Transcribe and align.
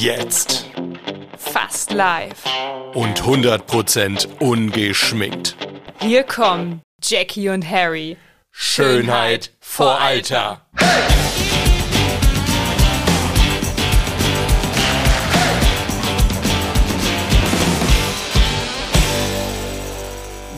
Jetzt. 0.00 0.64
Fast 1.36 1.92
live. 1.92 2.42
Und 2.94 3.20
100% 3.20 4.28
ungeschminkt. 4.38 5.56
Hier 6.00 6.22
kommen 6.22 6.80
Jackie 7.02 7.50
und 7.50 7.68
Harry. 7.68 8.16
Schönheit 8.50 9.50
vor 9.60 10.00
Alter. 10.00 10.62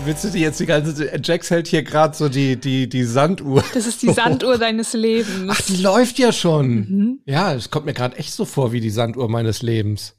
Willst 0.04 0.24
du 0.24 0.30
die 0.30 0.40
jetzt 0.40 0.58
die 0.58 0.66
ganze 0.66 0.94
Zeit, 0.94 1.26
Jax 1.26 1.50
hält 1.50 1.68
hier 1.68 1.84
gerade 1.84 2.16
so 2.16 2.28
die, 2.28 2.56
die, 2.56 2.88
die 2.88 3.04
Sanduhr. 3.04 3.62
Das 3.72 3.86
ist 3.86 4.02
die 4.02 4.12
Sanduhr 4.12 4.58
deines 4.58 4.94
Lebens. 4.94 5.48
Ach, 5.48 5.60
die 5.60 5.76
läuft 5.76 6.18
ja 6.18 6.32
schon. 6.32 7.20
Ja, 7.24 7.54
es 7.54 7.70
kommt 7.70 7.86
mir 7.86 7.92
gerade 7.92 8.16
echt 8.16 8.32
so 8.32 8.44
vor 8.44 8.72
wie 8.72 8.80
die 8.80 8.90
Sanduhr 8.90 9.28
meines 9.28 9.62
Lebens. 9.62 10.16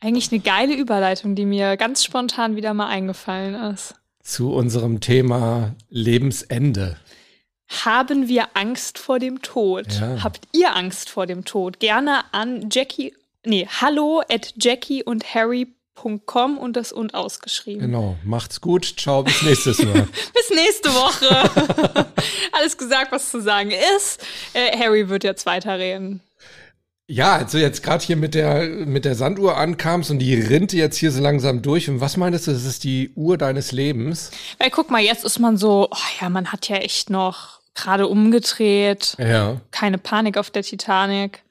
Eigentlich 0.00 0.30
eine 0.32 0.40
geile 0.40 0.74
Überleitung, 0.74 1.34
die 1.34 1.46
mir 1.46 1.78
ganz 1.78 2.04
spontan 2.04 2.56
wieder 2.56 2.74
mal 2.74 2.88
eingefallen 2.88 3.54
ist. 3.72 3.94
Zu 4.22 4.52
unserem 4.52 5.00
Thema 5.00 5.74
Lebensende. 5.88 6.98
Haben 7.84 8.28
wir 8.28 8.48
Angst 8.54 8.98
vor 8.98 9.18
dem 9.18 9.40
Tod? 9.40 9.86
Ja. 9.98 10.22
Habt 10.22 10.46
ihr 10.52 10.76
Angst 10.76 11.08
vor 11.08 11.26
dem 11.26 11.46
Tod? 11.46 11.80
Gerne 11.80 12.20
an 12.32 12.68
Jackie, 12.70 13.14
nee, 13.46 13.66
hallo 13.80 14.20
at 14.28 14.52
Jackie 14.58 15.02
und 15.02 15.34
Harry.com 15.96 16.58
und 16.58 16.76
das 16.76 16.92
und 16.92 17.14
ausgeschrieben. 17.14 17.80
Genau. 17.82 18.16
Macht's 18.24 18.60
gut. 18.60 18.94
Ciao, 18.98 19.22
bis 19.22 19.42
nächstes 19.42 19.82
Mal. 19.82 20.08
Bis 20.34 20.50
nächste 20.50 20.88
Woche. 20.90 22.06
Alles 22.52 22.76
gesagt, 22.76 23.12
was 23.12 23.30
zu 23.30 23.40
sagen 23.40 23.70
ist. 23.96 24.24
Äh, 24.54 24.76
Harry 24.78 25.08
wird 25.08 25.24
jetzt 25.24 25.46
weiterreden. 25.46 26.20
ja, 27.06 27.36
als 27.36 27.52
du 27.52 27.58
jetzt 27.58 27.82
gerade 27.82 28.04
hier 28.04 28.16
mit 28.16 28.34
der, 28.34 28.64
mit 28.64 29.04
der 29.04 29.14
Sanduhr 29.14 29.56
ankamst 29.56 30.10
und 30.10 30.18
die 30.18 30.34
rinnte 30.34 30.76
jetzt 30.76 30.96
hier 30.96 31.12
so 31.12 31.20
langsam 31.20 31.62
durch. 31.62 31.88
Und 31.90 32.00
was 32.00 32.16
meinst 32.16 32.46
du, 32.46 32.52
das 32.52 32.64
ist 32.64 32.84
die 32.84 33.12
Uhr 33.14 33.36
deines 33.36 33.72
Lebens? 33.72 34.30
Weil 34.58 34.70
guck 34.70 34.90
mal, 34.90 35.00
jetzt 35.02 35.24
ist 35.24 35.38
man 35.38 35.56
so, 35.56 35.88
oh 35.90 36.20
ja, 36.20 36.28
man 36.30 36.52
hat 36.52 36.68
ja 36.68 36.76
echt 36.76 37.10
noch 37.10 37.60
gerade 37.74 38.06
umgedreht. 38.06 39.16
Ja. 39.18 39.60
Keine 39.70 39.98
Panik 39.98 40.36
auf 40.36 40.50
der 40.50 40.62
Titanic. 40.62 41.42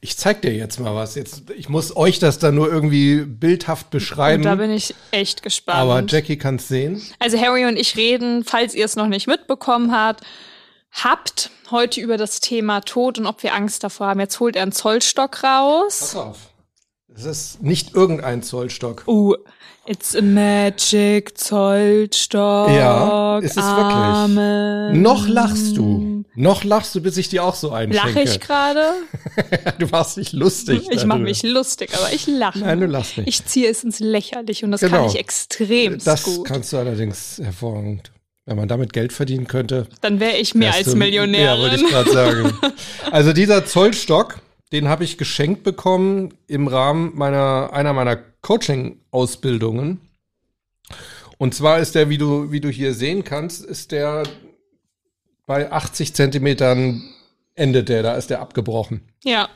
Ich 0.00 0.16
zeig 0.16 0.42
dir 0.42 0.52
jetzt 0.52 0.80
mal 0.80 0.94
was. 0.94 1.14
Jetzt, 1.14 1.50
ich 1.56 1.68
muss 1.68 1.96
euch 1.96 2.18
das 2.18 2.38
dann 2.38 2.54
nur 2.54 2.70
irgendwie 2.70 3.24
bildhaft 3.24 3.90
beschreiben. 3.90 4.42
Und 4.42 4.46
da 4.46 4.54
bin 4.54 4.70
ich 4.70 4.94
echt 5.10 5.42
gespannt. 5.42 5.78
aber 5.78 6.04
Jackie 6.06 6.38
kann's 6.38 6.68
sehen. 6.68 7.02
Also 7.18 7.38
Harry 7.40 7.66
und 7.66 7.76
ich 7.76 7.96
reden, 7.96 8.44
falls 8.44 8.74
ihr 8.74 8.84
es 8.84 8.96
noch 8.96 9.08
nicht 9.08 9.26
mitbekommen 9.26 9.92
habt, 9.92 10.22
habt 10.90 11.50
heute 11.70 12.00
über 12.00 12.16
das 12.16 12.40
Thema 12.40 12.80
Tod 12.80 13.18
und 13.18 13.26
ob 13.26 13.42
wir 13.42 13.54
Angst 13.54 13.84
davor 13.84 14.08
haben. 14.08 14.20
Jetzt 14.20 14.40
holt 14.40 14.56
er 14.56 14.62
einen 14.62 14.72
Zollstock 14.72 15.42
raus. 15.42 15.98
Pass 16.00 16.16
auf. 16.16 16.38
Es 17.14 17.24
ist 17.24 17.62
nicht 17.62 17.94
irgendein 17.94 18.42
Zollstock. 18.42 19.02
Uh, 19.08 19.34
it's 19.88 20.14
a 20.14 20.22
magic 20.22 21.36
Zollstock. 21.38 22.70
Ja, 22.70 23.38
ist 23.38 23.52
es 23.52 23.56
wirklich. 23.56 23.94
Amen. 23.94 25.02
Noch 25.02 25.26
lachst 25.28 25.76
du. 25.76 26.24
Noch 26.34 26.62
lachst 26.64 26.94
du, 26.94 27.00
bis 27.00 27.16
ich 27.16 27.28
dir 27.28 27.42
auch 27.44 27.54
so 27.54 27.72
einschenke. 27.72 28.06
Lache 28.08 28.22
ich 28.22 28.40
gerade? 28.40 28.82
Du 29.78 29.86
machst 29.86 30.16
nicht 30.18 30.32
lustig. 30.32 30.88
Ich 30.90 31.04
mache 31.04 31.20
mich 31.20 31.42
lustig, 31.44 31.90
aber 31.94 32.12
ich 32.12 32.26
lache. 32.26 32.58
Nein, 32.58 32.80
du 32.80 32.86
lachst 32.86 33.16
nicht. 33.18 33.28
Ich 33.28 33.44
ziehe 33.44 33.68
es 33.70 33.84
ins 33.84 34.00
Lächerliche 34.00 34.64
und 34.66 34.72
das 34.72 34.80
Genau. 34.80 34.96
kann 34.98 35.06
ich 35.06 35.16
extrem 35.18 35.98
Das 36.02 36.24
gut. 36.24 36.44
kannst 36.46 36.72
du 36.72 36.78
allerdings 36.78 37.40
hervorragend. 37.42 38.10
Wenn 38.46 38.56
man 38.56 38.66
damit 38.66 38.92
Geld 38.92 39.12
verdienen 39.12 39.46
könnte. 39.46 39.86
Dann 40.00 40.18
wäre 40.20 40.36
ich 40.38 40.54
mehr 40.54 40.74
als 40.74 40.94
Millionärin. 40.94 41.44
Ja, 41.44 41.58
wollte 41.62 41.76
ich 41.76 41.86
gerade 41.88 42.10
sagen. 42.10 42.52
Also 43.12 43.32
dieser 43.32 43.64
Zollstock, 43.64 44.38
den 44.72 44.88
habe 44.88 45.04
ich 45.04 45.18
geschenkt 45.18 45.62
bekommen 45.62 46.34
im 46.46 46.66
Rahmen 46.66 47.12
meiner 47.14 47.70
einer 47.72 47.92
meiner 47.92 48.18
Coaching-Ausbildungen. 48.42 50.00
Und 51.38 51.54
zwar 51.54 51.78
ist 51.78 51.94
der, 51.94 52.08
wie 52.08 52.18
du, 52.18 52.50
wie 52.50 52.60
du 52.60 52.68
hier 52.68 52.94
sehen 52.94 53.24
kannst, 53.24 53.64
ist 53.64 53.92
der 53.92 54.24
bei 55.46 55.70
80 55.70 56.14
Zentimetern 56.14 57.02
endet 57.54 57.88
der, 57.88 58.02
da 58.02 58.14
ist 58.14 58.30
der 58.30 58.40
abgebrochen. 58.40 59.00
ja, 59.24 59.48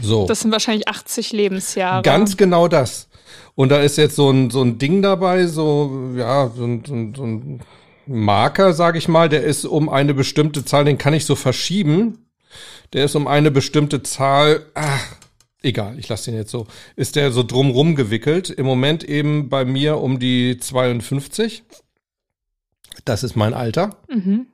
So. 0.00 0.26
das 0.26 0.40
sind 0.40 0.52
wahrscheinlich 0.52 0.88
80 0.88 1.32
Lebensjahre. 1.32 2.02
Ganz 2.02 2.36
genau 2.36 2.68
das. 2.68 3.08
Und 3.54 3.70
da 3.70 3.80
ist 3.82 3.98
jetzt 3.98 4.16
so 4.16 4.30
ein, 4.30 4.50
so 4.50 4.62
ein 4.62 4.78
Ding 4.78 5.02
dabei, 5.02 5.46
so, 5.46 6.12
ja, 6.16 6.48
so 6.48 6.64
ein, 6.64 6.84
so 6.86 6.94
ein, 6.94 7.14
so 7.14 7.24
ein 7.24 7.60
Marker, 8.06 8.72
sage 8.72 8.98
ich 8.98 9.08
mal, 9.08 9.28
der 9.28 9.44
ist 9.44 9.64
um 9.64 9.88
eine 9.88 10.14
bestimmte 10.14 10.64
Zahl, 10.64 10.84
den 10.84 10.98
kann 10.98 11.14
ich 11.14 11.26
so 11.26 11.34
verschieben. 11.36 12.26
Der 12.92 13.04
ist 13.04 13.14
um 13.14 13.26
eine 13.28 13.50
bestimmte 13.50 14.02
Zahl, 14.02 14.64
ach, 14.74 15.06
egal, 15.62 15.98
ich 15.98 16.08
lasse 16.08 16.30
den 16.30 16.38
jetzt 16.38 16.50
so, 16.50 16.66
ist 16.96 17.16
der 17.16 17.32
so 17.32 17.42
drumrum 17.42 17.94
gewickelt. 17.94 18.50
Im 18.50 18.66
Moment 18.66 19.04
eben 19.04 19.48
bei 19.48 19.64
mir 19.64 19.98
um 19.98 20.18
die 20.18 20.58
52. 20.58 21.62
Das 23.04 23.22
ist 23.22 23.36
mein 23.36 23.54
Alter. 23.54 23.96
Mhm. 24.08 24.46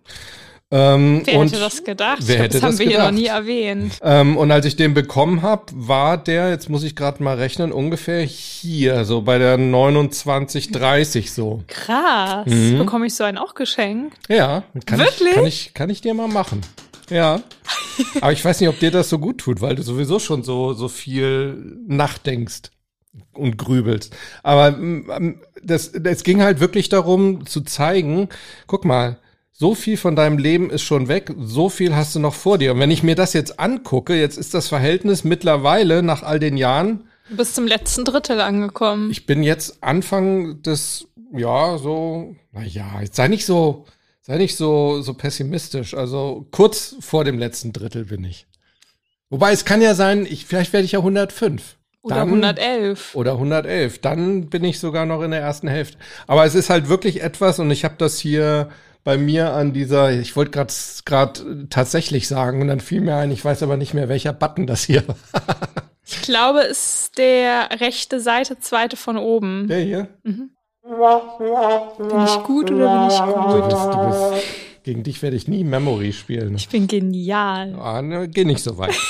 Ähm, 0.73 1.23
Wer 1.25 1.45
hätte 1.45 1.61
das 1.61 1.85
gedacht? 1.85 2.19
wer 2.23 2.39
hätte 2.41 2.55
das 2.55 2.63
haben 2.63 2.71
das 2.73 2.81
wir 2.81 2.87
hier 2.89 2.99
noch 2.99 3.05
gedacht? 3.11 3.21
nie 3.21 3.27
erwähnt. 3.27 3.99
Ähm, 4.03 4.37
und 4.37 4.51
als 4.51 4.67
ich 4.67 4.75
den 4.75 4.95
bekommen 4.95 5.43
habe, 5.43 5.63
war 5.73 6.19
der, 6.19 6.51
jetzt 6.51 6.69
muss 6.69 6.83
ich 6.83 6.97
gerade 6.97 7.23
mal 7.23 7.37
rechnen, 7.37 7.71
ungefähr 7.71 8.23
hier, 8.23 9.05
so 9.05 9.23
bei 9.23 9.39
der 9.39 9.59
29,30 9.59 11.31
so. 11.31 11.63
Krass. 11.69 12.47
Mhm. 12.47 12.79
Bekomme 12.79 13.07
ich 13.07 13.15
so 13.15 13.23
einen 13.23 13.39
auch 13.39 13.55
geschenkt? 13.55 14.17
Ja, 14.29 14.65
kann 14.87 14.99
Wirklich? 14.99 15.29
Ich, 15.29 15.35
kann, 15.35 15.47
ich, 15.47 15.75
kann 15.75 15.91
ich 15.91 16.01
dir 16.01 16.15
mal 16.15 16.27
machen. 16.29 16.63
Ja. 17.11 17.41
Aber 18.21 18.33
ich 18.33 18.45
weiß 18.45 18.61
nicht, 18.61 18.69
ob 18.69 18.79
dir 18.79 18.91
das 18.91 19.09
so 19.09 19.19
gut 19.19 19.39
tut, 19.39 19.61
weil 19.61 19.75
du 19.75 19.83
sowieso 19.83 20.19
schon 20.19 20.43
so, 20.43 20.75
so 20.75 20.89
viel 20.89 21.79
nachdenkst 21.87 22.71
und 23.33 23.57
grübelst. 23.57 24.15
Aber 24.43 24.73
mm, 24.73 25.41
das, 25.63 25.93
das 25.93 26.23
ging 26.23 26.43
halt 26.43 26.61
wirklich 26.61 26.89
darum 26.89 27.47
zu 27.47 27.63
zeigen, 27.63 28.29
guck 28.67 28.85
mal, 28.85 29.19
so 29.53 29.75
viel 29.75 29.97
von 29.97 30.17
deinem 30.17 30.37
Leben 30.37 30.69
ist 30.69 30.83
schon 30.83 31.09
weg, 31.09 31.33
so 31.39 31.71
viel 31.71 31.97
hast 31.97 32.15
du 32.15 32.19
noch 32.19 32.35
vor 32.35 32.59
dir. 32.59 32.73
Und 32.75 32.81
wenn 32.81 32.91
ich 32.91 33.03
mir 33.03 33.15
das 33.15 33.33
jetzt 33.33 33.59
angucke, 33.59 34.15
jetzt 34.15 34.37
ist 34.37 34.53
das 34.53 34.69
Verhältnis 34.69 35.25
mittlerweile 35.25 36.03
nach 36.03 36.23
all 36.23 36.39
den 36.39 36.57
Jahren, 36.57 37.05
Du 37.29 37.37
bist 37.37 37.57
zum 37.57 37.67
letzten 37.67 38.05
Drittel 38.05 38.41
angekommen. 38.41 39.11
ich 39.11 39.27
bin 39.27 39.43
jetzt 39.43 39.83
Anfang 39.83 40.63
des, 40.63 41.09
ja, 41.33 41.77
so, 41.77 42.37
naja, 42.53 43.01
jetzt 43.01 43.17
sei 43.17 43.27
nicht 43.27 43.45
so, 43.45 43.85
sei 44.27 44.39
nicht 44.39 44.57
so, 44.57 45.01
so 45.03 45.15
pessimistisch. 45.15 45.95
Also 45.95 46.47
kurz 46.51 46.97
vor 47.01 47.25
dem 47.25 47.39
letzten 47.39 47.73
Drittel 47.73 48.07
bin 48.07 48.25
ich. 48.25 48.47
Wobei 49.31 49.53
es 49.53 49.65
kann 49.65 49.81
ja 49.81 49.95
sein, 49.95 50.27
ich, 50.29 50.47
vielleicht 50.47 50.73
werde 50.73 50.85
ich 50.85 50.93
ja 50.93 50.99
105. 50.99 51.77
Oder 52.03 52.17
Dann- 52.17 52.29
111. 52.29 53.15
Oder 53.15 53.33
111. 53.33 54.01
Dann 54.01 54.49
bin 54.49 54.65
ich 54.65 54.79
sogar 54.79 55.07
noch 55.07 55.23
in 55.23 55.31
der 55.31 55.41
ersten 55.41 55.69
Hälfte. 55.69 55.99
Aber 56.27 56.45
es 56.45 56.55
ist 56.55 56.71
halt 56.71 56.89
wirklich 56.89 57.23
etwas 57.23 57.59
und 57.59 57.71
ich 57.71 57.85
habe 57.85 57.95
das 57.99 58.19
hier 58.19 58.69
bei 59.05 59.17
mir 59.17 59.53
an 59.53 59.73
dieser, 59.73 60.11
ich 60.13 60.35
wollte 60.35 60.51
gerade 60.51 60.73
gerade 61.05 61.69
tatsächlich 61.71 62.27
sagen 62.27 62.61
und 62.61 62.67
dann 62.69 62.81
fiel 62.81 63.01
mir 63.01 63.15
ein, 63.17 63.31
ich 63.31 63.45
weiß 63.45 63.63
aber 63.63 63.77
nicht 63.77 63.95
mehr, 63.95 64.09
welcher 64.09 64.33
Button 64.33 64.67
das 64.67 64.83
hier 64.83 65.07
war. 65.07 65.17
Ich 66.05 66.23
glaube, 66.23 66.61
es 66.61 67.03
ist 67.03 67.19
der 67.19 67.69
rechte 67.81 68.21
Seite, 68.21 68.59
zweite 68.59 68.97
von 68.97 69.17
oben. 69.17 69.67
Der 69.69 69.81
hier? 69.81 70.09
Bin 70.87 72.25
ich 72.25 72.43
gut 72.45 72.71
oder 72.71 73.01
bin 73.01 73.09
ich 73.11 73.21
gut? 73.21 73.73
du 73.73 74.09
bist, 74.09 74.45
gegen 74.85 75.03
dich 75.03 75.21
werde 75.21 75.37
ich 75.37 75.49
nie 75.49 75.65
Memory 75.65 76.13
spielen. 76.13 76.55
Ich 76.55 76.69
bin 76.69 76.87
genial. 76.87 77.75
Ah, 77.75 78.01
ne, 78.03 78.29
geh 78.29 78.45
nicht 78.45 78.63
so 78.63 78.79
weit. 78.79 78.95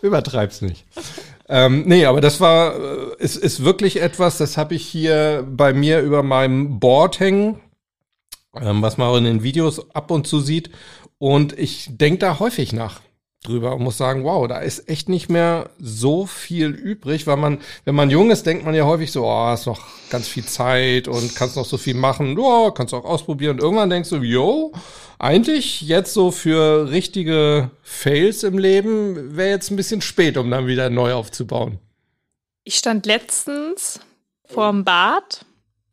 Übertreib's 0.00 0.62
nicht. 0.62 0.86
Ähm, 1.48 1.84
nee, 1.86 2.06
aber 2.06 2.22
das 2.22 2.40
war, 2.40 2.74
äh, 2.74 3.16
ist, 3.18 3.36
ist 3.36 3.64
wirklich 3.64 4.00
etwas, 4.00 4.38
das 4.38 4.56
habe 4.56 4.74
ich 4.74 4.86
hier 4.86 5.46
bei 5.46 5.74
mir 5.74 6.00
über 6.00 6.22
meinem 6.22 6.80
Board 6.80 7.20
hängen, 7.20 7.60
ähm, 8.58 8.80
was 8.80 8.96
man 8.96 9.08
auch 9.08 9.18
in 9.18 9.24
den 9.24 9.42
Videos 9.42 9.94
ab 9.94 10.10
und 10.10 10.26
zu 10.26 10.40
sieht. 10.40 10.70
Und 11.18 11.52
ich 11.58 11.90
denke 11.90 12.20
da 12.20 12.38
häufig 12.38 12.72
nach 12.72 13.02
drüber 13.48 13.74
und 13.74 13.82
muss 13.82 13.96
sagen, 13.96 14.24
wow, 14.24 14.46
da 14.46 14.58
ist 14.58 14.88
echt 14.88 15.08
nicht 15.08 15.28
mehr 15.28 15.70
so 15.80 16.26
viel 16.26 16.68
übrig, 16.70 17.26
weil 17.26 17.36
man, 17.36 17.58
wenn 17.84 17.94
man 17.94 18.10
jung 18.10 18.30
ist, 18.30 18.44
denkt 18.44 18.64
man 18.64 18.74
ja 18.74 18.84
häufig 18.84 19.12
so, 19.12 19.24
oh, 19.24 19.46
hast 19.46 19.66
noch 19.66 19.80
ganz 20.10 20.28
viel 20.28 20.44
Zeit 20.44 21.08
und 21.08 21.34
kannst 21.34 21.56
noch 21.56 21.64
so 21.64 21.78
viel 21.78 21.94
machen, 21.94 22.38
ja, 22.38 22.70
kannst 22.70 22.92
auch 22.94 23.04
ausprobieren. 23.04 23.56
Und 23.56 23.62
irgendwann 23.62 23.90
denkst 23.90 24.10
du, 24.10 24.16
yo, 24.16 24.72
eigentlich 25.18 25.82
jetzt 25.82 26.12
so 26.12 26.30
für 26.30 26.90
richtige 26.90 27.70
Fails 27.82 28.42
im 28.42 28.58
Leben 28.58 29.36
wäre 29.36 29.50
jetzt 29.50 29.70
ein 29.70 29.76
bisschen 29.76 30.02
spät, 30.02 30.36
um 30.36 30.50
dann 30.50 30.66
wieder 30.66 30.90
neu 30.90 31.14
aufzubauen. 31.14 31.78
Ich 32.64 32.76
stand 32.76 33.06
letztens 33.06 34.00
vorm 34.44 34.84
Bad, 34.84 35.44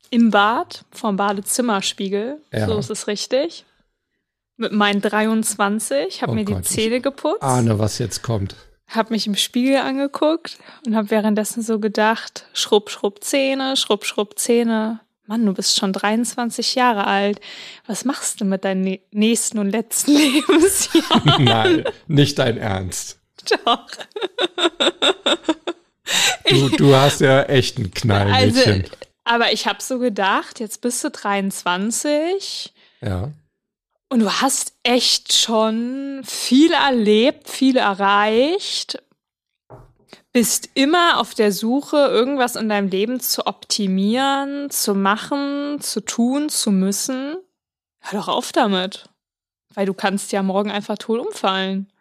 im 0.09 0.31
Bad, 0.31 0.85
vorm 0.91 1.17
Badezimmerspiegel. 1.17 2.39
Ja. 2.51 2.67
So 2.67 2.77
ist 2.77 2.89
es 2.89 3.07
richtig. 3.07 3.65
Mit 4.57 4.71
meinen 4.71 5.01
23, 5.01 6.21
habe 6.21 6.31
Oh 6.31 6.35
mir 6.35 6.45
Gott, 6.45 6.59
die 6.59 6.61
Zähne 6.63 7.01
geputzt, 7.01 7.41
Ahne, 7.41 7.79
was 7.79 7.97
jetzt 7.97 8.21
kommt. 8.21 8.55
habe 8.87 9.11
mich 9.13 9.25
im 9.25 9.35
Spiegel 9.35 9.77
angeguckt 9.77 10.57
und 10.85 10.95
habe 10.95 11.09
währenddessen 11.09 11.63
so 11.63 11.79
gedacht, 11.79 12.45
schrubb, 12.53 12.89
schrubb 12.91 13.23
Zähne, 13.23 13.75
schrubb, 13.77 14.05
schrubb 14.05 14.37
Zähne. 14.37 14.99
Mann, 15.25 15.45
du 15.45 15.53
bist 15.53 15.77
schon 15.79 15.93
23 15.93 16.75
Jahre 16.75 17.07
alt. 17.07 17.39
Was 17.87 18.03
machst 18.05 18.41
du 18.41 18.45
mit 18.45 18.63
deinem 18.65 18.83
nä- 18.83 19.01
nächsten 19.11 19.57
und 19.57 19.69
letzten 19.71 20.11
Lebensjahr? 20.17 21.23
Nein, 21.39 21.85
nicht 22.07 22.37
dein 22.39 22.57
Ernst. 22.57 23.19
Doch. 23.65 23.87
Du, 26.49 26.69
du 26.69 26.95
hast 26.95 27.21
ja 27.21 27.43
echt 27.43 27.79
ein 27.79 27.91
Knallmädchen. 27.91 28.81
Also, 28.83 28.93
aber 29.23 29.51
ich 29.53 29.65
habe 29.67 29.81
so 29.81 29.97
gedacht, 29.99 30.59
jetzt 30.59 30.81
bist 30.81 31.03
du 31.03 31.09
23 31.09 32.73
ja. 33.01 33.31
Und 34.13 34.19
du 34.19 34.31
hast 34.31 34.73
echt 34.83 35.33
schon 35.33 36.21
viel 36.23 36.71
erlebt, 36.71 37.49
viel 37.49 37.77
erreicht, 37.77 39.01
bist 40.31 40.69
immer 40.75 41.19
auf 41.19 41.33
der 41.33 41.51
Suche, 41.51 41.97
irgendwas 41.97 42.55
in 42.55 42.69
deinem 42.69 42.89
Leben 42.89 43.19
zu 43.19 43.47
optimieren, 43.47 44.69
zu 44.69 44.93
machen, 44.93 45.81
zu 45.81 46.01
tun, 46.01 46.49
zu 46.49 46.69
müssen. 46.69 47.37
Hör 48.01 48.19
doch 48.19 48.27
auf 48.27 48.51
damit. 48.51 49.09
Weil 49.73 49.87
du 49.87 49.95
kannst 49.95 50.31
ja 50.31 50.43
morgen 50.43 50.69
einfach 50.69 50.99
toll 50.99 51.17
umfallen. 51.17 51.91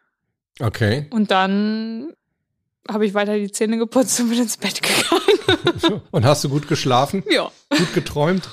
Okay. 0.61 1.07
Und 1.09 1.31
dann 1.31 2.13
habe 2.91 3.07
ich 3.07 3.15
weiter 3.15 3.39
die 3.39 3.51
Zähne 3.51 3.79
geputzt 3.79 4.21
und 4.21 4.29
bin 4.29 4.43
ins 4.43 4.59
Bett 4.59 4.83
gegangen. 4.83 6.03
und 6.11 6.27
hast 6.27 6.45
du 6.45 6.51
gut 6.51 6.69
geschlafen? 6.69 7.25
Ja. 7.31 7.51
Gut 7.71 7.95
geträumt? 7.95 8.47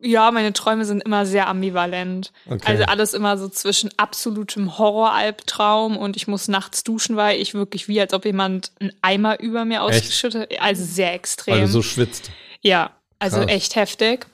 Ja, 0.00 0.30
meine 0.30 0.52
Träume 0.52 0.84
sind 0.84 1.02
immer 1.02 1.26
sehr 1.26 1.48
ambivalent. 1.48 2.32
Okay. 2.46 2.62
Also 2.64 2.84
alles 2.84 3.14
immer 3.14 3.38
so 3.38 3.48
zwischen 3.48 3.90
absolutem 3.96 4.78
Horror-Albtraum 4.78 5.96
und 5.96 6.16
ich 6.16 6.26
muss 6.28 6.48
nachts 6.48 6.84
duschen, 6.84 7.16
weil 7.16 7.40
ich 7.40 7.54
wirklich 7.54 7.88
wie, 7.88 8.00
als 8.00 8.12
ob 8.12 8.24
jemand 8.24 8.72
einen 8.80 8.92
Eimer 9.02 9.40
über 9.40 9.64
mir 9.64 9.82
ausgeschüttet. 9.82 10.60
Also 10.60 10.84
sehr 10.84 11.14
extrem. 11.14 11.60
Du 11.60 11.68
so 11.68 11.82
schwitzt. 11.82 12.30
Ja, 12.60 12.90
also 13.18 13.38
Krass. 13.38 13.50
echt 13.50 13.76
heftig. 13.76 14.26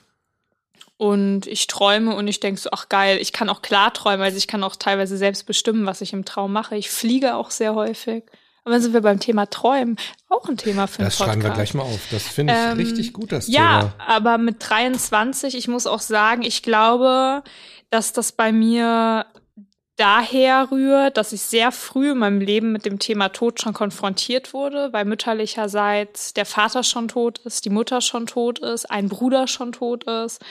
Und 0.97 1.47
ich 1.47 1.65
träume 1.65 2.15
und 2.15 2.27
ich 2.27 2.39
denke 2.39 2.61
so, 2.61 2.69
ach 2.71 2.87
geil, 2.87 3.17
ich 3.19 3.33
kann 3.33 3.49
auch 3.49 3.63
klar 3.63 3.91
träumen, 3.91 4.21
also 4.21 4.37
ich 4.37 4.47
kann 4.47 4.63
auch 4.63 4.75
teilweise 4.75 5.17
selbst 5.17 5.47
bestimmen, 5.47 5.87
was 5.87 6.01
ich 6.01 6.13
im 6.13 6.25
Traum 6.25 6.53
mache. 6.53 6.75
Ich 6.75 6.91
fliege 6.91 7.35
auch 7.35 7.49
sehr 7.49 7.73
häufig. 7.73 8.23
Aber 8.63 8.73
dann 8.73 8.81
sind 8.81 8.93
wir 8.93 9.01
beim 9.01 9.19
Thema 9.19 9.47
Träumen. 9.47 9.97
Auch 10.29 10.47
ein 10.47 10.57
Thema 10.57 10.87
für 10.87 11.03
Das 11.03 11.17
schreiben 11.17 11.41
wir 11.41 11.49
gleich 11.49 11.73
mal 11.73 11.83
auf. 11.83 11.99
Das 12.11 12.27
finde 12.27 12.53
ich 12.53 12.59
ähm, 12.59 12.77
richtig 12.77 13.13
gut, 13.13 13.31
das 13.31 13.47
ja, 13.47 13.79
Thema. 13.79 13.93
Ja, 13.97 14.05
aber 14.07 14.37
mit 14.37 14.57
23, 14.59 15.55
ich 15.55 15.67
muss 15.67 15.87
auch 15.87 15.99
sagen, 15.99 16.43
ich 16.43 16.61
glaube, 16.61 17.43
dass 17.89 18.13
das 18.13 18.31
bei 18.31 18.51
mir 18.51 19.25
daher 19.97 20.71
rührt, 20.71 21.17
dass 21.17 21.31
ich 21.31 21.41
sehr 21.41 21.71
früh 21.71 22.11
in 22.11 22.17
meinem 22.17 22.39
Leben 22.39 22.71
mit 22.71 22.85
dem 22.85 22.97
Thema 22.97 23.29
Tod 23.29 23.61
schon 23.61 23.73
konfrontiert 23.73 24.53
wurde, 24.53 24.91
weil 24.93 25.05
mütterlicherseits 25.05 26.33
der 26.33 26.45
Vater 26.45 26.83
schon 26.83 27.07
tot 27.07 27.39
ist, 27.39 27.65
die 27.65 27.69
Mutter 27.69 28.01
schon 28.01 28.25
tot 28.25 28.59
ist, 28.59 28.89
ein 28.89 29.09
Bruder 29.09 29.47
schon 29.47 29.71
tot 29.73 30.05
ist. 30.05 30.41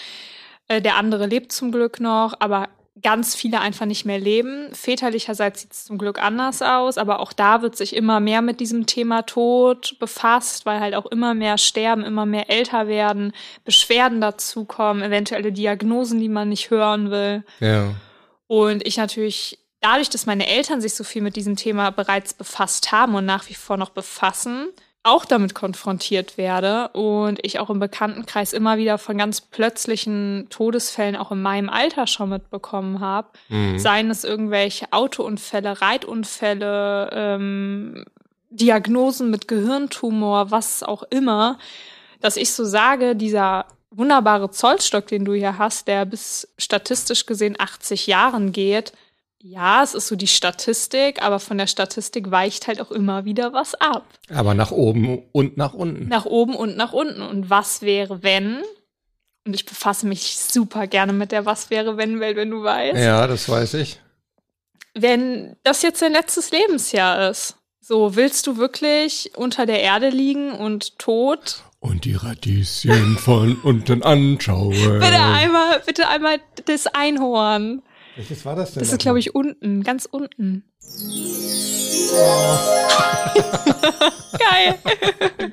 Äh, 0.69 0.81
der 0.81 0.97
andere 0.97 1.27
lebt 1.27 1.53
zum 1.53 1.73
Glück 1.73 2.01
noch, 2.01 2.35
aber 2.39 2.69
ganz 3.03 3.35
viele 3.35 3.61
einfach 3.61 3.87
nicht 3.87 4.05
mehr 4.05 4.19
leben. 4.19 4.69
Väterlicherseits 4.75 5.63
sieht 5.63 5.73
es 5.73 5.85
zum 5.85 5.99
Glück 5.99 6.23
anders 6.23 6.63
aus, 6.63 6.99
aber 6.99 7.21
auch 7.21 7.33
da 7.33 7.63
wird 7.63 7.77
sich 7.77 7.95
immer 7.95 8.21
mehr 8.21 8.43
mit 8.43 8.61
diesem 8.61 8.87
Thema 8.87 9.23
Tod 9.23 9.97
befasst, 9.99 10.67
weil 10.67 10.81
halt 10.81 10.95
auch 10.95 11.07
immer 11.07 11.35
mehr 11.35 11.59
sterben, 11.59 12.05
immer 12.05 12.27
mehr 12.27 12.51
älter 12.51 12.89
werden, 12.89 13.33
Beschwerden 13.65 14.21
dazukommen, 14.21 15.03
eventuelle 15.03 15.53
Diagnosen, 15.53 16.21
die 16.21 16.29
man 16.29 16.49
nicht 16.49 16.71
hören 16.71 17.11
will. 17.11 17.45
Ja. 17.61 17.95
Und 18.47 18.87
ich 18.87 18.97
natürlich 18.97 19.59
dadurch, 19.81 20.11
dass 20.11 20.27
meine 20.27 20.47
Eltern 20.47 20.81
sich 20.81 20.95
so 20.95 21.05
viel 21.05 21.23
mit 21.23 21.37
diesem 21.37 21.57
Thema 21.57 21.91
bereits 21.91 22.35
befasst 22.35 22.93
haben 22.93 23.15
und 23.15 23.25
nach 23.25 23.49
wie 23.49 23.55
vor 23.55 23.77
noch 23.77 23.91
befassen, 23.91 24.69
auch 25.03 25.25
damit 25.25 25.55
konfrontiert 25.55 26.37
werde 26.37 26.89
und 26.89 27.39
ich 27.43 27.59
auch 27.59 27.71
im 27.71 27.79
Bekanntenkreis 27.79 28.53
immer 28.53 28.77
wieder 28.77 28.99
von 28.99 29.17
ganz 29.17 29.41
plötzlichen 29.41 30.47
Todesfällen 30.51 31.17
auch 31.17 31.33
in 31.33 31.41
meinem 31.41 31.71
Alter 31.71 32.07
schon 32.07 32.29
mitbekommen 32.29 33.01
habe. 33.01 33.29
Mhm. 33.49 33.79
Seien 33.79 34.11
es 34.11 34.25
irgendwelche 34.25 34.93
Autounfälle, 34.93 35.81
Reitunfälle, 35.81 37.11
ähm, 37.13 38.05
Diagnosen 38.51 39.31
mit 39.31 39.49
Gehirntumor, 39.49 40.51
was 40.51 40.83
auch 40.83 41.05
immer, 41.05 41.59
dass 42.21 42.37
ich 42.37 42.53
so 42.53 42.65
sage, 42.65 43.17
dieser 43.17 43.67
wunderbare 43.91 44.51
Zollstock, 44.51 45.07
den 45.07 45.25
du 45.25 45.33
hier 45.33 45.57
hast, 45.57 45.89
der 45.89 46.05
bis 46.05 46.49
statistisch 46.59 47.25
gesehen 47.25 47.57
80 47.59 48.07
Jahren 48.07 48.53
geht, 48.53 48.93
ja, 49.43 49.83
es 49.83 49.95
ist 49.95 50.09
so 50.09 50.17
die 50.17 50.27
Statistik, 50.27 51.23
aber 51.23 51.41
von 51.41 51.57
der 51.57 51.67
Statistik 51.67 52.31
weicht 52.31 52.67
halt 52.67 52.81
auch 52.81 52.91
immer 52.91 53.25
wieder 53.25 53.53
was 53.53 53.75
ab. 53.75 54.05
Aber 54.29 54.53
nach 54.55 54.71
oben 54.71 55.23
und 55.33 55.57
nach 55.57 55.73
unten. 55.73 56.09
Nach 56.09 56.27
oben 56.27 56.55
und 56.55 56.77
nach 56.77 56.93
unten. 56.93 57.23
Und 57.23 57.49
was 57.49 57.81
wäre, 57.81 58.23
wenn? 58.23 58.63
Und 59.47 59.55
ich 59.55 59.65
befasse 59.65 60.07
mich 60.07 60.37
super 60.37 60.87
gerne 60.87 61.15
mit 61.15 61.33
der 61.33 61.47
Was 61.47 61.71
wäre, 61.71 61.97
wenn 61.97 62.21
Welt, 62.21 62.37
wenn 62.37 62.51
du 62.51 62.63
weißt. 62.63 62.99
Ja, 62.99 63.27
das 63.27 63.49
weiß 63.49 63.75
ich. 63.75 63.99
Wenn 64.93 65.57
das 65.63 65.81
jetzt 65.81 66.03
dein 66.03 66.13
letztes 66.13 66.51
Lebensjahr 66.51 67.31
ist. 67.31 67.57
So, 67.81 68.17
willst 68.17 68.47
du 68.47 68.59
wirklich 68.59 69.33
unter 69.37 69.65
der 69.65 69.81
Erde 69.81 70.11
liegen 70.11 70.53
und 70.53 70.99
tot? 70.99 71.65
Und 71.79 72.05
die 72.05 72.15
Radieschen 72.15 73.17
von 73.17 73.57
unten 73.63 74.03
anschauen. 74.03 74.73
Bitte 75.01 75.23
einmal, 75.23 75.81
bitte 75.87 76.09
einmal 76.09 76.39
das 76.67 76.87
Einhorn. 76.87 77.83
Welches 78.21 78.45
war 78.45 78.55
das 78.55 78.75
denn? 78.75 78.81
Das 78.81 78.93
ist, 78.93 78.99
glaube 78.99 79.19
ich, 79.19 79.35
unten, 79.35 79.83
ganz 79.83 80.05
unten. 80.05 80.63
Oh. 82.13 82.59
Geil. 84.39 84.79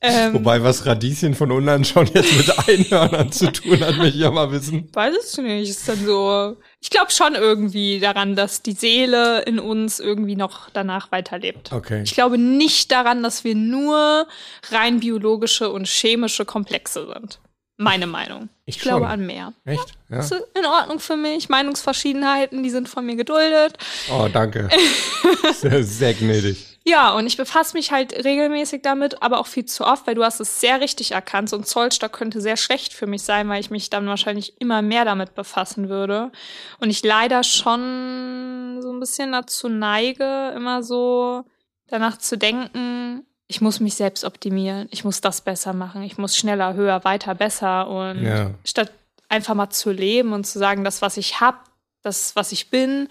ähm, 0.00 0.34
Wobei, 0.34 0.62
was 0.62 0.86
Radieschen 0.86 1.34
von 1.34 1.50
unten 1.50 1.84
schon 1.84 2.06
jetzt 2.06 2.36
mit 2.36 2.68
Einhörnern 2.68 3.32
zu 3.32 3.50
tun 3.50 3.80
hat, 3.80 3.96
möchte 3.96 4.16
ich 4.16 4.22
ja 4.22 4.30
mal 4.30 4.52
wissen. 4.52 4.88
Weiß 4.92 5.12
es 5.24 5.36
nicht. 5.38 5.70
Ist 5.70 5.88
dann 5.88 6.06
so. 6.06 6.56
Ich 6.80 6.90
glaube 6.90 7.10
schon 7.10 7.34
irgendwie 7.34 7.98
daran, 7.98 8.36
dass 8.36 8.62
die 8.62 8.74
Seele 8.74 9.42
in 9.42 9.58
uns 9.58 9.98
irgendwie 9.98 10.36
noch 10.36 10.70
danach 10.70 11.10
weiterlebt. 11.10 11.72
Okay. 11.72 12.02
Ich 12.04 12.14
glaube 12.14 12.38
nicht 12.38 12.92
daran, 12.92 13.24
dass 13.24 13.42
wir 13.42 13.56
nur 13.56 14.28
rein 14.70 15.00
biologische 15.00 15.68
und 15.72 15.88
chemische 15.88 16.44
Komplexe 16.44 17.08
sind. 17.12 17.40
Meine 17.76 18.06
Meinung. 18.06 18.48
Ich, 18.64 18.76
ich 18.76 18.82
glaube 18.82 19.08
an 19.08 19.26
mehr. 19.26 19.52
Echt? 19.64 19.94
Ja. 20.08 20.20
Ist 20.20 20.32
in 20.32 20.66
Ordnung 20.66 21.00
für 21.00 21.16
mich. 21.16 21.48
Meinungsverschiedenheiten, 21.48 22.62
die 22.62 22.70
sind 22.70 22.88
von 22.88 23.04
mir 23.04 23.16
geduldet. 23.16 23.78
Oh, 24.10 24.28
danke. 24.32 24.68
sehr, 25.54 25.82
sehr 25.82 26.14
gnädig. 26.14 26.72
Ja, 26.84 27.12
und 27.12 27.26
ich 27.26 27.36
befasse 27.36 27.76
mich 27.76 27.92
halt 27.92 28.24
regelmäßig 28.24 28.82
damit, 28.82 29.22
aber 29.22 29.38
auch 29.38 29.46
viel 29.46 29.64
zu 29.64 29.84
oft, 29.84 30.06
weil 30.06 30.16
du 30.16 30.24
hast 30.24 30.40
es 30.40 30.60
sehr 30.60 30.80
richtig 30.80 31.12
erkannt. 31.12 31.48
So 31.48 31.56
ein 31.56 31.64
Zollstock 31.64 32.12
könnte 32.12 32.40
sehr 32.40 32.56
schlecht 32.56 32.92
für 32.92 33.06
mich 33.06 33.22
sein, 33.22 33.48
weil 33.48 33.60
ich 33.60 33.70
mich 33.70 33.88
dann 33.88 34.06
wahrscheinlich 34.08 34.60
immer 34.60 34.82
mehr 34.82 35.04
damit 35.04 35.34
befassen 35.34 35.88
würde. 35.88 36.32
Und 36.80 36.90
ich 36.90 37.04
leider 37.04 37.44
schon 37.44 38.80
so 38.80 38.92
ein 38.92 38.98
bisschen 38.98 39.32
dazu 39.32 39.68
neige, 39.68 40.52
immer 40.56 40.82
so 40.82 41.44
danach 41.86 42.18
zu 42.18 42.36
denken, 42.36 43.26
ich 43.52 43.60
muss 43.60 43.80
mich 43.80 43.96
selbst 43.96 44.24
optimieren, 44.24 44.88
ich 44.90 45.04
muss 45.04 45.20
das 45.20 45.42
besser 45.42 45.74
machen, 45.74 46.02
ich 46.04 46.16
muss 46.16 46.38
schneller, 46.38 46.72
höher, 46.72 47.04
weiter, 47.04 47.34
besser. 47.34 47.86
Und 47.86 48.22
ja. 48.22 48.50
statt 48.64 48.90
einfach 49.28 49.54
mal 49.54 49.68
zu 49.68 49.90
leben 49.90 50.32
und 50.32 50.46
zu 50.46 50.58
sagen, 50.58 50.84
das, 50.84 51.02
was 51.02 51.18
ich 51.18 51.42
habe, 51.42 51.58
das, 52.00 52.34
was 52.34 52.50
ich 52.52 52.70
bin, 52.70 53.08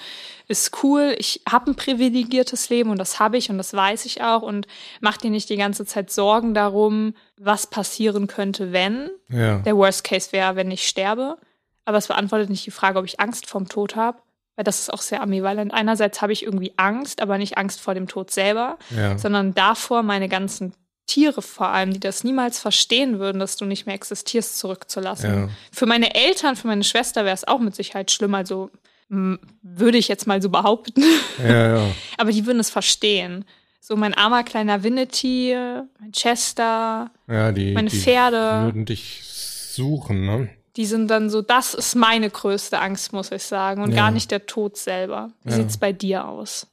ist 0.47 0.81
cool. 0.81 1.13
Ich 1.19 1.43
habe 1.47 1.69
ein 1.69 1.75
privilegiertes 1.75 2.69
Leben 2.69 2.89
und 2.89 2.97
das 2.97 3.19
habe 3.19 3.37
ich 3.37 3.51
und 3.51 3.59
das 3.59 3.75
weiß 3.75 4.05
ich 4.05 4.23
auch. 4.23 4.41
Und 4.41 4.65
mach 4.99 5.17
dir 5.17 5.29
nicht 5.29 5.47
die 5.47 5.57
ganze 5.57 5.85
Zeit 5.85 6.09
Sorgen 6.09 6.55
darum, 6.55 7.13
was 7.37 7.67
passieren 7.67 8.25
könnte, 8.25 8.71
wenn. 8.71 9.11
Ja. 9.29 9.59
Der 9.59 9.77
Worst 9.77 10.03
Case 10.03 10.31
wäre, 10.31 10.55
wenn 10.55 10.71
ich 10.71 10.87
sterbe. 10.87 11.37
Aber 11.85 11.99
es 11.99 12.07
beantwortet 12.07 12.49
nicht 12.49 12.65
die 12.65 12.71
Frage, 12.71 12.97
ob 12.97 13.05
ich 13.05 13.19
Angst 13.19 13.45
vorm 13.45 13.69
Tod 13.69 13.95
habe 13.95 14.17
weil 14.61 14.65
das 14.65 14.79
ist 14.79 14.93
auch 14.93 15.01
sehr 15.01 15.23
ambivalent. 15.23 15.73
Einerseits 15.73 16.21
habe 16.21 16.33
ich 16.33 16.43
irgendwie 16.43 16.71
Angst, 16.77 17.19
aber 17.19 17.39
nicht 17.39 17.57
Angst 17.57 17.81
vor 17.81 17.95
dem 17.95 18.07
Tod 18.07 18.29
selber, 18.29 18.77
ja. 18.95 19.17
sondern 19.17 19.55
davor 19.55 20.03
meine 20.03 20.29
ganzen 20.29 20.73
Tiere 21.07 21.41
vor 21.41 21.69
allem, 21.69 21.93
die 21.93 21.99
das 21.99 22.23
niemals 22.23 22.59
verstehen 22.59 23.17
würden, 23.17 23.39
dass 23.39 23.57
du 23.57 23.65
nicht 23.65 23.87
mehr 23.87 23.95
existierst, 23.95 24.59
zurückzulassen. 24.59 25.33
Ja. 25.33 25.49
Für 25.71 25.87
meine 25.87 26.13
Eltern, 26.13 26.55
für 26.55 26.67
meine 26.67 26.83
Schwester 26.83 27.25
wäre 27.25 27.33
es 27.33 27.47
auch 27.47 27.57
mit 27.57 27.73
Sicherheit 27.75 28.11
schlimm, 28.11 28.35
also 28.35 28.69
würde 29.09 29.97
ich 29.97 30.07
jetzt 30.07 30.27
mal 30.27 30.39
so 30.43 30.49
behaupten. 30.49 31.03
Ja, 31.43 31.77
ja. 31.77 31.87
aber 32.19 32.31
die 32.31 32.45
würden 32.45 32.59
es 32.59 32.69
verstehen. 32.69 33.45
So 33.79 33.95
mein 33.95 34.13
armer 34.13 34.43
kleiner 34.43 34.83
Winnety, 34.83 35.57
mein 35.99 36.11
Chester, 36.11 37.09
die, 37.27 37.73
meine 37.73 37.89
die 37.89 37.99
Pferde. 37.99 38.65
würden 38.65 38.85
dich 38.85 39.23
suchen, 39.23 40.23
ne? 40.27 40.49
Die 40.75 40.85
sind 40.85 41.09
dann 41.09 41.29
so, 41.29 41.41
das 41.41 41.73
ist 41.73 41.95
meine 41.95 42.29
größte 42.29 42.79
Angst, 42.79 43.13
muss 43.13 43.31
ich 43.31 43.43
sagen, 43.43 43.83
und 43.83 43.91
ja. 43.91 43.97
gar 43.97 44.11
nicht 44.11 44.31
der 44.31 44.45
Tod 44.45 44.77
selber. 44.77 45.31
Wie 45.43 45.51
ja. 45.51 45.57
sieht's 45.57 45.77
bei 45.77 45.91
dir 45.91 46.27
aus? 46.27 46.67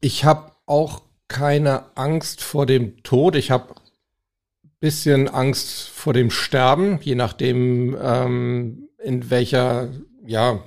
Ich 0.00 0.24
habe 0.24 0.52
auch 0.66 1.02
keine 1.28 1.84
Angst 1.94 2.42
vor 2.42 2.66
dem 2.66 3.02
Tod. 3.02 3.36
Ich 3.36 3.50
habe 3.50 3.74
bisschen 4.82 5.28
Angst 5.28 5.88
vor 5.88 6.12
dem 6.12 6.30
Sterben, 6.30 6.98
je 7.02 7.14
nachdem, 7.14 7.96
ähm, 8.02 8.88
in 9.02 9.30
welcher, 9.30 9.88
ja, 10.26 10.58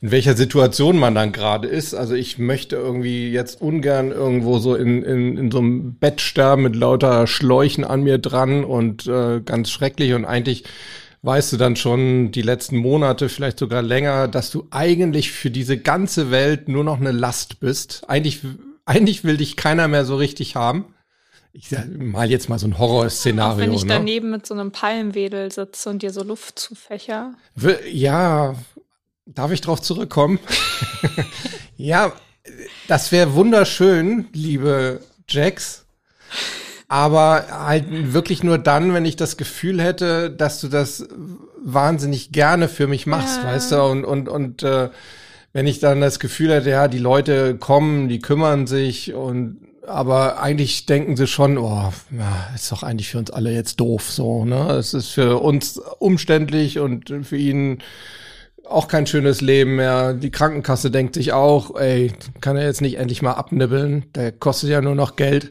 in 0.00 0.12
welcher 0.12 0.34
Situation 0.34 0.98
man 0.98 1.16
dann 1.16 1.32
gerade 1.32 1.66
ist. 1.66 1.94
Also 1.94 2.14
ich 2.14 2.38
möchte 2.38 2.76
irgendwie 2.76 3.32
jetzt 3.32 3.60
ungern 3.60 4.12
irgendwo 4.12 4.58
so 4.58 4.76
in, 4.76 5.02
in, 5.02 5.36
in 5.36 5.50
so 5.50 5.58
einem 5.58 5.96
Bett 5.96 6.20
sterben 6.20 6.62
mit 6.62 6.76
lauter 6.76 7.26
Schläuchen 7.26 7.84
an 7.84 8.04
mir 8.04 8.18
dran 8.18 8.64
und 8.64 9.06
äh, 9.08 9.40
ganz 9.40 9.70
schrecklich 9.70 10.14
und 10.14 10.24
eigentlich 10.24 10.64
weißt 11.24 11.52
du 11.54 11.56
dann 11.56 11.76
schon 11.76 12.30
die 12.32 12.42
letzten 12.42 12.76
Monate, 12.76 13.28
vielleicht 13.28 13.58
sogar 13.58 13.82
länger, 13.82 14.28
dass 14.28 14.50
du 14.50 14.66
eigentlich 14.70 15.32
für 15.32 15.50
diese 15.50 15.78
ganze 15.78 16.30
Welt 16.30 16.68
nur 16.68 16.84
noch 16.84 17.00
eine 17.00 17.12
Last 17.12 17.60
bist. 17.60 18.08
Eigentlich 18.08 18.40
eigentlich 18.84 19.24
will 19.24 19.36
dich 19.36 19.56
keiner 19.56 19.88
mehr 19.88 20.04
so 20.04 20.16
richtig 20.16 20.56
haben. 20.56 20.94
Ich 21.52 21.70
mal 21.96 22.30
jetzt 22.30 22.48
mal 22.48 22.58
so 22.58 22.66
ein 22.66 22.78
Horrorszenario. 22.78 23.54
Auch 23.54 23.58
wenn 23.58 23.72
ich 23.72 23.84
ne? 23.84 23.94
daneben 23.94 24.30
mit 24.30 24.44
so 24.44 24.54
einem 24.54 24.72
Palmwedel 24.72 25.52
sitze 25.52 25.88
und 25.88 26.02
dir 26.02 26.10
so 26.10 26.22
Luft 26.24 26.58
zufächer. 26.58 27.34
Ja, 27.90 28.56
darf 29.24 29.52
ich 29.52 29.60
drauf 29.60 29.80
zurückkommen? 29.80 30.40
ja, 31.76 32.12
das 32.88 33.12
wäre 33.12 33.34
wunderschön, 33.34 34.26
liebe 34.32 35.00
Jax. 35.28 35.86
Aber 36.94 37.46
halt 37.50 37.86
wirklich 38.12 38.44
nur 38.44 38.56
dann, 38.56 38.94
wenn 38.94 39.04
ich 39.04 39.16
das 39.16 39.36
Gefühl 39.36 39.82
hätte, 39.82 40.30
dass 40.30 40.60
du 40.60 40.68
das 40.68 41.08
wahnsinnig 41.60 42.30
gerne 42.30 42.68
für 42.68 42.86
mich 42.86 43.04
machst, 43.06 43.40
ja. 43.42 43.48
weißt 43.48 43.72
du? 43.72 43.82
Und, 43.82 44.04
und, 44.04 44.28
und 44.28 44.62
äh, 44.62 44.90
wenn 45.52 45.66
ich 45.66 45.80
dann 45.80 46.00
das 46.00 46.20
Gefühl 46.20 46.52
hätte, 46.52 46.70
ja, 46.70 46.86
die 46.86 47.00
Leute 47.00 47.56
kommen, 47.56 48.08
die 48.08 48.20
kümmern 48.20 48.68
sich 48.68 49.12
und 49.12 49.56
aber 49.84 50.40
eigentlich 50.40 50.86
denken 50.86 51.16
sie 51.16 51.26
schon, 51.26 51.58
oh, 51.58 51.92
ja, 52.16 52.50
ist 52.54 52.70
doch 52.70 52.84
eigentlich 52.84 53.08
für 53.08 53.18
uns 53.18 53.32
alle 53.32 53.50
jetzt 53.50 53.80
doof 53.80 54.08
so, 54.08 54.44
ne? 54.44 54.70
Es 54.74 54.94
ist 54.94 55.08
für 55.08 55.42
uns 55.42 55.78
umständlich 55.98 56.78
und 56.78 57.12
für 57.24 57.36
ihn 57.36 57.78
auch 58.64 58.86
kein 58.86 59.08
schönes 59.08 59.40
Leben 59.40 59.74
mehr. 59.74 60.14
Die 60.14 60.30
Krankenkasse 60.30 60.92
denkt 60.92 61.16
sich 61.16 61.32
auch, 61.32 61.74
ey, 61.74 62.12
kann 62.40 62.56
er 62.56 62.66
jetzt 62.66 62.82
nicht 62.82 62.98
endlich 62.98 63.20
mal 63.20 63.32
abnibbeln? 63.32 64.04
Der 64.14 64.30
kostet 64.30 64.70
ja 64.70 64.80
nur 64.80 64.94
noch 64.94 65.16
Geld. 65.16 65.50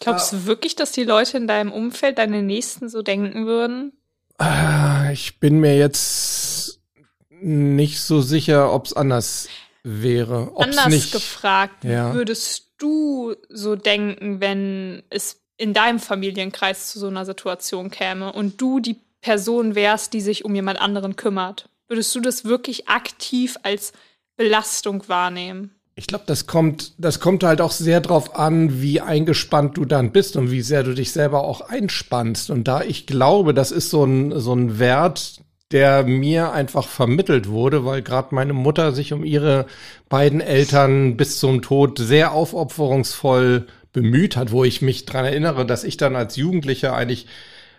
Glaubst 0.00 0.32
du 0.32 0.46
wirklich, 0.46 0.74
dass 0.76 0.92
die 0.92 1.04
Leute 1.04 1.36
in 1.36 1.46
deinem 1.46 1.72
Umfeld, 1.72 2.18
deine 2.18 2.42
Nächsten 2.42 2.88
so 2.88 3.02
denken 3.02 3.46
würden? 3.46 3.92
Ah, 4.38 5.10
ich 5.12 5.38
bin 5.38 5.60
mir 5.60 5.76
jetzt 5.76 6.80
nicht 7.28 8.00
so 8.00 8.22
sicher, 8.22 8.72
ob 8.72 8.86
es 8.86 8.94
anders 8.94 9.48
wäre. 9.82 10.50
Ob's 10.54 10.78
anders 10.78 10.88
nicht, 10.88 11.12
gefragt, 11.12 11.84
ja. 11.84 12.14
würdest 12.14 12.72
du 12.78 13.34
so 13.50 13.76
denken, 13.76 14.40
wenn 14.40 15.02
es 15.10 15.42
in 15.56 15.74
deinem 15.74 16.00
Familienkreis 16.00 16.90
zu 16.90 16.98
so 16.98 17.08
einer 17.08 17.26
Situation 17.26 17.90
käme 17.90 18.32
und 18.32 18.60
du 18.60 18.80
die 18.80 18.96
Person 19.20 19.74
wärst, 19.74 20.14
die 20.14 20.22
sich 20.22 20.44
um 20.46 20.54
jemand 20.54 20.80
anderen 20.80 21.16
kümmert? 21.16 21.68
Würdest 21.88 22.14
du 22.14 22.20
das 22.20 22.44
wirklich 22.44 22.88
aktiv 22.88 23.56
als 23.62 23.92
Belastung 24.36 25.06
wahrnehmen? 25.08 25.79
Ich 26.00 26.06
glaube, 26.06 26.24
das 26.26 26.46
kommt, 26.46 26.94
das 26.96 27.20
kommt 27.20 27.44
halt 27.44 27.60
auch 27.60 27.72
sehr 27.72 28.00
drauf 28.00 28.34
an, 28.34 28.80
wie 28.80 29.02
eingespannt 29.02 29.76
du 29.76 29.84
dann 29.84 30.12
bist 30.12 30.34
und 30.34 30.50
wie 30.50 30.62
sehr 30.62 30.82
du 30.82 30.94
dich 30.94 31.12
selber 31.12 31.44
auch 31.44 31.60
einspannst. 31.60 32.48
Und 32.48 32.66
da 32.68 32.80
ich 32.80 33.04
glaube, 33.04 33.52
das 33.52 33.70
ist 33.70 33.90
so 33.90 34.04
ein, 34.04 34.40
so 34.40 34.54
ein 34.54 34.78
Wert, 34.78 35.42
der 35.72 36.04
mir 36.04 36.52
einfach 36.52 36.88
vermittelt 36.88 37.50
wurde, 37.50 37.84
weil 37.84 38.00
gerade 38.00 38.34
meine 38.34 38.54
Mutter 38.54 38.92
sich 38.92 39.12
um 39.12 39.24
ihre 39.24 39.66
beiden 40.08 40.40
Eltern 40.40 41.18
bis 41.18 41.38
zum 41.38 41.60
Tod 41.60 41.98
sehr 41.98 42.32
aufopferungsvoll 42.32 43.66
bemüht 43.92 44.36
hat, 44.36 44.52
wo 44.52 44.64
ich 44.64 44.80
mich 44.80 45.04
dran 45.04 45.26
erinnere, 45.26 45.66
dass 45.66 45.84
ich 45.84 45.98
dann 45.98 46.16
als 46.16 46.34
Jugendlicher 46.36 46.94
eigentlich 46.94 47.26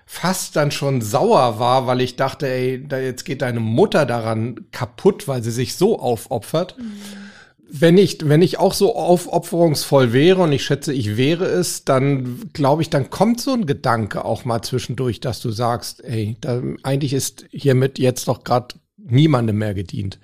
fast 0.05 0.55
dann 0.55 0.69
schon 0.69 1.01
sauer 1.01 1.57
war, 1.57 1.87
weil 1.87 2.01
ich 2.01 2.17
dachte, 2.17 2.47
ey, 2.47 2.87
da 2.87 2.99
jetzt 2.99 3.25
geht 3.25 3.41
deine 3.41 3.61
Mutter 3.61 4.05
daran 4.05 4.67
kaputt, 4.71 5.27
weil 5.27 5.41
sie 5.41 5.49
sich 5.49 5.75
so 5.75 5.99
aufopfert. 5.99 6.77
Mhm. 6.77 7.30
Wenn 7.73 7.97
ich, 7.97 8.27
wenn 8.27 8.41
ich 8.41 8.59
auch 8.59 8.73
so 8.73 8.95
aufopferungsvoll 8.95 10.11
wäre 10.11 10.41
und 10.41 10.51
ich 10.51 10.65
schätze, 10.65 10.91
ich 10.91 11.15
wäre 11.15 11.45
es, 11.45 11.85
dann 11.85 12.49
glaube 12.51 12.81
ich, 12.81 12.89
dann 12.89 13.09
kommt 13.09 13.39
so 13.39 13.53
ein 13.53 13.65
Gedanke 13.65 14.25
auch 14.25 14.43
mal 14.43 14.61
zwischendurch, 14.61 15.21
dass 15.21 15.39
du 15.39 15.51
sagst, 15.51 16.03
ey, 16.03 16.35
da, 16.41 16.61
eigentlich 16.83 17.13
ist 17.13 17.45
hiermit 17.51 17.97
jetzt 17.97 18.27
doch 18.27 18.43
gerade 18.43 18.75
niemandem 18.97 19.57
mehr 19.57 19.73
gedient. 19.73 20.19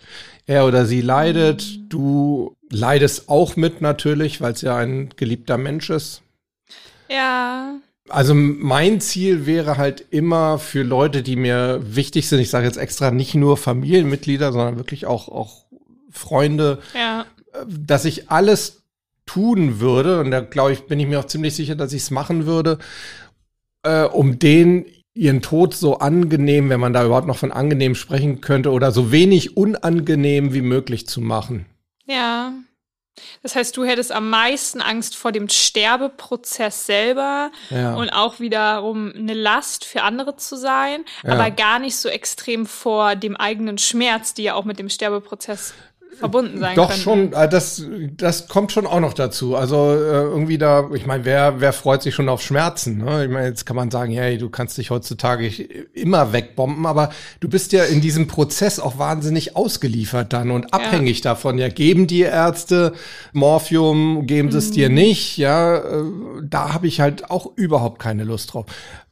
Er 0.46 0.66
oder 0.66 0.86
sie 0.86 1.02
leidet, 1.02 1.80
du 1.90 2.56
leidest 2.70 3.30
auch 3.30 3.56
mit 3.56 3.82
natürlich, 3.82 4.42
weil 4.42 4.54
es 4.54 4.62
ja 4.62 4.76
ein 4.76 5.10
geliebter 5.16 5.58
Mensch 5.58 5.90
ist. 5.90 6.22
Ja. 7.10 7.78
Also 8.10 8.34
mein 8.34 9.02
Ziel 9.02 9.46
wäre 9.46 9.78
halt 9.78 10.06
immer 10.12 10.60
für 10.60 10.84
Leute, 10.84 11.24
die 11.24 11.36
mir 11.36 11.82
wichtig 11.84 12.28
sind, 12.30 12.40
ich 12.40 12.50
sage 12.50 12.66
jetzt 12.66 12.78
extra 12.78 13.12
nicht 13.12 13.36
nur 13.36 13.58
Familienmitglieder, 13.58 14.52
sondern 14.52 14.78
wirklich 14.78 15.06
auch, 15.06 15.28
auch 15.28 15.66
Freunde, 16.10 16.80
ja. 16.94 17.26
Dass 17.66 18.06
ich 18.06 18.30
alles 18.30 18.84
tun 19.26 19.80
würde, 19.80 20.20
und 20.20 20.32
da 20.32 20.42
glaube 20.42 20.74
ich, 20.74 20.86
bin 20.86 21.00
ich 21.00 21.08
mir 21.08 21.20
auch 21.20 21.26
ziemlich 21.26 21.56
sicher, 21.56 21.76
dass 21.76 21.94
ich 21.94 22.04
es 22.04 22.12
machen 22.12 22.46
würde, 22.46 22.80
äh, 23.84 24.04
um 24.04 24.40
den 24.40 24.86
ihren 25.14 25.42
Tod 25.42 25.74
so 25.74 26.00
angenehm, 26.00 26.70
wenn 26.70 26.80
man 26.80 26.94
da 26.94 27.04
überhaupt 27.04 27.28
noch 27.28 27.38
von 27.38 27.52
angenehm 27.52 27.96
sprechen 27.96 28.40
könnte, 28.42 28.72
oder 28.72 28.92
so 28.92 29.12
wenig 29.12 29.58
unangenehm 29.58 30.54
wie 30.54 30.62
möglich 30.62 31.08
zu 31.08 31.22
machen. 31.22 31.66
Ja. 32.06 32.54
Das 33.42 33.56
heißt, 33.56 33.76
du 33.76 33.84
hättest 33.84 34.12
am 34.12 34.30
meisten 34.30 34.80
Angst 34.80 35.16
vor 35.16 35.32
dem 35.32 35.50
Sterbeprozess 35.50 36.86
selber 36.86 37.52
ja. 37.72 37.96
und 37.96 38.12
auch 38.12 38.40
wiederum 38.40 39.12
eine 39.16 39.34
Last 39.34 39.86
für 39.86 40.04
andere 40.04 40.36
zu 40.36 40.56
sein, 40.56 41.04
ja. 41.24 41.34
aber 41.34 41.50
gar 41.50 41.80
nicht 41.80 41.96
so 41.96 42.10
extrem 42.10 42.68
vor 42.68 43.16
dem 43.16 43.36
eigenen 43.36 43.80
Schmerz, 43.80 44.36
die 44.36 44.44
ja 44.44 44.54
auch 44.54 44.66
mit 44.66 44.78
dem 44.78 44.90
Sterbeprozess 44.90 45.74
verbunden 46.18 46.60
sein 46.60 46.76
Doch 46.76 46.90
können. 46.90 47.02
schon, 47.02 47.34
äh, 47.34 47.48
das, 47.48 47.86
das 48.16 48.48
kommt 48.48 48.72
schon 48.72 48.86
auch 48.86 49.00
noch 49.00 49.14
dazu. 49.14 49.56
Also 49.56 49.94
äh, 49.94 50.24
irgendwie 50.24 50.58
da, 50.58 50.90
ich 50.94 51.06
meine, 51.06 51.26
wer, 51.26 51.62
wer 51.62 51.74
freut 51.74 52.02
sich 52.02 52.16
schon 52.16 52.30
auf 52.30 52.42
Schmerzen? 52.42 52.98
Ne? 52.98 53.26
Ich 53.26 53.32
meine, 53.32 53.48
jetzt 53.48 53.66
kann 53.66 53.76
man 53.76 53.92
sagen, 53.92 54.14
hey, 54.14 54.38
du 54.38 54.50
kannst 54.50 54.78
dich 54.78 54.90
heutzutage 54.90 55.48
immer 55.94 56.34
wegbomben, 56.34 56.86
aber 56.86 57.12
du 57.40 57.50
bist 57.50 57.72
ja 57.72 57.84
in 57.84 58.02
diesem 58.02 58.28
Prozess 58.28 58.80
auch 58.80 58.98
wahnsinnig 58.98 59.56
ausgeliefert 59.56 60.34
dann 60.34 60.52
und 60.52 60.74
abhängig 60.74 61.20
ja. 61.20 61.32
davon. 61.32 61.58
Ja, 61.58 61.70
geben 61.70 62.08
die 62.08 62.22
Ärzte 62.22 62.94
Morphium, 63.34 64.28
geben 64.28 64.52
sie 64.52 64.58
es 64.58 64.70
mhm. 64.70 64.74
dir 64.74 64.90
nicht? 64.90 65.38
Ja, 65.38 65.78
äh, 65.78 66.04
da 66.42 66.74
habe 66.74 66.88
ich 66.88 67.00
halt 67.00 67.30
auch 67.30 67.52
überhaupt 67.56 68.00
keine 68.00 68.24
Lust 68.24 68.54
drauf. 68.54 68.66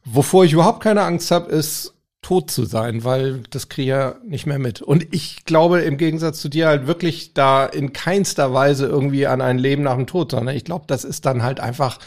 Wovor 0.04 0.44
ich 0.44 0.52
überhaupt 0.52 0.82
keine 0.82 1.02
Angst 1.02 1.30
habe, 1.30 1.50
ist 1.50 1.95
tot 2.26 2.50
zu 2.50 2.64
sein, 2.64 3.04
weil 3.04 3.44
das 3.50 3.68
kriege 3.68 3.82
ich 3.82 3.88
ja 3.88 4.16
nicht 4.26 4.46
mehr 4.46 4.58
mit. 4.58 4.82
Und 4.82 5.14
ich 5.14 5.44
glaube 5.44 5.82
im 5.82 5.96
Gegensatz 5.96 6.40
zu 6.40 6.48
dir 6.48 6.66
halt 6.66 6.88
wirklich 6.88 7.34
da 7.34 7.64
in 7.64 7.92
keinster 7.92 8.52
Weise 8.52 8.86
irgendwie 8.86 9.28
an 9.28 9.40
ein 9.40 9.58
Leben 9.58 9.84
nach 9.84 9.94
dem 9.94 10.08
Tod, 10.08 10.32
sondern 10.32 10.56
ich 10.56 10.64
glaube, 10.64 10.86
das 10.88 11.04
ist 11.04 11.24
dann 11.24 11.44
halt 11.44 11.60
einfach, 11.60 12.00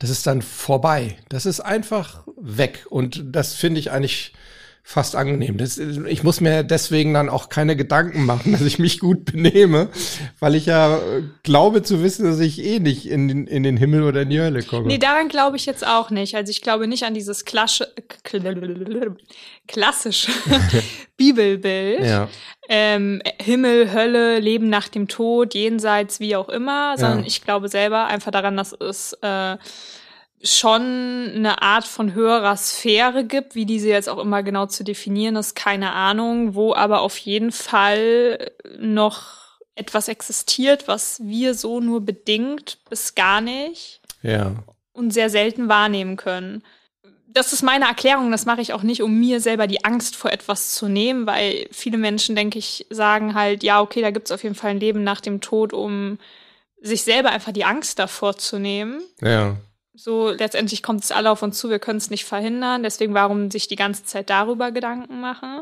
das 0.00 0.10
ist 0.10 0.26
dann 0.26 0.42
vorbei. 0.42 1.18
Das 1.28 1.46
ist 1.46 1.60
einfach 1.60 2.24
weg. 2.36 2.84
Und 2.90 3.22
das 3.26 3.54
finde 3.54 3.78
ich 3.78 3.92
eigentlich 3.92 4.32
fast 4.82 5.14
angenehm. 5.14 5.56
Das, 5.56 5.78
ich 5.78 6.22
muss 6.22 6.40
mir 6.40 6.64
deswegen 6.64 7.14
dann 7.14 7.28
auch 7.28 7.48
keine 7.48 7.76
Gedanken 7.76 8.24
machen, 8.24 8.52
dass 8.52 8.62
ich 8.62 8.78
mich 8.78 8.98
gut 8.98 9.24
benehme, 9.24 9.88
weil 10.38 10.54
ich 10.54 10.66
ja 10.66 10.96
äh, 10.96 11.22
glaube 11.42 11.82
zu 11.82 12.02
wissen, 12.02 12.24
dass 12.24 12.40
ich 12.40 12.62
eh 12.64 12.80
nicht 12.80 13.06
in 13.08 13.28
den, 13.28 13.46
in 13.46 13.62
den 13.62 13.76
Himmel 13.76 14.02
oder 14.02 14.22
in 14.22 14.30
die 14.30 14.40
Hölle 14.40 14.62
komme. 14.62 14.88
Nee, 14.88 14.98
daran 14.98 15.28
glaube 15.28 15.56
ich 15.56 15.66
jetzt 15.66 15.86
auch 15.86 16.10
nicht. 16.10 16.34
Also 16.34 16.50
ich 16.50 16.62
glaube 16.62 16.86
nicht 16.88 17.04
an 17.04 17.14
dieses 17.14 17.44
Klasche, 17.44 17.92
klassische 19.68 20.32
Bibelbild. 21.16 22.04
Ja. 22.04 22.28
Ähm, 22.68 23.20
Himmel, 23.40 23.92
Hölle, 23.92 24.38
Leben 24.38 24.68
nach 24.68 24.88
dem 24.88 25.08
Tod, 25.08 25.54
jenseits, 25.54 26.20
wie 26.20 26.36
auch 26.36 26.48
immer, 26.48 26.96
sondern 26.96 27.20
ja. 27.20 27.26
ich 27.26 27.42
glaube 27.42 27.68
selber 27.68 28.06
einfach 28.06 28.30
daran, 28.30 28.56
dass 28.56 28.72
es 28.72 29.12
äh, 29.22 29.56
schon 30.42 31.32
eine 31.34 31.60
Art 31.60 31.86
von 31.86 32.14
höherer 32.14 32.56
Sphäre 32.56 33.24
gibt, 33.24 33.54
wie 33.54 33.66
diese 33.66 33.88
jetzt 33.88 34.08
auch 34.08 34.18
immer 34.18 34.42
genau 34.42 34.66
zu 34.66 34.84
definieren 34.84 35.36
ist, 35.36 35.54
keine 35.54 35.92
Ahnung, 35.92 36.54
wo 36.54 36.74
aber 36.74 37.02
auf 37.02 37.18
jeden 37.18 37.52
Fall 37.52 38.50
noch 38.78 39.58
etwas 39.74 40.08
existiert, 40.08 40.88
was 40.88 41.20
wir 41.22 41.54
so 41.54 41.80
nur 41.80 42.00
bedingt 42.00 42.78
bis 42.88 43.14
gar 43.14 43.40
nicht 43.40 44.00
ja. 44.22 44.54
und 44.92 45.12
sehr 45.12 45.28
selten 45.28 45.68
wahrnehmen 45.68 46.16
können. 46.16 46.62
Das 47.26 47.52
ist 47.52 47.62
meine 47.62 47.84
Erklärung, 47.84 48.32
das 48.32 48.46
mache 48.46 48.60
ich 48.60 48.72
auch 48.72 48.82
nicht, 48.82 49.02
um 49.02 49.20
mir 49.20 49.40
selber 49.40 49.66
die 49.66 49.84
Angst 49.84 50.16
vor 50.16 50.32
etwas 50.32 50.74
zu 50.74 50.88
nehmen, 50.88 51.26
weil 51.26 51.68
viele 51.70 51.96
Menschen, 51.96 52.34
denke 52.34 52.58
ich, 52.58 52.86
sagen 52.90 53.34
halt, 53.34 53.62
ja, 53.62 53.80
okay, 53.80 54.00
da 54.00 54.10
gibt 54.10 54.26
es 54.26 54.32
auf 54.32 54.42
jeden 54.42 54.56
Fall 54.56 54.70
ein 54.70 54.80
Leben 54.80 55.04
nach 55.04 55.20
dem 55.20 55.40
Tod, 55.40 55.72
um 55.72 56.18
sich 56.80 57.02
selber 57.02 57.30
einfach 57.30 57.52
die 57.52 57.64
Angst 57.64 57.98
davor 57.98 58.36
zu 58.36 58.58
nehmen. 58.58 59.02
Ja 59.20 59.56
so 60.02 60.30
letztendlich 60.30 60.82
kommt 60.82 61.04
es 61.04 61.12
alle 61.12 61.30
auf 61.30 61.42
uns 61.42 61.58
zu, 61.58 61.68
wir 61.68 61.78
können 61.78 61.98
es 61.98 62.08
nicht 62.08 62.24
verhindern. 62.24 62.82
Deswegen, 62.82 63.12
warum 63.12 63.50
sich 63.50 63.68
die 63.68 63.76
ganze 63.76 64.04
Zeit 64.04 64.30
darüber 64.30 64.72
Gedanken 64.72 65.20
machen? 65.20 65.60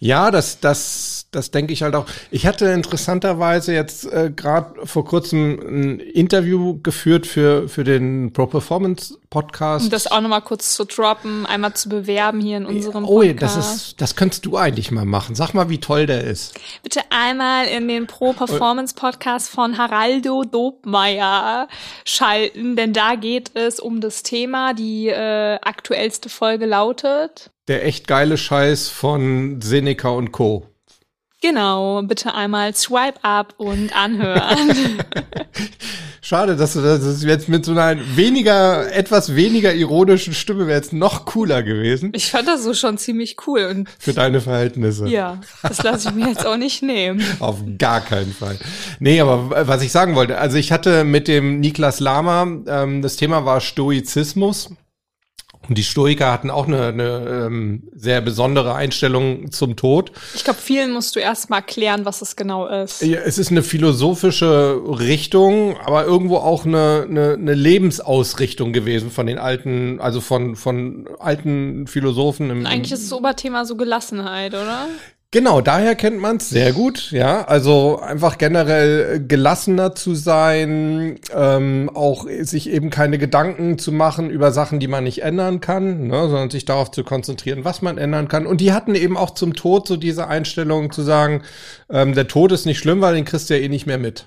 Ja, 0.00 0.30
das, 0.30 0.60
das, 0.60 1.26
das 1.30 1.50
denke 1.50 1.74
ich 1.74 1.82
halt 1.82 1.94
auch. 1.94 2.06
Ich 2.30 2.46
hatte 2.46 2.66
interessanterweise 2.66 3.74
jetzt 3.74 4.10
äh, 4.10 4.32
gerade 4.34 4.86
vor 4.86 5.04
kurzem 5.04 5.60
ein 5.60 6.00
Interview 6.00 6.80
geführt 6.82 7.26
für, 7.26 7.68
für 7.68 7.84
den 7.84 8.32
Pro 8.32 8.46
Performance 8.46 9.18
Podcast. 9.28 9.84
Um 9.84 9.90
das 9.90 10.06
auch 10.06 10.22
nochmal 10.22 10.40
kurz 10.40 10.74
zu 10.74 10.86
droppen, 10.86 11.44
einmal 11.44 11.74
zu 11.74 11.90
bewerben 11.90 12.40
hier 12.40 12.56
in 12.56 12.64
unserem 12.64 13.04
oh, 13.04 13.20
Podcast. 13.20 13.56
Oh, 13.56 13.60
das 13.60 13.76
ist, 13.76 14.00
das 14.00 14.16
könntest 14.16 14.46
du 14.46 14.56
eigentlich 14.56 14.90
mal 14.90 15.04
machen. 15.04 15.34
Sag 15.34 15.52
mal, 15.52 15.68
wie 15.68 15.80
toll 15.80 16.06
der 16.06 16.24
ist. 16.24 16.54
Bitte 16.82 17.00
einmal 17.10 17.66
in 17.66 17.88
den 17.88 18.06
Pro 18.06 18.32
Performance 18.32 18.94
Podcast 18.94 19.50
von 19.50 19.76
Haraldo 19.76 20.44
Dobmeier 20.44 21.68
schalten, 22.06 22.76
denn 22.76 22.94
da 22.94 23.16
geht 23.16 23.50
es 23.54 23.65
um 23.80 24.00
das 24.00 24.22
Thema. 24.22 24.74
Die 24.74 25.08
äh, 25.08 25.58
aktuellste 25.62 26.28
Folge 26.28 26.66
lautet 26.66 27.50
Der 27.68 27.84
echt 27.84 28.06
geile 28.06 28.36
Scheiß 28.36 28.88
von 28.88 29.60
Seneca 29.60 30.08
und 30.08 30.32
Co. 30.32 30.66
Genau, 31.42 32.02
bitte 32.02 32.34
einmal 32.34 32.74
swipe 32.74 33.22
up 33.22 33.54
und 33.58 33.94
anhören. 33.94 34.98
Schade, 36.28 36.56
dass 36.56 36.72
du 36.72 36.80
das 36.80 37.22
jetzt 37.22 37.48
mit 37.48 37.64
so 37.64 37.70
einer 37.70 37.96
weniger, 38.16 38.92
etwas 38.92 39.36
weniger 39.36 39.72
ironischen 39.72 40.34
Stimme 40.34 40.66
wäre 40.66 40.76
jetzt 40.76 40.92
noch 40.92 41.24
cooler 41.24 41.62
gewesen. 41.62 42.10
Ich 42.16 42.32
fand 42.32 42.48
das 42.48 42.64
so 42.64 42.74
schon 42.74 42.98
ziemlich 42.98 43.36
cool 43.46 43.66
und 43.66 43.88
für 43.96 44.12
deine 44.12 44.40
Verhältnisse. 44.40 45.06
Ja, 45.06 45.40
das 45.62 45.84
lasse 45.84 46.08
ich 46.08 46.16
mir 46.16 46.26
jetzt 46.26 46.44
auch 46.44 46.56
nicht 46.56 46.82
nehmen. 46.82 47.22
Auf 47.38 47.58
gar 47.78 48.00
keinen 48.00 48.32
Fall. 48.32 48.58
Nee, 48.98 49.20
aber 49.20 49.68
was 49.68 49.82
ich 49.82 49.92
sagen 49.92 50.16
wollte, 50.16 50.38
also 50.38 50.56
ich 50.56 50.72
hatte 50.72 51.04
mit 51.04 51.28
dem 51.28 51.60
Niklas 51.60 52.00
Lama, 52.00 52.48
ähm, 52.66 53.02
das 53.02 53.14
Thema 53.14 53.44
war 53.44 53.60
Stoizismus. 53.60 54.70
Und 55.68 55.78
die 55.78 55.84
Stoiker 55.84 56.32
hatten 56.32 56.50
auch 56.50 56.66
eine, 56.66 56.86
eine 56.88 57.46
ähm, 57.46 57.82
sehr 57.94 58.20
besondere 58.20 58.74
Einstellung 58.74 59.50
zum 59.50 59.76
Tod. 59.76 60.12
Ich 60.34 60.44
glaube, 60.44 60.60
vielen 60.60 60.92
musst 60.92 61.16
du 61.16 61.20
erst 61.20 61.50
mal 61.50 61.60
klären, 61.60 62.04
was 62.04 62.22
es 62.22 62.36
genau 62.36 62.66
ist. 62.66 63.02
Ja, 63.02 63.20
es 63.20 63.38
ist 63.38 63.50
eine 63.50 63.62
philosophische 63.62 64.80
Richtung, 64.98 65.76
aber 65.78 66.04
irgendwo 66.04 66.36
auch 66.36 66.64
eine, 66.64 67.06
eine, 67.08 67.34
eine 67.34 67.54
Lebensausrichtung 67.54 68.72
gewesen 68.72 69.10
von 69.10 69.26
den 69.26 69.38
alten, 69.38 70.00
also 70.00 70.20
von, 70.20 70.56
von 70.56 71.08
alten 71.18 71.86
Philosophen. 71.86 72.50
Im, 72.50 72.66
Eigentlich 72.66 72.92
ist 72.92 73.10
das 73.10 73.12
Oberthema 73.12 73.64
so 73.64 73.76
Gelassenheit, 73.76 74.54
oder? 74.54 74.86
Genau, 75.32 75.60
daher 75.60 75.96
kennt 75.96 76.20
man 76.20 76.36
es 76.36 76.48
sehr 76.50 76.72
gut, 76.72 77.10
ja. 77.10 77.44
Also 77.46 77.98
einfach 78.00 78.38
generell 78.38 79.20
gelassener 79.26 79.94
zu 79.94 80.14
sein, 80.14 81.18
ähm, 81.34 81.90
auch 81.92 82.26
sich 82.40 82.70
eben 82.70 82.90
keine 82.90 83.18
Gedanken 83.18 83.76
zu 83.76 83.90
machen 83.90 84.30
über 84.30 84.52
Sachen, 84.52 84.78
die 84.78 84.86
man 84.86 85.02
nicht 85.04 85.22
ändern 85.22 85.60
kann, 85.60 86.06
ne, 86.06 86.28
sondern 86.28 86.50
sich 86.50 86.64
darauf 86.64 86.92
zu 86.92 87.02
konzentrieren, 87.02 87.64
was 87.64 87.82
man 87.82 87.98
ändern 87.98 88.28
kann. 88.28 88.46
Und 88.46 88.60
die 88.60 88.72
hatten 88.72 88.94
eben 88.94 89.16
auch 89.16 89.30
zum 89.30 89.54
Tod 89.54 89.88
so 89.88 89.96
diese 89.96 90.28
Einstellung 90.28 90.92
zu 90.92 91.02
sagen, 91.02 91.42
ähm, 91.90 92.14
der 92.14 92.28
Tod 92.28 92.52
ist 92.52 92.64
nicht 92.64 92.78
schlimm, 92.78 93.00
weil 93.00 93.16
den 93.16 93.24
kriegst 93.24 93.50
du 93.50 93.54
ja 93.58 93.60
eh 93.60 93.68
nicht 93.68 93.86
mehr 93.86 93.98
mit. 93.98 94.26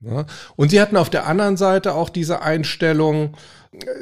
Ja. 0.00 0.26
Und 0.56 0.70
sie 0.70 0.80
hatten 0.80 0.98
auf 0.98 1.08
der 1.08 1.26
anderen 1.26 1.56
Seite 1.56 1.94
auch 1.94 2.10
diese 2.10 2.42
Einstellung, 2.42 3.34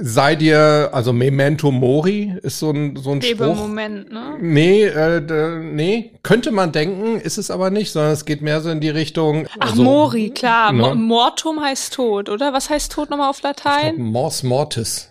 sei 0.01 0.35
dir, 0.37 0.91
also 0.93 1.13
Memento 1.13 1.71
Mori 1.71 2.35
ist 2.43 2.59
so 2.59 2.71
ein, 2.71 2.97
so 2.97 3.13
ein 3.13 3.21
Lebe 3.21 3.45
Spruch. 3.45 3.57
Moment, 3.57 4.13
ne? 4.13 4.37
Nee, 4.41 4.85
äh, 4.85 5.59
nee, 5.61 6.13
könnte 6.23 6.51
man 6.51 6.73
denken, 6.73 7.21
ist 7.21 7.39
es 7.39 7.51
aber 7.51 7.71
nicht, 7.71 7.93
sondern 7.93 8.13
es 8.13 8.25
geht 8.25 8.41
mehr 8.43 8.61
so 8.61 8.71
in 8.71 8.81
die 8.81 8.89
Richtung. 8.91 9.47
Ach, 9.59 9.71
also, 9.71 9.83
Mori, 9.83 10.31
klar. 10.31 10.73
ne? 10.73 10.79
Mo- 10.83 10.95
Mortum 10.95 11.61
heißt 11.61 11.93
Tod, 11.95 12.29
oder? 12.29 12.53
Was 12.53 12.71
heißt 12.71 12.93
Tod 12.93 13.11
nochmal 13.11 13.31
auf 13.31 13.43
Latein? 13.43 13.97
Mors 14.01 14.43
Mortis. 14.43 15.11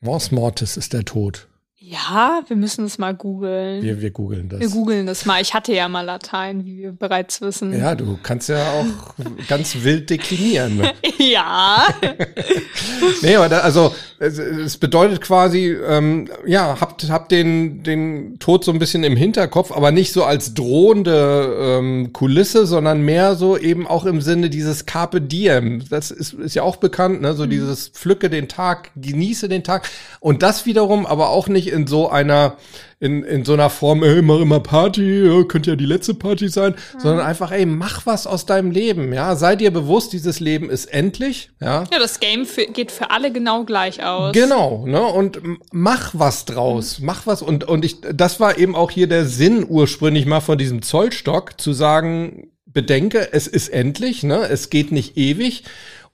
Mors 0.00 0.30
Mortis 0.30 0.76
ist 0.76 0.92
der 0.92 1.04
Tod. 1.04 1.48
Ja, 1.90 2.42
wir 2.46 2.56
müssen 2.56 2.84
es 2.84 2.98
mal 2.98 3.14
googeln. 3.14 3.82
Wir, 3.82 4.02
wir 4.02 4.10
googeln 4.10 4.50
das. 4.50 4.60
Wir 4.60 4.68
googeln 4.68 5.06
das 5.06 5.24
mal. 5.24 5.40
Ich 5.40 5.54
hatte 5.54 5.72
ja 5.72 5.88
mal 5.88 6.02
Latein, 6.02 6.66
wie 6.66 6.76
wir 6.76 6.92
bereits 6.92 7.40
wissen. 7.40 7.78
ja, 7.78 7.94
du 7.94 8.18
kannst 8.22 8.50
ja 8.50 8.62
auch 8.72 8.86
ganz 9.48 9.82
wild 9.82 10.10
deklinieren. 10.10 10.76
Ne? 10.76 10.92
Ja. 11.18 11.86
Nee, 13.22 13.36
aber 13.36 13.48
da, 13.48 13.60
also 13.60 13.94
es, 14.18 14.38
es 14.38 14.76
bedeutet 14.76 15.20
quasi, 15.20 15.70
ähm, 15.72 16.28
ja, 16.46 16.80
habt, 16.80 17.10
habt 17.10 17.30
den, 17.30 17.82
den 17.82 18.38
Tod 18.38 18.64
so 18.64 18.72
ein 18.72 18.78
bisschen 18.78 19.04
im 19.04 19.16
Hinterkopf, 19.16 19.72
aber 19.72 19.90
nicht 19.92 20.12
so 20.12 20.24
als 20.24 20.54
drohende 20.54 21.56
ähm, 21.60 22.12
Kulisse, 22.12 22.66
sondern 22.66 23.02
mehr 23.02 23.34
so 23.36 23.56
eben 23.56 23.86
auch 23.86 24.04
im 24.04 24.20
Sinne 24.20 24.50
dieses 24.50 24.86
Carpe 24.86 25.20
Diem. 25.20 25.84
Das 25.90 26.10
ist, 26.10 26.34
ist 26.34 26.54
ja 26.54 26.62
auch 26.62 26.76
bekannt, 26.76 27.22
ne? 27.22 27.34
So 27.34 27.46
dieses 27.46 27.88
Pflücke 27.88 28.30
den 28.30 28.48
Tag, 28.48 28.90
genieße 28.96 29.48
den 29.48 29.64
Tag. 29.64 29.88
Und 30.20 30.42
das 30.42 30.66
wiederum 30.66 31.06
aber 31.06 31.30
auch 31.30 31.48
nicht 31.48 31.68
in 31.78 31.86
so 31.86 32.10
einer, 32.10 32.56
in, 33.00 33.22
in 33.22 33.44
so 33.44 33.52
einer 33.52 33.70
Form, 33.70 34.02
ey, 34.02 34.20
mach 34.22 34.40
immer 34.40 34.60
Party, 34.60 35.44
könnte 35.48 35.70
ja 35.70 35.76
die 35.76 35.86
letzte 35.86 36.14
Party 36.14 36.48
sein, 36.48 36.74
sondern 36.98 37.24
einfach, 37.24 37.52
ey, 37.52 37.64
mach 37.64 38.04
was 38.06 38.26
aus 38.26 38.44
deinem 38.44 38.70
Leben, 38.70 39.12
ja. 39.12 39.36
Sei 39.36 39.54
dir 39.56 39.70
bewusst, 39.70 40.12
dieses 40.12 40.40
Leben 40.40 40.68
ist 40.68 40.86
endlich, 40.86 41.50
ja. 41.60 41.84
Ja, 41.92 41.98
das 41.98 42.20
Game 42.20 42.44
für, 42.44 42.66
geht 42.66 42.90
für 42.90 43.10
alle 43.10 43.32
genau 43.32 43.64
gleich 43.64 44.04
aus. 44.04 44.32
Genau, 44.32 44.84
ne? 44.86 45.00
Und 45.00 45.40
mach 45.72 46.10
was 46.14 46.44
draus, 46.44 46.98
mach 47.00 47.26
was. 47.26 47.42
Und, 47.42 47.64
und 47.64 47.84
ich, 47.84 48.00
das 48.00 48.40
war 48.40 48.58
eben 48.58 48.74
auch 48.74 48.90
hier 48.90 49.06
der 49.06 49.24
Sinn 49.24 49.64
ursprünglich 49.68 50.26
mal 50.26 50.40
von 50.40 50.58
diesem 50.58 50.82
Zollstock, 50.82 51.60
zu 51.60 51.72
sagen, 51.72 52.50
bedenke, 52.66 53.32
es 53.32 53.46
ist 53.46 53.68
endlich, 53.68 54.22
ne? 54.24 54.48
Es 54.48 54.70
geht 54.70 54.92
nicht 54.92 55.16
ewig 55.16 55.64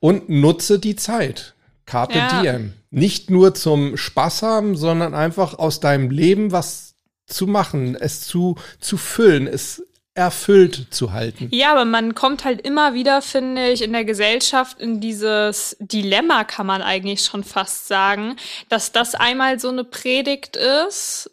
und 0.00 0.28
nutze 0.28 0.78
die 0.78 0.96
Zeit. 0.96 1.54
Carpe 1.86 2.18
Ja. 2.18 2.42
diem. 2.42 2.72
Nicht 2.94 3.30
nur 3.30 3.54
zum 3.54 3.96
Spaß 3.96 4.42
haben, 4.42 4.76
sondern 4.76 5.14
einfach 5.14 5.58
aus 5.58 5.80
deinem 5.80 6.10
Leben 6.10 6.52
was 6.52 6.94
zu 7.26 7.46
machen, 7.46 7.96
es 7.98 8.20
zu, 8.22 8.56
zu 8.80 8.96
füllen, 8.96 9.46
es 9.46 9.82
erfüllt 10.14 10.86
zu 10.90 11.12
halten. 11.12 11.48
Ja, 11.50 11.72
aber 11.72 11.84
man 11.84 12.14
kommt 12.14 12.44
halt 12.44 12.60
immer 12.60 12.94
wieder, 12.94 13.20
finde 13.20 13.70
ich, 13.70 13.82
in 13.82 13.92
der 13.92 14.04
Gesellschaft 14.04 14.80
in 14.80 15.00
dieses 15.00 15.76
Dilemma, 15.80 16.44
kann 16.44 16.66
man 16.66 16.82
eigentlich 16.82 17.24
schon 17.24 17.42
fast 17.42 17.88
sagen, 17.88 18.36
dass 18.68 18.92
das 18.92 19.16
einmal 19.16 19.58
so 19.58 19.70
eine 19.70 19.82
Predigt 19.82 20.56
ist, 20.56 21.30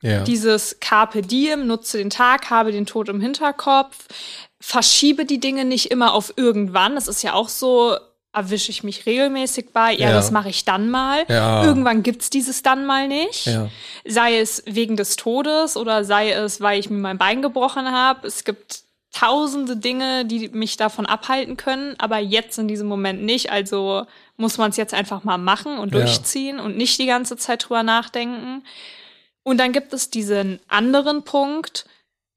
Ja. 0.00 0.24
dieses 0.24 0.80
Carpe 0.80 1.22
Diem, 1.22 1.68
nutze 1.68 1.98
den 1.98 2.10
Tag, 2.10 2.50
habe 2.50 2.72
den 2.72 2.86
Tod 2.86 3.08
im 3.08 3.20
Hinterkopf, 3.20 4.06
verschiebe 4.58 5.24
die 5.24 5.38
Dinge 5.38 5.64
nicht 5.64 5.92
immer 5.92 6.12
auf 6.12 6.32
irgendwann. 6.36 6.96
Das 6.96 7.06
ist 7.06 7.22
ja 7.22 7.34
auch 7.34 7.48
so, 7.48 7.96
erwische 8.36 8.70
ich 8.70 8.84
mich 8.84 9.06
regelmäßig 9.06 9.70
bei, 9.72 9.92
ja, 9.92 10.10
Ja. 10.10 10.12
das 10.14 10.30
mache 10.30 10.50
ich 10.50 10.64
dann 10.64 10.90
mal. 10.90 11.24
Ja. 11.28 11.64
Irgendwann 11.64 12.02
gibt's 12.02 12.28
dieses 12.30 12.62
dann 12.62 12.84
mal 12.84 13.08
nicht. 13.08 13.46
Ja. 13.46 13.68
Sei 14.04 14.38
es 14.38 14.62
wegen 14.66 14.96
des 14.96 15.16
Todes 15.16 15.76
oder 15.76 16.04
sei 16.04 16.30
es, 16.32 16.60
weil 16.60 16.78
ich 16.78 16.90
mir 16.90 16.98
mein 16.98 17.18
Bein 17.18 17.40
gebrochen 17.42 17.90
habe. 17.90 18.26
Es 18.26 18.44
gibt 18.44 18.82
tausende 19.12 19.76
Dinge, 19.78 20.26
die 20.26 20.50
mich 20.50 20.76
davon 20.76 21.06
abhalten 21.06 21.56
können, 21.56 21.94
aber 21.98 22.18
jetzt 22.18 22.58
in 22.58 22.68
diesem 22.68 22.86
Moment 22.86 23.22
nicht. 23.22 23.50
Also 23.50 24.04
muss 24.36 24.58
man 24.58 24.70
es 24.70 24.76
jetzt 24.76 24.92
einfach 24.92 25.24
mal 25.24 25.38
machen 25.38 25.78
und 25.78 25.94
durchziehen 25.94 26.60
und 26.60 26.76
nicht 26.76 26.98
die 26.98 27.06
ganze 27.06 27.38
Zeit 27.38 27.66
drüber 27.66 27.82
nachdenken. 27.82 28.62
Und 29.42 29.58
dann 29.58 29.72
gibt 29.72 29.94
es 29.94 30.10
diesen 30.10 30.60
anderen 30.68 31.22
Punkt, 31.22 31.86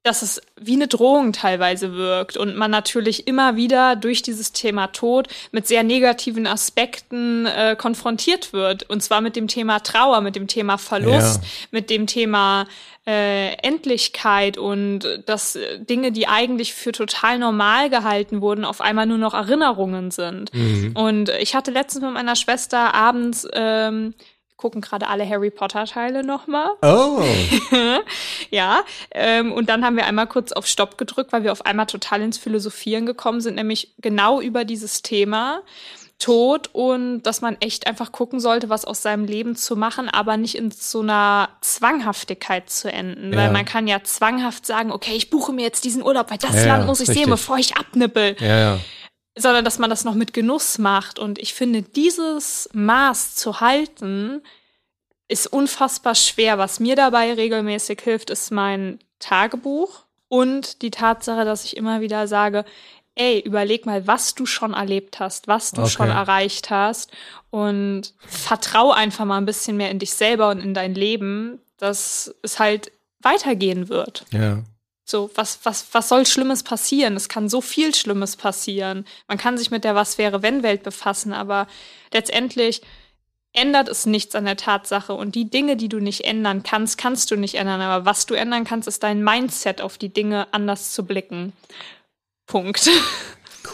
dass 0.03 0.21
es 0.21 0.41
wie 0.59 0.73
eine 0.73 0.87
Drohung 0.87 1.33
teilweise 1.33 1.93
wirkt 1.93 2.37
und 2.37 2.55
man 2.55 2.71
natürlich 2.71 3.27
immer 3.27 3.57
wieder 3.57 3.95
durch 3.97 4.21
dieses 4.21 4.53
Thema 4.53 4.87
Tod 4.87 5.27
mit 5.51 5.67
sehr 5.67 5.83
negativen 5.83 6.47
Aspekten 6.47 7.45
äh, 7.45 7.75
konfrontiert 7.77 8.53
wird. 8.53 8.89
Und 8.89 9.03
zwar 9.03 9.19
mit 9.19 9.35
dem 9.35 9.47
Thema 9.47 9.79
Trauer, 9.79 10.21
mit 10.21 10.35
dem 10.37 10.47
Thema 10.47 10.77
Verlust, 10.77 11.41
Ja. 11.43 11.49
mit 11.71 11.89
dem 11.89 12.07
Thema 12.07 12.65
äh, 13.05 13.53
Endlichkeit 13.61 14.57
und 14.57 15.01
dass 15.25 15.57
Dinge, 15.77 16.11
die 16.13 16.27
eigentlich 16.27 16.73
für 16.73 16.91
total 16.93 17.37
normal 17.39 17.89
gehalten 17.89 18.41
wurden, 18.41 18.63
auf 18.65 18.81
einmal 18.81 19.05
nur 19.05 19.17
noch 19.17 19.33
Erinnerungen 19.33 20.11
sind. 20.11 20.51
Und 20.93 21.29
ich 21.39 21.55
hatte 21.55 21.71
letztens 21.71 22.03
mit 22.05 22.13
meiner 22.13 22.35
Schwester 22.35 22.93
abends 22.93 23.47
ähm, 23.53 24.13
gucken 24.59 24.81
gerade 24.81 25.07
alle 25.07 25.27
Harry 25.27 25.51
Potter 25.51 25.85
Teile 25.85 26.21
nochmal. 26.23 26.69
Oh. 26.81 27.23
Ja, 28.51 28.81
ähm, 29.11 29.51
und 29.53 29.69
dann 29.69 29.85
haben 29.85 29.95
wir 29.95 30.05
einmal 30.05 30.27
kurz 30.27 30.51
auf 30.51 30.65
Stopp 30.65 30.97
gedrückt, 30.97 31.31
weil 31.31 31.43
wir 31.43 31.51
auf 31.51 31.65
einmal 31.65 31.85
total 31.85 32.21
ins 32.21 32.37
Philosophieren 32.37 33.05
gekommen 33.05 33.41
sind, 33.41 33.55
nämlich 33.55 33.93
genau 33.99 34.41
über 34.41 34.65
dieses 34.65 35.01
Thema 35.03 35.61
Tod 36.17 36.69
und 36.73 37.23
dass 37.23 37.41
man 37.41 37.55
echt 37.61 37.87
einfach 37.87 38.11
gucken 38.11 38.39
sollte, 38.41 38.67
was 38.69 38.83
aus 38.85 39.01
seinem 39.01 39.23
Leben 39.25 39.55
zu 39.55 39.75
machen, 39.77 40.09
aber 40.09 40.35
nicht 40.35 40.55
in 40.55 40.71
so 40.71 40.99
einer 41.01 41.49
Zwanghaftigkeit 41.61 42.69
zu 42.69 42.91
enden. 42.91 43.31
Ja. 43.31 43.39
Weil 43.39 43.51
man 43.51 43.63
kann 43.65 43.87
ja 43.87 44.03
zwanghaft 44.03 44.65
sagen, 44.65 44.91
okay, 44.91 45.13
ich 45.15 45.29
buche 45.29 45.53
mir 45.53 45.61
jetzt 45.61 45.85
diesen 45.85 46.03
Urlaub, 46.03 46.29
weil 46.31 46.37
das 46.37 46.55
Ja, 46.55 46.65
Land 46.75 46.87
muss 46.87 46.99
ich 46.99 47.07
richtig. 47.07 47.23
sehen, 47.23 47.29
bevor 47.31 47.57
ich 47.57 47.77
abnippel 47.77 48.35
Ja, 48.39 48.59
ja. 48.59 48.79
Sondern 49.37 49.65
dass 49.65 49.79
man 49.79 49.89
das 49.89 50.03
noch 50.03 50.15
mit 50.15 50.33
Genuss 50.33 50.77
macht. 50.77 51.19
Und 51.19 51.39
ich 51.39 51.53
finde, 51.53 51.81
dieses 51.81 52.69
Maß 52.73 53.35
zu 53.35 53.59
halten, 53.61 54.41
ist 55.27 55.47
unfassbar 55.47 56.15
schwer. 56.15 56.57
Was 56.57 56.79
mir 56.79 56.95
dabei 56.95 57.33
regelmäßig 57.33 58.01
hilft, 58.01 58.29
ist 58.29 58.51
mein 58.51 58.99
Tagebuch 59.19 60.03
und 60.27 60.81
die 60.81 60.91
Tatsache, 60.91 61.45
dass 61.45 61.65
ich 61.65 61.77
immer 61.77 62.01
wieder 62.01 62.27
sage, 62.27 62.65
ey, 63.15 63.39
überleg 63.39 63.85
mal, 63.85 64.07
was 64.07 64.33
du 64.33 64.45
schon 64.45 64.73
erlebt 64.73 65.19
hast, 65.19 65.47
was 65.47 65.71
du 65.71 65.81
Okay. 65.81 65.89
schon 65.91 66.09
erreicht 66.09 66.69
hast 66.69 67.11
und 67.49 68.13
vertrau 68.27 68.91
einfach 68.91 69.25
mal 69.25 69.37
ein 69.37 69.45
bisschen 69.45 69.77
mehr 69.77 69.91
in 69.91 69.99
dich 69.99 70.13
selber 70.13 70.49
und 70.49 70.61
in 70.61 70.73
dein 70.73 70.95
Leben, 70.95 71.59
dass 71.77 72.33
es 72.43 72.59
halt 72.59 72.91
weitergehen 73.21 73.89
wird. 73.89 74.25
Ja. 74.31 74.63
So, 75.09 75.31
was, 75.33 75.57
was, 75.63 75.87
was 75.91 76.07
soll 76.07 76.27
Schlimmes 76.27 76.61
passieren? 76.61 77.15
Es 77.15 77.29
kann 77.29 77.49
so 77.49 77.61
viel 77.61 77.95
Schlimmes 77.95 78.35
passieren. 78.35 79.05
Man 79.27 79.39
kann 79.39 79.57
sich 79.57 79.71
mit 79.71 79.83
der 79.83 79.95
Was 79.95 80.19
wäre, 80.19 80.43
wenn 80.43 80.61
Welt 80.61 80.83
befassen, 80.83 81.33
aber 81.33 81.65
letztendlich 82.13 82.83
ändert 83.51 83.89
es 83.89 84.05
nichts 84.05 84.35
an 84.35 84.45
der 84.45 84.55
Tatsache. 84.55 85.13
Und 85.13 85.33
die 85.33 85.49
Dinge, 85.49 85.77
die 85.77 85.89
du 85.89 85.99
nicht 85.99 86.25
ändern 86.25 86.61
kannst, 86.61 86.99
kannst 86.99 87.31
du 87.31 87.37
nicht 87.37 87.55
ändern. 87.55 87.81
Aber 87.81 88.05
was 88.05 88.27
du 88.27 88.35
ändern 88.35 88.65
kannst, 88.65 88.87
ist 88.87 89.01
dein 89.01 89.23
Mindset, 89.23 89.81
auf 89.81 89.97
die 89.97 90.13
Dinge 90.13 90.47
anders 90.53 90.93
zu 90.93 91.03
blicken. 91.05 91.53
Punkt. 92.45 92.89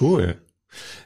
Cool. 0.01 0.41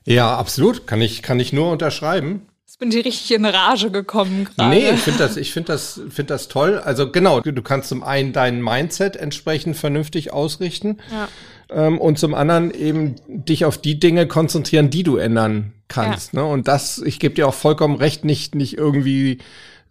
Ja, 0.03 0.35
absolut. 0.35 0.87
Kann 0.87 0.99
ich, 0.99 1.21
kann 1.21 1.39
ich 1.39 1.53
nur 1.53 1.71
unterschreiben. 1.71 2.48
Bin 2.79 2.91
ich 2.91 3.05
richtig 3.05 3.31
in 3.31 3.45
Rage 3.45 3.91
gekommen 3.91 4.45
gerade. 4.45 4.69
Nee, 4.69 4.89
ich 4.89 5.01
finde 5.01 5.19
das, 5.19 5.37
ich 5.37 5.51
finde 5.53 5.73
das, 5.73 6.01
finde 6.09 6.33
das 6.33 6.47
toll. 6.47 6.79
Also 6.79 7.11
genau, 7.11 7.41
du, 7.41 7.51
du 7.51 7.61
kannst 7.61 7.89
zum 7.89 8.03
einen 8.03 8.33
dein 8.33 8.63
Mindset 8.63 9.17
entsprechend 9.17 9.77
vernünftig 9.77 10.31
ausrichten. 10.31 10.97
Ja. 11.11 11.27
Ähm, 11.71 11.99
und 11.99 12.17
zum 12.17 12.33
anderen 12.33 12.71
eben 12.71 13.15
dich 13.27 13.65
auf 13.65 13.77
die 13.77 13.99
Dinge 13.99 14.27
konzentrieren, 14.27 14.89
die 14.89 15.03
du 15.03 15.17
ändern 15.17 15.73
kannst. 15.87 16.33
Ne? 16.33 16.45
Und 16.45 16.67
das, 16.67 16.99
ich 16.99 17.19
gebe 17.19 17.35
dir 17.35 17.47
auch 17.47 17.53
vollkommen 17.53 17.95
recht, 17.95 18.25
nicht, 18.25 18.55
nicht 18.55 18.77
irgendwie 18.77 19.39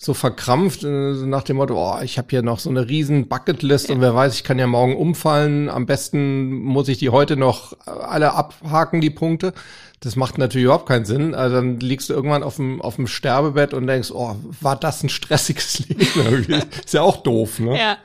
so 0.00 0.14
verkrampft 0.14 0.84
äh, 0.84 0.86
nach 0.86 1.42
dem 1.42 1.56
Motto, 1.56 1.74
oh, 1.76 2.00
ich 2.02 2.18
habe 2.18 2.28
hier 2.30 2.42
noch 2.42 2.60
so 2.60 2.70
eine 2.70 2.88
riesen 2.88 3.26
Bucketlist 3.26 3.88
ja. 3.88 3.96
und 3.96 4.00
wer 4.00 4.14
weiß, 4.14 4.34
ich 4.34 4.44
kann 4.44 4.58
ja 4.58 4.68
morgen 4.68 4.96
umfallen. 4.96 5.68
Am 5.68 5.86
besten 5.86 6.50
muss 6.50 6.88
ich 6.88 6.98
die 6.98 7.10
heute 7.10 7.36
noch 7.36 7.76
alle 7.84 8.32
abhaken, 8.32 9.00
die 9.00 9.10
Punkte. 9.10 9.52
Das 10.00 10.14
macht 10.14 10.38
natürlich 10.38 10.66
überhaupt 10.66 10.88
keinen 10.88 11.04
Sinn. 11.04 11.34
Also 11.34 11.56
dann 11.56 11.80
liegst 11.80 12.08
du 12.08 12.14
irgendwann 12.14 12.44
auf 12.44 12.56
dem, 12.56 12.80
auf 12.80 12.94
dem 12.94 13.08
Sterbebett 13.08 13.74
und 13.74 13.88
denkst, 13.88 14.12
oh, 14.12 14.36
war 14.60 14.76
das 14.76 15.02
ein 15.02 15.08
stressiges 15.08 15.88
Leben? 15.88 16.62
Ist 16.84 16.94
ja 16.94 17.02
auch 17.02 17.16
doof, 17.16 17.58
ne? 17.58 17.76
Ja. 17.76 17.96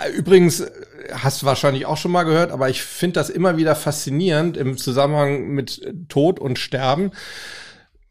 Äh, 0.00 0.12
übrigens, 0.12 0.64
hast 1.12 1.42
du 1.42 1.46
wahrscheinlich 1.46 1.86
auch 1.86 1.96
schon 1.96 2.12
mal 2.12 2.24
gehört, 2.24 2.50
aber 2.50 2.68
ich 2.68 2.82
finde 2.82 3.14
das 3.14 3.30
immer 3.30 3.56
wieder 3.56 3.74
faszinierend 3.74 4.56
im 4.56 4.76
Zusammenhang 4.76 5.48
mit 5.48 5.82
Tod 6.08 6.38
und 6.38 6.58
Sterben. 6.58 7.12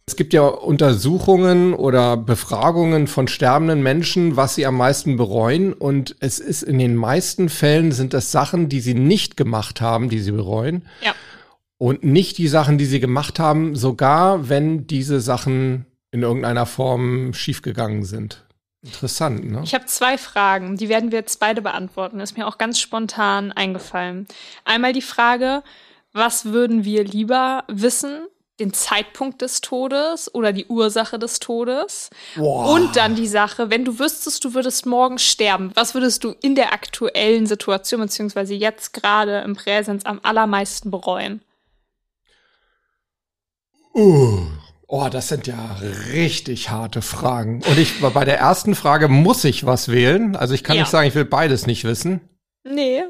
Es 0.07 0.15
gibt 0.15 0.33
ja 0.33 0.45
Untersuchungen 0.45 1.73
oder 1.73 2.17
Befragungen 2.17 3.07
von 3.07 3.27
sterbenden 3.27 3.81
Menschen, 3.81 4.35
was 4.35 4.55
sie 4.55 4.65
am 4.65 4.75
meisten 4.75 5.15
bereuen. 5.15 5.73
Und 5.73 6.15
es 6.19 6.39
ist 6.39 6.63
in 6.63 6.79
den 6.79 6.95
meisten 6.95 7.49
Fällen 7.49 7.91
sind 7.91 8.13
das 8.13 8.31
Sachen, 8.31 8.67
die 8.67 8.81
sie 8.81 8.93
nicht 8.93 9.37
gemacht 9.37 9.79
haben, 9.79 10.09
die 10.09 10.19
sie 10.19 10.31
bereuen. 10.31 10.85
Ja. 11.01 11.13
Und 11.77 12.03
nicht 12.03 12.37
die 12.37 12.47
Sachen, 12.47 12.77
die 12.77 12.85
sie 12.85 12.99
gemacht 12.99 13.39
haben, 13.39 13.75
sogar 13.75 14.49
wenn 14.49 14.85
diese 14.85 15.21
Sachen 15.21 15.85
in 16.11 16.23
irgendeiner 16.23 16.65
Form 16.65 17.33
schiefgegangen 17.33 18.03
sind. 18.03 18.43
Interessant, 18.83 19.49
ne? 19.49 19.61
Ich 19.63 19.75
habe 19.75 19.85
zwei 19.85 20.17
Fragen, 20.17 20.75
die 20.75 20.89
werden 20.89 21.11
wir 21.11 21.19
jetzt 21.19 21.39
beide 21.39 21.61
beantworten. 21.61 22.19
ist 22.19 22.37
mir 22.37 22.47
auch 22.47 22.57
ganz 22.57 22.79
spontan 22.79 23.51
eingefallen. 23.51 24.27
Einmal 24.65 24.91
die 24.93 25.03
Frage, 25.03 25.61
was 26.13 26.45
würden 26.45 26.83
wir 26.83 27.03
lieber 27.03 27.63
wissen? 27.67 28.25
Den 28.59 28.73
Zeitpunkt 28.73 29.41
des 29.41 29.61
Todes 29.61 30.33
oder 30.33 30.51
die 30.51 30.65
Ursache 30.65 31.17
des 31.17 31.39
Todes? 31.39 32.09
Boah. 32.35 32.69
Und 32.69 32.95
dann 32.95 33.15
die 33.15 33.27
Sache, 33.27 33.69
wenn 33.69 33.85
du 33.85 33.97
wüsstest, 33.97 34.43
du 34.43 34.53
würdest 34.53 34.85
morgen 34.85 35.19
sterben, 35.19 35.71
was 35.75 35.93
würdest 35.93 36.23
du 36.23 36.35
in 36.41 36.55
der 36.55 36.73
aktuellen 36.73 37.47
Situation 37.47 38.01
beziehungsweise 38.01 38.53
jetzt 38.53 38.93
gerade 38.93 39.39
im 39.41 39.55
Präsens 39.55 40.05
am 40.05 40.19
allermeisten 40.23 40.91
bereuen? 40.91 41.41
Uh. 43.93 44.47
Oh, 44.93 45.07
das 45.09 45.29
sind 45.29 45.47
ja 45.47 45.77
richtig 46.11 46.69
harte 46.69 47.01
Fragen. 47.01 47.61
Und 47.63 47.77
ich 47.77 48.01
bei 48.01 48.25
der 48.25 48.39
ersten 48.39 48.75
Frage 48.75 49.07
muss 49.07 49.45
ich 49.45 49.65
was 49.65 49.87
wählen. 49.87 50.35
Also 50.35 50.53
ich 50.53 50.65
kann 50.65 50.75
ja. 50.75 50.81
nicht 50.81 50.89
sagen, 50.89 51.07
ich 51.07 51.15
will 51.15 51.23
beides 51.23 51.65
nicht 51.65 51.85
wissen. 51.85 52.19
Nee. 52.65 53.03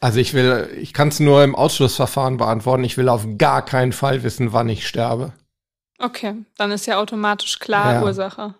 Also 0.00 0.20
ich 0.20 0.34
will, 0.34 0.70
ich 0.80 0.92
kann 0.92 1.08
es 1.08 1.18
nur 1.18 1.42
im 1.42 1.56
Ausschlussverfahren 1.56 2.36
beantworten. 2.36 2.84
Ich 2.84 2.96
will 2.96 3.08
auf 3.08 3.26
gar 3.38 3.64
keinen 3.64 3.90
Fall 3.90 4.22
wissen, 4.22 4.52
wann 4.52 4.68
ich 4.68 4.86
sterbe. 4.86 5.32
Okay, 5.98 6.34
dann 6.58 6.70
ist 6.70 6.86
ja 6.86 7.00
automatisch 7.00 7.58
klar 7.58 7.94
ja. 7.94 8.02
Ursache. 8.04 8.54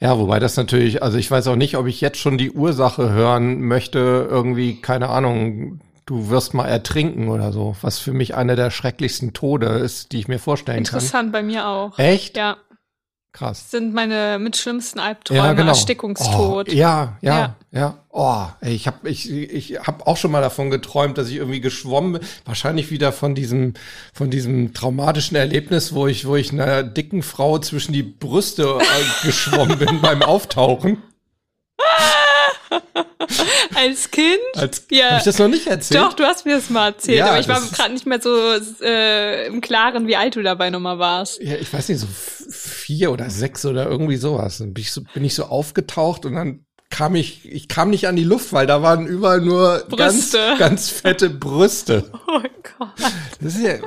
Ja, 0.00 0.18
wobei 0.18 0.40
das 0.40 0.56
natürlich, 0.56 1.04
also 1.04 1.16
ich 1.16 1.30
weiß 1.30 1.46
auch 1.46 1.54
nicht, 1.54 1.76
ob 1.76 1.86
ich 1.86 2.00
jetzt 2.00 2.18
schon 2.18 2.38
die 2.38 2.50
Ursache 2.50 3.12
hören 3.12 3.60
möchte, 3.60 4.26
irgendwie, 4.28 4.80
keine 4.80 5.10
Ahnung, 5.10 5.78
du 6.08 6.30
wirst 6.30 6.54
mal 6.54 6.66
ertrinken 6.66 7.28
oder 7.28 7.52
so, 7.52 7.76
was 7.82 7.98
für 7.98 8.12
mich 8.12 8.34
einer 8.34 8.56
der 8.56 8.70
schrecklichsten 8.70 9.34
Tode 9.34 9.66
ist, 9.66 10.12
die 10.12 10.20
ich 10.20 10.28
mir 10.28 10.38
vorstellen 10.38 10.78
Interessant, 10.78 11.12
kann. 11.12 11.26
Interessant, 11.26 11.32
bei 11.32 11.42
mir 11.42 11.66
auch. 11.68 11.98
Echt? 11.98 12.36
Ja. 12.36 12.56
Krass. 13.32 13.64
Das 13.64 13.70
sind 13.72 13.92
meine 13.92 14.38
mit 14.38 14.56
schlimmsten 14.56 14.98
Albträume, 14.98 15.40
ja, 15.40 15.52
genau. 15.52 15.68
Erstickungstod. 15.68 16.70
Oh, 16.70 16.72
ja, 16.72 17.18
ja, 17.20 17.38
ja, 17.38 17.56
ja. 17.72 17.98
Oh, 18.08 18.46
ey, 18.62 18.74
ich 18.74 18.86
habe 18.86 19.06
ich, 19.08 19.30
ich 19.30 19.78
hab 19.80 20.06
auch 20.06 20.16
schon 20.16 20.30
mal 20.30 20.40
davon 20.40 20.70
geträumt, 20.70 21.18
dass 21.18 21.28
ich 21.28 21.36
irgendwie 21.36 21.60
geschwommen 21.60 22.14
bin. 22.14 22.22
Wahrscheinlich 22.46 22.90
wieder 22.90 23.12
von 23.12 23.34
diesem, 23.34 23.74
von 24.14 24.30
diesem 24.30 24.72
traumatischen 24.72 25.36
Erlebnis, 25.36 25.92
wo 25.92 26.06
ich, 26.06 26.26
wo 26.26 26.36
ich 26.36 26.52
einer 26.52 26.82
dicken 26.82 27.22
Frau 27.22 27.58
zwischen 27.58 27.92
die 27.92 28.02
Brüste 28.02 28.78
äh, 28.80 29.26
geschwommen 29.26 29.78
bin 29.78 30.00
beim 30.02 30.22
Auftauchen. 30.22 31.02
Als 33.74 34.10
Kind? 34.10 34.38
Als, 34.54 34.86
ja. 34.90 35.10
Hab 35.10 35.18
ich 35.18 35.24
das 35.24 35.38
noch 35.38 35.48
nicht 35.48 35.66
erzählt? 35.66 36.00
Doch, 36.00 36.12
du 36.12 36.24
hast 36.24 36.46
mir 36.46 36.56
das 36.56 36.70
mal 36.70 36.88
erzählt, 36.88 37.18
ja, 37.18 37.26
aber 37.26 37.40
ich 37.40 37.48
war 37.48 37.60
gerade 37.60 37.92
nicht 37.92 38.06
mehr 38.06 38.20
so 38.20 38.36
äh, 38.82 39.46
im 39.46 39.60
Klaren, 39.60 40.06
wie 40.06 40.16
alt 40.16 40.36
du 40.36 40.42
dabei 40.42 40.70
nochmal 40.70 40.98
warst. 40.98 41.40
Ja, 41.40 41.56
ich 41.56 41.72
weiß 41.72 41.88
nicht, 41.88 42.00
so 42.00 42.06
vier 42.50 43.12
oder 43.12 43.30
sechs 43.30 43.64
oder 43.64 43.86
irgendwie 43.86 44.16
sowas. 44.16 44.58
Dann 44.58 44.74
bin 44.74 44.82
ich 44.82 44.92
so, 44.92 45.02
bin 45.14 45.24
ich 45.24 45.34
so 45.34 45.44
aufgetaucht 45.44 46.24
und 46.24 46.34
dann 46.34 46.64
kam 46.90 47.14
ich, 47.14 47.50
ich 47.50 47.68
kam 47.68 47.90
nicht 47.90 48.08
an 48.08 48.16
die 48.16 48.24
Luft, 48.24 48.52
weil 48.52 48.66
da 48.66 48.82
waren 48.82 49.06
überall 49.06 49.40
nur 49.40 49.84
Brüste. 49.88 50.38
ganz, 50.38 50.58
ganz 50.58 50.88
fette 50.90 51.30
Brüste. 51.30 52.10
Oh 52.30 52.42
Gott. 52.78 52.90
Das 53.40 53.54
ist 53.54 53.64
ja, 53.64 53.78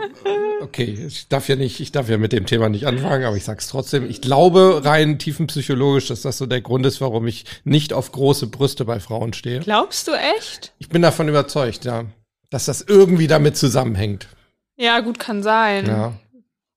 okay, 0.61 1.05
ich 1.07 1.27
darf 1.27 1.47
ja 1.47 1.55
nicht, 1.55 1.79
ich 1.79 1.91
darf 1.91 2.09
ja 2.09 2.17
mit 2.17 2.33
dem 2.33 2.47
Thema 2.47 2.69
nicht 2.69 2.87
anfangen, 2.87 3.23
aber 3.23 3.37
ich 3.37 3.43
sag's 3.43 3.67
trotzdem. 3.67 4.09
Ich 4.09 4.19
glaube 4.19 4.81
rein 4.83 5.19
tiefenpsychologisch, 5.19 6.07
dass 6.07 6.23
das 6.23 6.39
so 6.39 6.47
der 6.47 6.61
Grund 6.61 6.85
ist, 6.87 6.99
warum 6.99 7.27
ich 7.27 7.45
nicht 7.63 7.93
auf 7.93 8.11
große 8.11 8.47
Brüste 8.47 8.83
bei 8.83 8.99
Frauen 8.99 9.33
stehe. 9.33 9.59
Glaubst 9.59 10.07
du 10.07 10.13
echt? 10.13 10.73
Ich 10.79 10.89
bin 10.89 11.03
davon 11.03 11.29
überzeugt, 11.29 11.85
ja, 11.85 12.05
dass 12.49 12.65
das 12.65 12.81
irgendwie 12.81 13.27
damit 13.27 13.55
zusammenhängt. 13.55 14.27
Ja, 14.75 14.99
gut, 15.01 15.19
kann 15.19 15.43
sein. 15.43 15.85
Ja. 15.85 16.13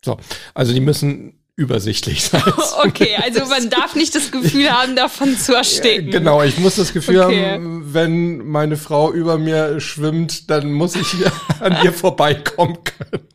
So, 0.05 0.19
also 0.53 0.75
die 0.75 0.81
müssen 0.81 1.44
übersichtlich 1.57 2.25
sein. 2.25 2.43
Okay, 2.85 3.17
also 3.23 3.47
man 3.47 3.71
darf 3.71 3.95
nicht 3.95 4.15
das 4.15 4.31
Gefühl 4.31 4.71
haben, 4.71 4.97
davon 4.97 5.37
zu 5.37 5.55
ersticken. 5.55 6.11
Genau, 6.11 6.43
ich 6.43 6.59
muss 6.59 6.77
das 6.77 6.93
Gefühl 6.93 7.21
okay. 7.21 7.53
haben, 7.53 7.95
wenn 7.95 8.47
meine 8.47 8.77
Frau 8.77 9.13
über 9.13 9.39
mir 9.39 9.81
schwimmt, 9.81 10.51
dann 10.51 10.73
muss 10.73 10.97
ich 10.97 11.15
an 11.61 11.77
ihr 11.85 11.93
vorbeikommen 11.93 12.79
können. 12.85 13.29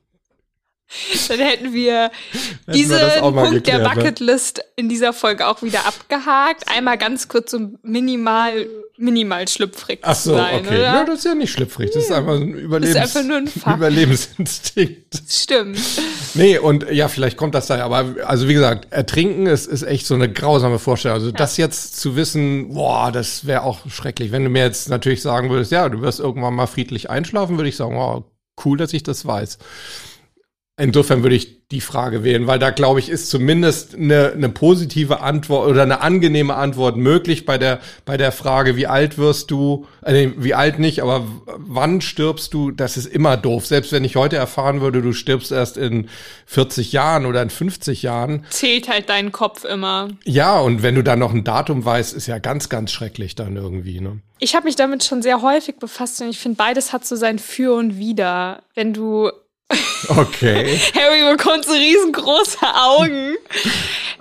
Dann 1.27 1.39
hätten 1.39 1.73
wir 1.73 2.09
diesen 2.67 2.97
Punkt 3.19 3.51
geklärt, 3.51 3.67
der 3.67 3.79
ne? 3.79 3.83
Bucketlist 3.89 4.61
in 4.75 4.89
dieser 4.89 5.13
Folge 5.13 5.47
auch 5.47 5.61
wieder 5.61 5.85
abgehakt. 5.85 6.67
Einmal 6.67 6.97
ganz 6.97 7.27
kurz 7.27 7.51
so 7.51 7.59
minimal, 7.83 8.67
minimal 8.97 9.47
schlüpfrig 9.47 9.99
Ach 10.01 10.15
so, 10.15 10.33
sein, 10.33 10.65
okay. 10.65 10.79
Oder? 10.79 10.79
Ja, 10.79 11.05
das 11.05 11.19
ist 11.19 11.25
ja 11.25 11.35
nicht 11.35 11.51
schlüpfrig. 11.51 11.91
Das 11.91 12.05
ist 12.05 12.11
einfach 12.11 12.35
ein, 12.35 12.53
Überlebens 12.55 12.95
das 12.95 13.09
ist 13.09 13.17
einfach 13.17 13.27
nur 13.27 13.37
ein. 13.37 13.75
Überlebensinstinkt. 13.75 15.21
Stimmt. 15.29 15.79
Nee, 16.33 16.57
und 16.57 16.89
ja, 16.91 17.07
vielleicht 17.07 17.37
kommt 17.37 17.53
das 17.53 17.67
daher. 17.67 17.85
Aber 17.85 18.15
also 18.25 18.47
wie 18.47 18.53
gesagt, 18.55 18.91
ertrinken 18.91 19.45
ist, 19.45 19.67
ist 19.67 19.83
echt 19.83 20.07
so 20.07 20.15
eine 20.15 20.31
grausame 20.31 20.79
Vorstellung. 20.79 21.15
Also 21.15 21.27
ja. 21.27 21.35
das 21.35 21.57
jetzt 21.57 21.99
zu 21.99 22.15
wissen, 22.15 22.73
boah, 22.73 23.11
das 23.11 23.45
wäre 23.45 23.61
auch 23.61 23.87
schrecklich. 23.91 24.31
Wenn 24.31 24.43
du 24.43 24.49
mir 24.49 24.63
jetzt 24.63 24.89
natürlich 24.89 25.21
sagen 25.21 25.51
würdest, 25.51 25.71
ja, 25.71 25.87
du 25.87 26.01
wirst 26.01 26.19
irgendwann 26.19 26.55
mal 26.55 26.67
friedlich 26.67 27.11
einschlafen, 27.11 27.57
würde 27.57 27.69
ich 27.69 27.75
sagen, 27.75 27.95
wow, 27.95 28.23
cool, 28.65 28.77
dass 28.77 28.91
ich 28.93 29.03
das 29.03 29.25
weiß. 29.25 29.59
Insofern 30.79 31.23
würde 31.23 31.35
ich 31.35 31.67
die 31.71 31.81
Frage 31.81 32.23
wählen, 32.23 32.47
weil 32.47 32.57
da 32.57 32.71
glaube 32.71 32.99
ich 32.99 33.09
ist 33.09 33.29
zumindest 33.29 33.93
eine, 33.93 34.31
eine 34.31 34.49
positive 34.49 35.19
Antwort 35.19 35.69
oder 35.69 35.83
eine 35.83 36.01
angenehme 36.01 36.55
Antwort 36.55 36.95
möglich 36.95 37.45
bei 37.45 37.57
der 37.57 37.79
bei 38.05 38.15
der 38.15 38.31
Frage, 38.31 38.77
wie 38.77 38.87
alt 38.87 39.17
wirst 39.17 39.51
du, 39.51 39.85
äh, 40.03 40.29
wie 40.37 40.55
alt 40.55 40.79
nicht, 40.79 41.03
aber 41.03 41.27
wann 41.57 41.99
stirbst 41.99 42.53
du? 42.53 42.71
Das 42.71 42.95
ist 42.95 43.05
immer 43.05 43.35
doof. 43.35 43.67
Selbst 43.67 43.91
wenn 43.91 44.05
ich 44.05 44.15
heute 44.15 44.37
erfahren 44.37 44.79
würde, 44.79 45.01
du 45.01 45.11
stirbst 45.11 45.51
erst 45.51 45.77
in 45.77 46.09
40 46.45 46.93
Jahren 46.93 47.25
oder 47.25 47.41
in 47.41 47.49
50 47.49 48.01
Jahren, 48.01 48.45
zählt 48.49 48.87
halt 48.87 49.09
dein 49.09 49.31
Kopf 49.31 49.65
immer. 49.65 50.07
Ja, 50.23 50.59
und 50.59 50.81
wenn 50.81 50.95
du 50.95 51.03
dann 51.03 51.19
noch 51.19 51.33
ein 51.33 51.43
Datum 51.43 51.83
weißt, 51.83 52.15
ist 52.15 52.25
ja 52.25 52.39
ganz 52.39 52.69
ganz 52.69 52.91
schrecklich 52.91 53.35
dann 53.35 53.57
irgendwie. 53.57 53.99
Ne? 53.99 54.21
Ich 54.39 54.55
habe 54.55 54.65
mich 54.65 54.77
damit 54.77 55.03
schon 55.03 55.21
sehr 55.21 55.41
häufig 55.41 55.75
befasst 55.75 56.21
und 56.21 56.29
ich 56.29 56.39
finde 56.39 56.55
beides 56.55 56.93
hat 56.93 57.05
so 57.05 57.17
sein 57.17 57.37
Für 57.37 57.75
und 57.75 57.99
Wider. 57.99 58.63
Wenn 58.73 58.93
du 58.93 59.29
Okay. 60.07 60.77
Harry 60.95 61.35
bekommt 61.35 61.65
so 61.65 61.73
riesengroße 61.73 62.75
Augen. 62.75 63.35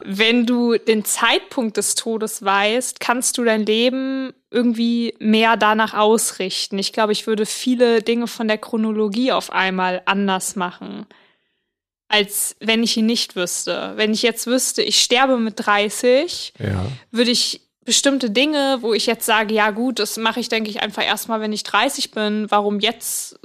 Wenn 0.05 0.47
du 0.47 0.77
den 0.77 1.05
Zeitpunkt 1.05 1.77
des 1.77 1.95
Todes 1.95 2.45
weißt, 2.45 3.01
kannst 3.01 3.39
du 3.39 3.45
dein 3.45 3.65
Leben 3.65 4.33
irgendwie 4.51 5.15
mehr 5.19 5.57
danach 5.57 5.95
ausrichten. 5.95 6.79
Ich 6.79 6.93
glaube, 6.93 7.13
ich 7.13 7.27
würde 7.27 7.47
viele 7.47 8.03
Dinge 8.03 8.27
von 8.27 8.49
der 8.49 8.59
Chronologie 8.59 9.33
auf 9.33 9.53
einmal 9.53 10.03
anders 10.07 10.57
machen, 10.57 11.07
als 12.09 12.57
wenn 12.61 12.83
ich 12.83 12.97
ihn 12.97 13.07
nicht 13.07 13.37
wüsste. 13.37 13.93
Wenn 13.97 14.13
ich 14.13 14.23
jetzt 14.23 14.47
wüsste, 14.47 14.83
ich 14.83 15.01
sterbe 15.03 15.39
mit 15.39 15.55
30, 15.57 16.55
ja. 16.59 16.87
würde 17.11 17.31
ich 17.31 17.63
bestimmte 17.85 18.31
Dinge, 18.31 18.79
wo 18.81 18.93
ich 18.93 19.07
jetzt 19.07 19.27
sage, 19.27 19.55
ja 19.55 19.71
gut, 19.71 19.99
das 19.99 20.17
mache 20.19 20.41
ich, 20.41 20.49
denke 20.49 20.69
ich, 20.71 20.83
einfach 20.83 21.05
erstmal, 21.05 21.41
wenn 21.41 21.53
ich 21.53 21.63
30 21.63 22.11
bin. 22.11 22.51
Warum 22.51 22.81
jetzt 22.81 23.39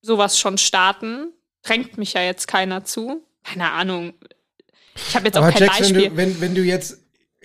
sowas 0.00 0.38
schon 0.38 0.58
starten? 0.58 1.28
Drängt 1.62 1.98
mich 1.98 2.14
ja 2.14 2.22
jetzt 2.22 2.48
keiner 2.48 2.84
zu. 2.84 3.22
Keine 3.44 3.70
Ahnung. 3.70 4.14
Ich 4.94 5.16
habe 5.16 5.26
jetzt 5.26 5.38
auch 5.38 5.42
Aber 5.42 5.52
kein 5.52 5.62
Jax, 5.62 5.78
Beispiel. 5.78 6.02
Wenn 6.02 6.10
du, 6.10 6.16
wenn, 6.16 6.40
wenn 6.40 6.54
du 6.54 6.62
jetzt 6.62 6.98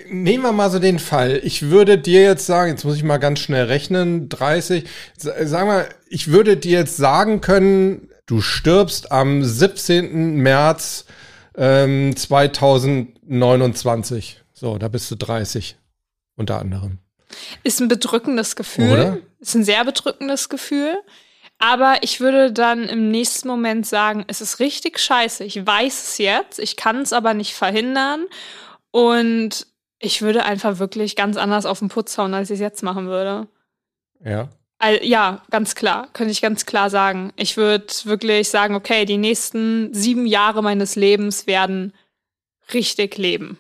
Nehmen 0.10 0.44
wir 0.44 0.52
mal 0.52 0.70
so 0.70 0.78
den 0.78 1.00
Fall. 1.00 1.42
Ich 1.44 1.72
würde 1.72 1.98
dir 1.98 2.22
jetzt 2.22 2.46
sagen, 2.46 2.70
jetzt 2.70 2.86
muss 2.86 2.98
ich 2.98 3.04
mal 3.04 3.18
ganz 3.18 3.40
schnell 3.40 3.66
rechnen, 3.66 4.30
30. 4.30 4.88
Sag 5.18 5.66
mal, 5.66 5.90
ich 6.08 6.28
würde 6.28 6.56
dir 6.56 6.78
jetzt 6.80 6.98
sagen 6.98 7.42
können, 7.42 8.12
du 8.28 8.42
stirbst 8.42 9.12
am 9.12 9.44
17. 9.44 10.36
März 10.36 11.06
ähm, 11.58 12.16
2029. 12.16 14.40
So, 14.54 14.78
da 14.78 14.88
bist 14.88 15.10
du 15.10 15.16
30. 15.16 15.78
Unter 16.36 16.60
anderem. 16.60 17.00
Ist 17.64 17.82
ein 17.82 17.88
bedrückendes 17.88 18.56
Gefühl. 18.56 18.92
Oder? 18.92 19.18
Ist 19.40 19.56
ein 19.56 19.64
sehr 19.64 19.84
bedrückendes 19.84 20.50
Gefühl. 20.50 20.96
Aber 21.60 21.98
ich 22.02 22.20
würde 22.20 22.52
dann 22.52 22.84
im 22.84 23.10
nächsten 23.10 23.48
Moment 23.48 23.88
sagen, 23.88 24.24
es 24.28 24.42
ist 24.42 24.60
richtig 24.60 25.00
scheiße. 25.00 25.44
Ich 25.44 25.66
weiß 25.66 26.04
es 26.10 26.18
jetzt, 26.20 26.60
ich 26.60 26.76
kann 26.76 26.98
es 26.98 27.14
aber 27.14 27.34
nicht 27.34 27.56
verhindern. 27.56 28.26
Und 28.92 29.66
ich 30.00 30.22
würde 30.22 30.44
einfach 30.44 30.78
wirklich 30.78 31.16
ganz 31.16 31.36
anders 31.38 31.66
auf 31.66 31.80
den 31.80 31.90
Putz 31.90 32.18
hauen, 32.18 32.34
als 32.36 32.50
ich 32.52 32.56
es 32.56 32.60
jetzt 32.62 32.84
machen 32.84 33.08
würde. 33.08 33.48
Ja. 34.24 34.50
Al- 34.78 35.04
Ja, 35.04 35.42
ganz 35.50 35.74
klar, 35.74 36.08
könnte 36.14 36.32
ich 36.32 36.42
ganz 36.42 36.68
klar 36.68 36.92
sagen. 36.92 37.34
Ich 37.36 37.58
würde 37.58 37.88
wirklich 38.04 38.50
sagen, 38.50 38.76
okay, 38.76 39.06
die 39.06 39.18
nächsten 39.18 39.92
sieben 39.94 40.28
Jahre 40.28 40.62
meines 40.62 40.96
Lebens 40.96 41.48
werden 41.48 41.94
richtig 42.74 43.18
leben. 43.18 43.58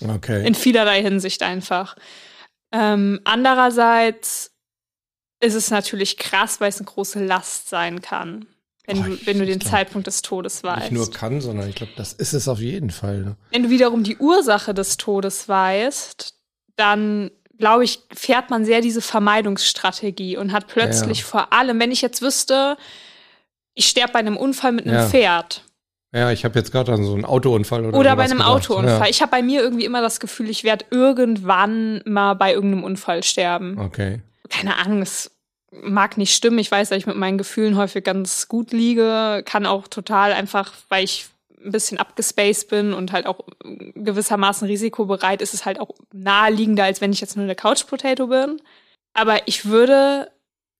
Okay. 0.00 0.46
In 0.46 0.54
vielerlei 0.54 1.02
Hinsicht 1.02 1.42
einfach. 1.42 1.96
Ähm, 2.72 3.20
andererseits 3.24 4.52
ist 5.44 5.54
es 5.54 5.70
natürlich 5.70 6.16
krass, 6.16 6.60
weil 6.60 6.68
es 6.68 6.78
eine 6.78 6.86
große 6.86 7.24
Last 7.24 7.68
sein 7.68 8.00
kann, 8.02 8.46
wenn, 8.86 8.98
Boah, 8.98 9.04
du, 9.08 9.26
wenn 9.26 9.38
du 9.38 9.46
den 9.46 9.58
glaub, 9.58 9.70
Zeitpunkt 9.70 10.06
des 10.06 10.22
Todes 10.22 10.62
weißt. 10.64 10.90
Nicht 10.90 10.92
nur 10.92 11.10
kann, 11.10 11.40
sondern 11.40 11.68
ich 11.68 11.74
glaube, 11.74 11.92
das 11.96 12.12
ist 12.12 12.32
es 12.32 12.48
auf 12.48 12.58
jeden 12.60 12.90
Fall. 12.90 13.22
Ne? 13.22 13.36
Wenn 13.50 13.64
du 13.64 13.70
wiederum 13.70 14.02
die 14.04 14.16
Ursache 14.16 14.74
des 14.74 14.96
Todes 14.96 15.48
weißt, 15.48 16.34
dann 16.76 17.30
glaube 17.56 17.84
ich, 17.84 18.00
fährt 18.12 18.50
man 18.50 18.64
sehr 18.64 18.80
diese 18.80 19.00
Vermeidungsstrategie 19.00 20.36
und 20.36 20.52
hat 20.52 20.66
plötzlich 20.66 21.20
Ja. 21.20 21.24
vor 21.24 21.52
allem, 21.52 21.78
wenn 21.78 21.92
ich 21.92 22.02
jetzt 22.02 22.20
wüsste, 22.20 22.76
ich 23.74 23.86
sterbe 23.86 24.12
bei 24.12 24.18
einem 24.18 24.36
Unfall 24.36 24.72
mit 24.72 24.86
einem 24.86 24.96
Ja. 24.96 25.08
Pferd 25.08 25.62
Ja, 26.12 26.30
ich 26.30 26.44
habe 26.44 26.58
jetzt 26.58 26.70
gerade 26.72 26.92
an 26.92 27.04
so 27.04 27.14
einen 27.14 27.24
Autounfall 27.24 27.86
oder 27.86 27.98
oder 27.98 28.16
bei 28.16 28.24
einem 28.24 28.38
gedacht. 28.38 28.50
Autounfall. 28.50 29.00
Ja. 29.00 29.06
Ich 29.08 29.20
habe 29.22 29.30
bei 29.30 29.42
mir 29.42 29.60
irgendwie 29.62 29.84
immer 29.84 30.00
das 30.02 30.20
Gefühl, 30.20 30.48
ich 30.48 30.62
werde 30.64 30.84
irgendwann 30.90 32.02
mal 32.04 32.34
bei 32.34 32.52
irgendeinem 32.54 32.84
Unfall 32.84 33.22
sterben. 33.24 33.78
Okay. 33.80 34.20
Keine 34.48 34.76
Ahnung, 34.76 35.02
es 35.02 35.30
mag 35.82 36.16
nicht 36.16 36.34
stimmen. 36.34 36.58
Ich 36.58 36.70
weiß, 36.70 36.88
dass 36.90 36.98
ich 36.98 37.06
mit 37.06 37.16
meinen 37.16 37.38
Gefühlen 37.38 37.76
häufig 37.76 38.04
ganz 38.04 38.48
gut 38.48 38.72
liege. 38.72 39.42
Kann 39.44 39.66
auch 39.66 39.88
total 39.88 40.32
einfach, 40.32 40.72
weil 40.88 41.04
ich 41.04 41.26
ein 41.64 41.72
bisschen 41.72 41.98
abgespaced 41.98 42.68
bin 42.68 42.92
und 42.92 43.12
halt 43.12 43.26
auch 43.26 43.40
gewissermaßen 43.94 44.66
risikobereit, 44.68 45.40
ist 45.42 45.54
es 45.54 45.64
halt 45.64 45.80
auch 45.80 45.90
naheliegender, 46.12 46.84
als 46.84 47.00
wenn 47.00 47.12
ich 47.12 47.20
jetzt 47.20 47.36
nur 47.36 47.44
eine 47.44 47.54
Couch 47.54 47.86
Potato 47.86 48.26
bin. 48.26 48.60
Aber 49.14 49.48
ich 49.48 49.64
würde, 49.66 50.30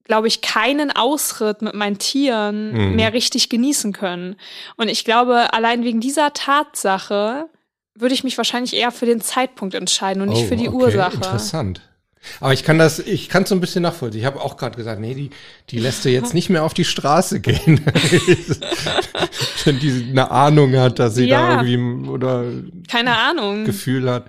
glaube 0.04 0.28
ich, 0.28 0.42
keinen 0.42 0.90
Ausritt 0.90 1.62
mit 1.62 1.74
meinen 1.74 1.98
Tieren 1.98 2.72
Mhm. 2.72 2.96
mehr 2.96 3.12
richtig 3.14 3.48
genießen 3.48 3.92
können. 3.94 4.36
Und 4.76 4.88
ich 4.88 5.04
glaube, 5.04 5.52
allein 5.54 5.84
wegen 5.84 6.00
dieser 6.00 6.32
Tatsache 6.34 7.48
würde 7.94 8.14
ich 8.14 8.24
mich 8.24 8.36
wahrscheinlich 8.36 8.74
eher 8.74 8.90
für 8.90 9.06
den 9.06 9.20
Zeitpunkt 9.20 9.74
entscheiden 9.74 10.20
und 10.22 10.28
nicht 10.30 10.44
Oh, 10.44 10.48
für 10.48 10.56
die 10.56 10.68
okay, 10.68 10.76
Ursache. 10.76 11.14
Interessant. 11.14 11.80
Aber 12.40 12.52
ich 12.52 12.64
kann 12.64 12.78
das, 12.78 12.98
ich 12.98 13.28
kann 13.28 13.44
so 13.46 13.54
ein 13.54 13.60
bisschen 13.60 13.82
nachvollziehen. 13.82 14.20
Ich 14.20 14.26
habe 14.26 14.40
auch 14.40 14.56
gerade 14.56 14.76
gesagt, 14.76 15.00
nee, 15.00 15.14
die, 15.14 15.30
die 15.70 15.78
lässt 15.78 16.04
du 16.04 16.08
jetzt 16.10 16.34
nicht 16.34 16.50
mehr 16.50 16.64
auf 16.64 16.74
die 16.74 16.84
Straße 16.84 17.40
gehen. 17.40 17.84
Wenn 19.64 19.78
die 19.78 20.06
eine 20.10 20.30
Ahnung 20.30 20.76
hat, 20.76 20.98
dass 20.98 21.14
sie 21.14 21.26
Ja. 21.26 21.56
da 21.56 21.62
irgendwie 21.62 22.08
oder 22.08 22.44
Keine 22.88 23.16
Ahnung. 23.16 23.64
Gefühl 23.64 24.10
hat. 24.10 24.26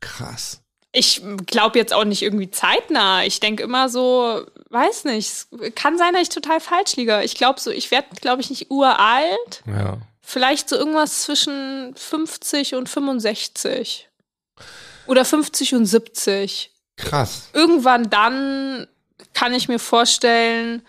Krass. 0.00 0.60
Ich 0.92 1.20
glaube 1.46 1.78
jetzt 1.78 1.92
auch 1.92 2.04
nicht 2.04 2.22
irgendwie 2.22 2.50
zeitnah. 2.50 3.24
Ich 3.24 3.40
denke 3.40 3.62
immer 3.62 3.88
so, 3.90 4.42
weiß 4.70 5.04
nicht, 5.04 5.26
es 5.28 5.48
kann 5.74 5.98
sein, 5.98 6.14
dass 6.14 6.22
ich 6.22 6.28
total 6.30 6.58
falsch 6.60 6.96
liege. 6.96 7.22
Ich 7.22 7.34
glaube 7.34 7.60
so, 7.60 7.70
ich 7.70 7.90
werde, 7.90 8.08
glaube 8.20 8.40
ich, 8.40 8.48
nicht 8.50 8.70
uralt. 8.70 9.62
Ja. 9.66 9.98
Vielleicht 10.22 10.68
so 10.68 10.76
irgendwas 10.76 11.22
zwischen 11.22 11.94
50 11.96 12.74
und 12.76 12.88
65. 12.88 14.08
Oder 15.06 15.24
50 15.24 15.74
und 15.74 15.86
70. 15.86 16.72
Krass. 16.96 17.48
Irgendwann 17.52 18.08
dann 18.10 18.86
kann 19.34 19.52
ich 19.54 19.68
mir 19.68 19.78
vorstellen, 19.78 20.82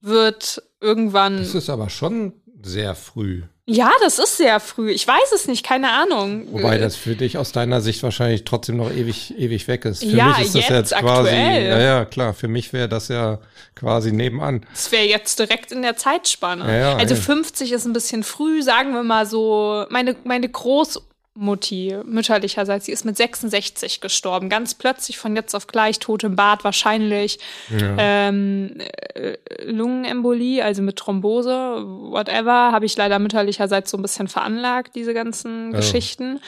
wird 0.00 0.62
irgendwann. 0.80 1.38
Das 1.38 1.54
ist 1.54 1.70
aber 1.70 1.88
schon 1.90 2.32
sehr 2.62 2.94
früh. 2.94 3.42
ja, 3.66 3.90
das 4.00 4.18
ist 4.18 4.36
sehr 4.36 4.60
früh. 4.60 4.90
Ich 4.90 5.06
weiß 5.06 5.32
es 5.34 5.46
nicht, 5.48 5.64
keine 5.64 5.90
Ahnung. 5.90 6.46
Wobei 6.52 6.78
das 6.78 6.96
für 6.96 7.14
dich 7.16 7.38
aus 7.38 7.52
deiner 7.52 7.80
Sicht 7.80 8.02
wahrscheinlich 8.02 8.44
trotzdem 8.44 8.76
noch 8.76 8.90
ewig, 8.92 9.36
ewig 9.38 9.66
weg 9.68 9.84
ist. 9.84 10.00
Für 10.04 10.06
Ja, 10.10 10.26
mich 10.28 10.46
ist 10.46 10.54
das 10.54 10.68
jetzt 10.68 10.90
jetzt 10.92 11.00
quasi, 11.00 11.28
aktuell. 11.30 11.68
ja, 11.68 11.78
ja, 11.80 12.04
klar, 12.04 12.34
für 12.34 12.48
mich 12.48 12.72
wäre 12.72 12.88
das 12.88 13.08
ja 13.08 13.38
quasi 13.74 14.12
nebenan. 14.12 14.64
Das 14.72 14.90
wäre 14.92 15.04
jetzt 15.04 15.38
direkt 15.38 15.70
in 15.72 15.82
der 15.82 15.96
Zeitspanne. 15.96 16.64
Ja, 16.66 16.76
ja, 16.90 16.96
also 16.96 17.14
ey. 17.14 17.20
50 17.20 17.72
ist 17.72 17.84
ein 17.86 17.92
bisschen 17.92 18.22
früh, 18.24 18.62
sagen 18.62 18.92
wir 18.94 19.02
mal 19.02 19.26
so. 19.26 19.84
Meine, 19.90 20.16
meine 20.24 20.48
Großmutti, 21.36 21.96
mütterlicherseits, 22.04 22.86
sie 22.86 22.92
ist 22.92 23.04
mit 23.04 23.16
66 23.16 24.00
gestorben. 24.00 24.48
Ganz 24.48 24.74
plötzlich 24.74 25.18
von 25.18 25.36
jetzt 25.36 25.54
auf 25.54 25.66
gleich, 25.66 25.98
tot 25.98 26.24
im 26.24 26.36
Bad 26.36 26.64
wahrscheinlich. 26.64 27.38
Ähm, 27.70 28.78
äh, 29.14 29.36
Lungenembolie, 29.64 30.62
also 30.64 30.82
mit 30.82 30.96
Thrombose, 30.96 31.50
whatever, 31.50 32.72
habe 32.72 32.86
ich 32.86 32.96
leider 32.96 33.18
mütterlicherseits 33.18 33.90
so 33.90 33.96
ein 33.98 34.02
bisschen 34.02 34.28
veranlagt, 34.28 34.94
diese 34.94 35.14
ganzen 35.14 35.70
Oh. 35.72 35.76
Geschichten. 35.76 36.40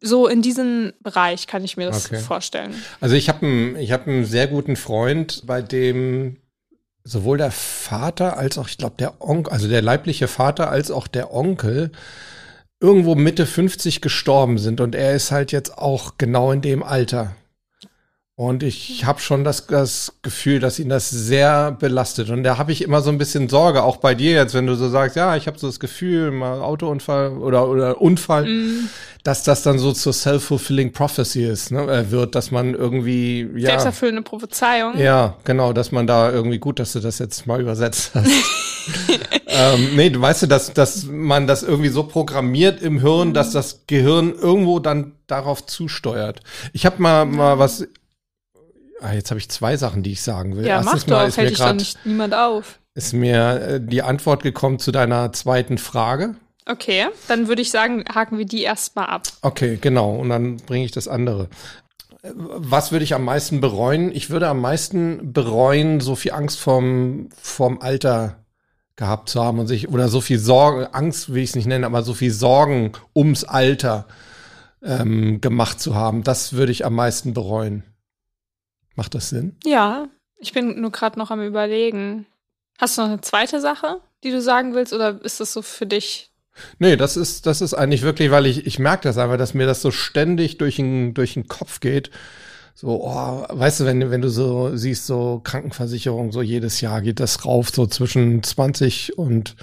So 0.00 0.28
in 0.28 0.42
diesem 0.42 0.92
Bereich 1.00 1.46
kann 1.46 1.64
ich 1.64 1.76
mir 1.76 1.86
das 1.86 2.06
Okay. 2.06 2.18
vorstellen. 2.20 2.74
Also 3.00 3.16
ich 3.16 3.28
habe 3.28 3.44
einen, 3.46 3.76
ich 3.76 3.90
habe 3.92 4.10
einen 4.10 4.24
sehr 4.24 4.46
guten 4.46 4.76
Freund, 4.76 5.42
bei 5.46 5.60
dem 5.62 6.36
sowohl 7.02 7.38
der 7.38 7.50
Vater 7.50 8.36
als 8.36 8.58
auch, 8.58 8.68
ich 8.68 8.78
glaube, 8.78 8.96
der 8.98 9.20
Onkel, 9.20 9.52
also 9.52 9.66
der 9.68 9.82
leibliche 9.82 10.28
Vater 10.28 10.70
als 10.70 10.90
auch 10.90 11.06
der 11.08 11.32
Onkel 11.32 11.90
irgendwo 12.80 13.14
Mitte 13.14 13.46
50 13.46 14.00
gestorben 14.00 14.58
sind 14.58 14.80
und 14.80 14.94
er 14.94 15.14
ist 15.14 15.30
halt 15.30 15.52
jetzt 15.52 15.76
auch 15.78 16.14
genau 16.18 16.52
in 16.52 16.60
dem 16.60 16.82
Alter. 16.82 17.34
Und 18.38 18.62
ich 18.62 19.04
habe 19.04 19.18
schon 19.18 19.42
das, 19.42 19.66
das 19.66 20.12
Gefühl, 20.22 20.60
dass 20.60 20.78
ihn 20.78 20.88
das 20.88 21.10
sehr 21.10 21.72
belastet. 21.72 22.30
Und 22.30 22.44
da 22.44 22.56
habe 22.56 22.70
ich 22.70 22.82
immer 22.82 23.00
so 23.00 23.10
ein 23.10 23.18
bisschen 23.18 23.48
Sorge, 23.48 23.82
auch 23.82 23.96
bei 23.96 24.14
dir 24.14 24.30
jetzt, 24.30 24.54
wenn 24.54 24.64
du 24.64 24.76
so 24.76 24.88
sagst, 24.88 25.16
ja, 25.16 25.34
ich 25.34 25.48
habe 25.48 25.58
so 25.58 25.66
das 25.66 25.80
Gefühl, 25.80 26.30
mal 26.30 26.60
Autounfall 26.60 27.32
oder, 27.32 27.68
oder 27.68 28.00
Unfall, 28.00 28.46
dass 29.24 29.42
das 29.42 29.64
dann 29.64 29.80
so 29.80 29.90
zur 29.90 30.12
self-fulfilling 30.12 30.92
prophecy 30.92 31.46
ist, 31.46 31.72
ne, 31.72 31.80
äh, 31.92 32.12
wird, 32.12 32.36
dass 32.36 32.52
man 32.52 32.74
irgendwie, 32.74 33.40
ja, 33.56 33.70
Selbsterfüllende 33.70 34.22
Prophezeiung. 34.22 34.96
ja, 34.98 35.34
genau, 35.42 35.72
dass 35.72 35.90
man 35.90 36.06
da 36.06 36.30
irgendwie 36.30 36.58
gut, 36.58 36.78
dass 36.78 36.92
du 36.92 37.00
das 37.00 37.18
jetzt 37.18 37.48
mal 37.48 37.60
übersetzt 37.60 38.12
hast. 38.14 38.28
ähm, 39.48 39.96
nee, 39.96 40.10
du 40.10 40.20
weißt 40.20 40.42
du, 40.42 40.46
dass, 40.46 40.72
dass 40.72 41.06
man 41.06 41.48
das 41.48 41.64
irgendwie 41.64 41.88
so 41.88 42.04
programmiert 42.04 42.82
im 42.82 43.00
Hirn, 43.00 43.34
dass 43.34 43.50
das 43.50 43.80
Gehirn 43.88 44.32
irgendwo 44.32 44.78
dann 44.78 45.14
darauf 45.26 45.66
zusteuert. 45.66 46.40
Ich 46.72 46.86
habe 46.86 47.02
mal, 47.02 47.26
mal 47.26 47.58
was. 47.58 47.86
Ah, 49.00 49.12
jetzt 49.12 49.30
habe 49.30 49.38
ich 49.38 49.48
zwei 49.48 49.76
Sachen, 49.76 50.02
die 50.02 50.12
ich 50.12 50.22
sagen 50.22 50.56
will. 50.56 50.66
Ja, 50.66 50.82
mach 50.82 50.94
Erstens 50.94 51.10
mal 51.10 51.20
doch, 51.22 51.28
ist 51.28 51.36
mir 51.36 51.42
hält 51.42 51.50
dich 51.50 51.58
doch 51.58 51.64
gerade 51.66 51.78
nicht 51.78 52.06
niemand 52.06 52.34
auf. 52.34 52.78
ist 52.94 53.12
mir 53.12 53.60
äh, 53.60 53.80
die 53.80 54.02
Antwort 54.02 54.42
gekommen 54.42 54.78
zu 54.78 54.90
deiner 54.90 55.32
zweiten 55.32 55.78
Frage. 55.78 56.34
Okay, 56.66 57.06
dann 57.28 57.48
würde 57.48 57.62
ich 57.62 57.70
sagen, 57.70 58.04
haken 58.12 58.36
wir 58.38 58.44
die 58.44 58.62
erstmal 58.62 59.06
ab. 59.06 59.22
Okay, 59.42 59.78
genau. 59.80 60.16
Und 60.16 60.28
dann 60.28 60.56
bringe 60.58 60.84
ich 60.84 60.90
das 60.92 61.08
andere. 61.08 61.48
Was 62.22 62.92
würde 62.92 63.04
ich 63.04 63.14
am 63.14 63.24
meisten 63.24 63.60
bereuen? 63.60 64.10
Ich 64.14 64.28
würde 64.28 64.48
am 64.48 64.60
meisten 64.60 65.32
bereuen, 65.32 66.00
so 66.00 66.14
viel 66.16 66.32
Angst 66.32 66.58
vorm, 66.58 67.30
vorm 67.40 67.78
Alter 67.80 68.44
gehabt 68.96 69.28
zu 69.28 69.42
haben 69.42 69.60
und 69.60 69.68
sich, 69.68 69.88
oder 69.88 70.08
so 70.08 70.20
viel 70.20 70.40
Sorge, 70.40 70.92
Angst 70.92 71.32
will 71.32 71.42
ich 71.42 71.50
es 71.50 71.56
nicht 71.56 71.66
nennen, 71.66 71.84
aber 71.84 72.02
so 72.02 72.12
viel 72.14 72.32
Sorgen 72.32 72.92
ums 73.14 73.44
Alter 73.44 74.06
ähm, 74.82 75.40
gemacht 75.40 75.80
zu 75.80 75.94
haben. 75.94 76.24
Das 76.24 76.52
würde 76.54 76.72
ich 76.72 76.84
am 76.84 76.94
meisten 76.94 77.32
bereuen. 77.32 77.84
Macht 78.98 79.14
das 79.14 79.28
Sinn? 79.28 79.54
Ja, 79.64 80.08
ich 80.38 80.52
bin 80.52 80.80
nur 80.80 80.90
gerade 80.90 81.20
noch 81.20 81.30
am 81.30 81.40
Überlegen. 81.40 82.26
Hast 82.78 82.98
du 82.98 83.02
noch 83.02 83.08
eine 83.10 83.20
zweite 83.20 83.60
Sache, 83.60 84.00
die 84.24 84.32
du 84.32 84.42
sagen 84.42 84.74
willst, 84.74 84.92
oder 84.92 85.22
ist 85.22 85.38
das 85.38 85.52
so 85.52 85.62
für 85.62 85.86
dich? 85.86 86.32
Nee, 86.80 86.96
das 86.96 87.16
ist, 87.16 87.46
das 87.46 87.60
ist 87.60 87.74
eigentlich 87.74 88.02
wirklich, 88.02 88.32
weil 88.32 88.46
ich, 88.46 88.66
ich 88.66 88.80
merke 88.80 89.04
das 89.04 89.16
einfach, 89.16 89.36
dass 89.36 89.54
mir 89.54 89.66
das 89.66 89.82
so 89.82 89.92
ständig 89.92 90.58
durch 90.58 90.74
den, 90.74 91.14
durch 91.14 91.34
den 91.34 91.46
Kopf 91.46 91.78
geht. 91.78 92.10
So, 92.74 93.04
oh, 93.04 93.46
weißt 93.48 93.78
du, 93.78 93.84
wenn, 93.84 94.10
wenn 94.10 94.20
du 94.20 94.30
so 94.30 94.76
siehst, 94.76 95.06
so 95.06 95.42
Krankenversicherung, 95.44 96.32
so 96.32 96.42
jedes 96.42 96.80
Jahr 96.80 97.00
geht 97.00 97.20
das 97.20 97.44
rauf, 97.44 97.70
so 97.70 97.86
zwischen 97.86 98.42
20 98.42 99.16
und, 99.16 99.54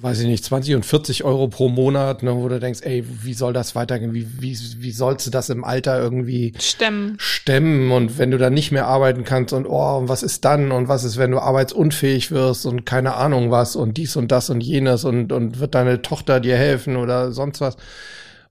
weiß 0.00 0.20
ich 0.20 0.26
nicht, 0.26 0.44
20 0.44 0.76
und 0.76 0.86
40 0.86 1.24
Euro 1.24 1.48
pro 1.48 1.68
Monat, 1.68 2.22
ne, 2.22 2.34
wo 2.36 2.48
du 2.48 2.60
denkst, 2.60 2.80
ey, 2.82 3.04
wie 3.22 3.34
soll 3.34 3.52
das 3.52 3.74
weitergehen? 3.74 4.14
Wie, 4.14 4.28
wie, 4.40 4.56
wie 4.78 4.92
sollst 4.92 5.26
du 5.26 5.30
das 5.30 5.48
im 5.48 5.64
Alter 5.64 6.00
irgendwie 6.00 6.52
Stemmen. 6.58 7.16
stemmen 7.18 7.90
und 7.90 8.16
wenn 8.16 8.30
du 8.30 8.38
dann 8.38 8.54
nicht 8.54 8.70
mehr 8.70 8.86
arbeiten 8.86 9.24
kannst 9.24 9.52
und 9.52 9.66
oh, 9.66 9.96
und 9.96 10.08
was 10.08 10.22
ist 10.22 10.44
dann 10.44 10.70
und 10.70 10.86
was 10.86 11.02
ist, 11.02 11.16
wenn 11.16 11.32
du 11.32 11.40
arbeitsunfähig 11.40 12.30
wirst 12.30 12.64
und 12.64 12.86
keine 12.86 13.14
Ahnung 13.14 13.50
was 13.50 13.74
und 13.74 13.96
dies 13.96 14.14
und 14.14 14.30
das 14.30 14.50
und 14.50 14.60
jenes 14.60 15.04
und, 15.04 15.32
und 15.32 15.58
wird 15.58 15.74
deine 15.74 16.00
Tochter 16.00 16.38
dir 16.38 16.56
helfen 16.56 16.96
oder 16.96 17.32
sonst 17.32 17.60
was. 17.60 17.76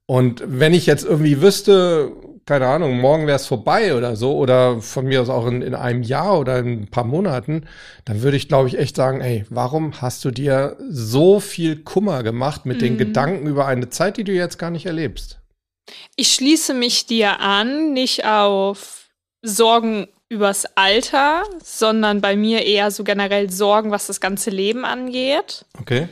Und 0.06 0.44
wenn 0.46 0.74
ich 0.74 0.86
jetzt 0.86 1.06
irgendwie 1.06 1.42
wüsste, 1.42 2.12
keine 2.48 2.68
Ahnung, 2.68 3.00
morgen 3.00 3.28
wäre 3.28 3.36
es 3.36 3.46
vorbei 3.46 3.94
oder 3.94 4.16
so, 4.16 4.36
oder 4.38 4.82
von 4.82 5.06
mir 5.06 5.22
aus 5.22 5.30
auch 5.30 5.46
in, 5.46 5.62
in 5.62 5.76
einem 5.76 6.02
Jahr 6.02 6.40
oder 6.40 6.58
in 6.60 6.84
ein 6.84 6.88
paar 6.88 7.04
Monaten, 7.04 7.68
dann 8.06 8.22
würde 8.22 8.38
ich, 8.38 8.48
glaube 8.48 8.70
ich, 8.70 8.80
echt 8.80 8.96
sagen, 8.96 9.20
ey, 9.20 9.46
warum 9.50 10.02
hast 10.02 10.24
du 10.24 10.32
dir 10.32 10.78
so 10.90 11.42
viel 11.42 11.84
Kummer 11.84 12.24
gemacht 12.24 12.66
mit 12.66 12.78
mhm. 12.78 12.82
den 12.82 12.98
Gedanken 12.98 13.48
über 13.48 13.68
eine 13.68 13.90
Zeit, 13.90 14.16
die 14.16 14.24
du 14.24 14.32
jetzt 14.32 14.58
gar 14.58 14.72
nicht 14.72 14.86
erlebst? 14.86 15.40
Ich 16.16 16.34
schließe 16.34 16.74
mich 16.74 17.06
dir 17.06 17.42
an, 17.42 17.92
nicht 17.92 18.26
auf 18.26 19.10
Sorgen 19.42 20.08
übers 20.30 20.66
Alter, 20.76 21.44
sondern 21.62 22.22
bei 22.22 22.38
mir 22.38 22.66
eher 22.66 22.92
so 22.92 23.04
generell 23.04 23.50
Sorgen, 23.50 23.92
was 23.92 24.08
das 24.08 24.22
ganze 24.22 24.52
Leben 24.52 24.86
angeht. 24.86 25.66
Okay. 25.80 26.08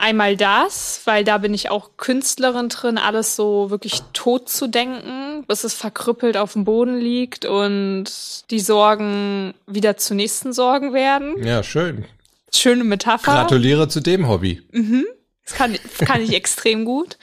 Einmal 0.00 0.34
das, 0.34 1.02
weil 1.04 1.24
da 1.24 1.36
bin 1.36 1.52
ich 1.52 1.68
auch 1.68 1.90
Künstlerin 1.98 2.70
drin, 2.70 2.96
alles 2.96 3.36
so 3.36 3.68
wirklich 3.68 4.00
tot 4.14 4.48
zu 4.48 4.66
denken, 4.66 5.44
bis 5.46 5.62
es 5.62 5.74
verkrüppelt 5.74 6.38
auf 6.38 6.54
dem 6.54 6.64
Boden 6.64 6.98
liegt 6.98 7.44
und 7.44 8.06
die 8.50 8.60
Sorgen 8.60 9.52
wieder 9.66 9.98
zu 9.98 10.14
nächsten 10.14 10.54
Sorgen 10.54 10.94
werden. 10.94 11.44
Ja, 11.44 11.62
schön. 11.62 12.06
Schöne 12.50 12.84
Metapher. 12.84 13.30
Gratuliere 13.30 13.88
zu 13.88 14.00
dem 14.00 14.26
Hobby. 14.26 14.62
Mhm. 14.72 15.04
Das 15.44 15.54
kann, 15.54 15.76
kann 15.98 16.22
ich 16.22 16.32
extrem 16.34 16.86
gut. 16.86 17.18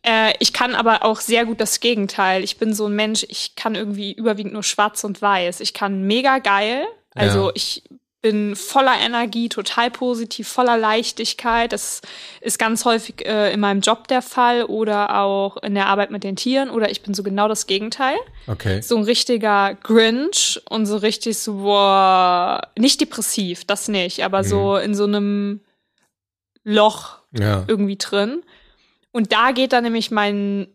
Äh, 0.00 0.32
ich 0.38 0.54
kann 0.54 0.74
aber 0.74 1.04
auch 1.04 1.20
sehr 1.20 1.44
gut 1.44 1.60
das 1.60 1.78
Gegenteil. 1.78 2.42
Ich 2.42 2.56
bin 2.56 2.72
so 2.72 2.86
ein 2.86 2.96
Mensch, 2.96 3.26
ich 3.28 3.54
kann 3.54 3.74
irgendwie 3.74 4.14
überwiegend 4.14 4.54
nur 4.54 4.62
schwarz 4.62 5.04
und 5.04 5.20
weiß. 5.20 5.60
Ich 5.60 5.74
kann 5.74 6.04
mega 6.04 6.38
geil. 6.38 6.86
Also 7.14 7.48
ja. 7.48 7.52
ich 7.54 7.82
bin 8.28 8.56
voller 8.56 8.94
Energie, 9.00 9.48
total 9.48 9.90
positiv, 9.90 10.48
voller 10.48 10.76
Leichtigkeit. 10.76 11.72
Das 11.72 12.02
ist 12.42 12.58
ganz 12.58 12.84
häufig 12.84 13.24
äh, 13.24 13.54
in 13.54 13.60
meinem 13.60 13.80
Job 13.80 14.06
der 14.06 14.20
Fall 14.20 14.64
oder 14.64 15.18
auch 15.18 15.56
in 15.62 15.74
der 15.74 15.86
Arbeit 15.86 16.10
mit 16.10 16.24
den 16.24 16.36
Tieren 16.36 16.68
oder 16.68 16.90
ich 16.90 17.00
bin 17.00 17.14
so 17.14 17.22
genau 17.22 17.48
das 17.48 17.66
Gegenteil. 17.66 18.16
Okay. 18.46 18.82
So 18.82 18.98
ein 18.98 19.04
richtiger 19.04 19.74
Grinch 19.82 20.60
und 20.68 20.84
so 20.84 20.98
richtig 20.98 21.38
so, 21.38 21.54
boah, 21.54 22.68
nicht 22.78 23.00
depressiv, 23.00 23.64
das 23.64 23.88
nicht, 23.88 24.22
aber 24.22 24.42
mhm. 24.42 24.46
so 24.46 24.76
in 24.76 24.94
so 24.94 25.04
einem 25.04 25.60
Loch 26.64 27.16
ja. 27.32 27.64
irgendwie 27.66 27.96
drin. 27.96 28.42
Und 29.10 29.32
da 29.32 29.52
geht 29.52 29.72
dann 29.72 29.84
nämlich 29.84 30.10
mein 30.10 30.68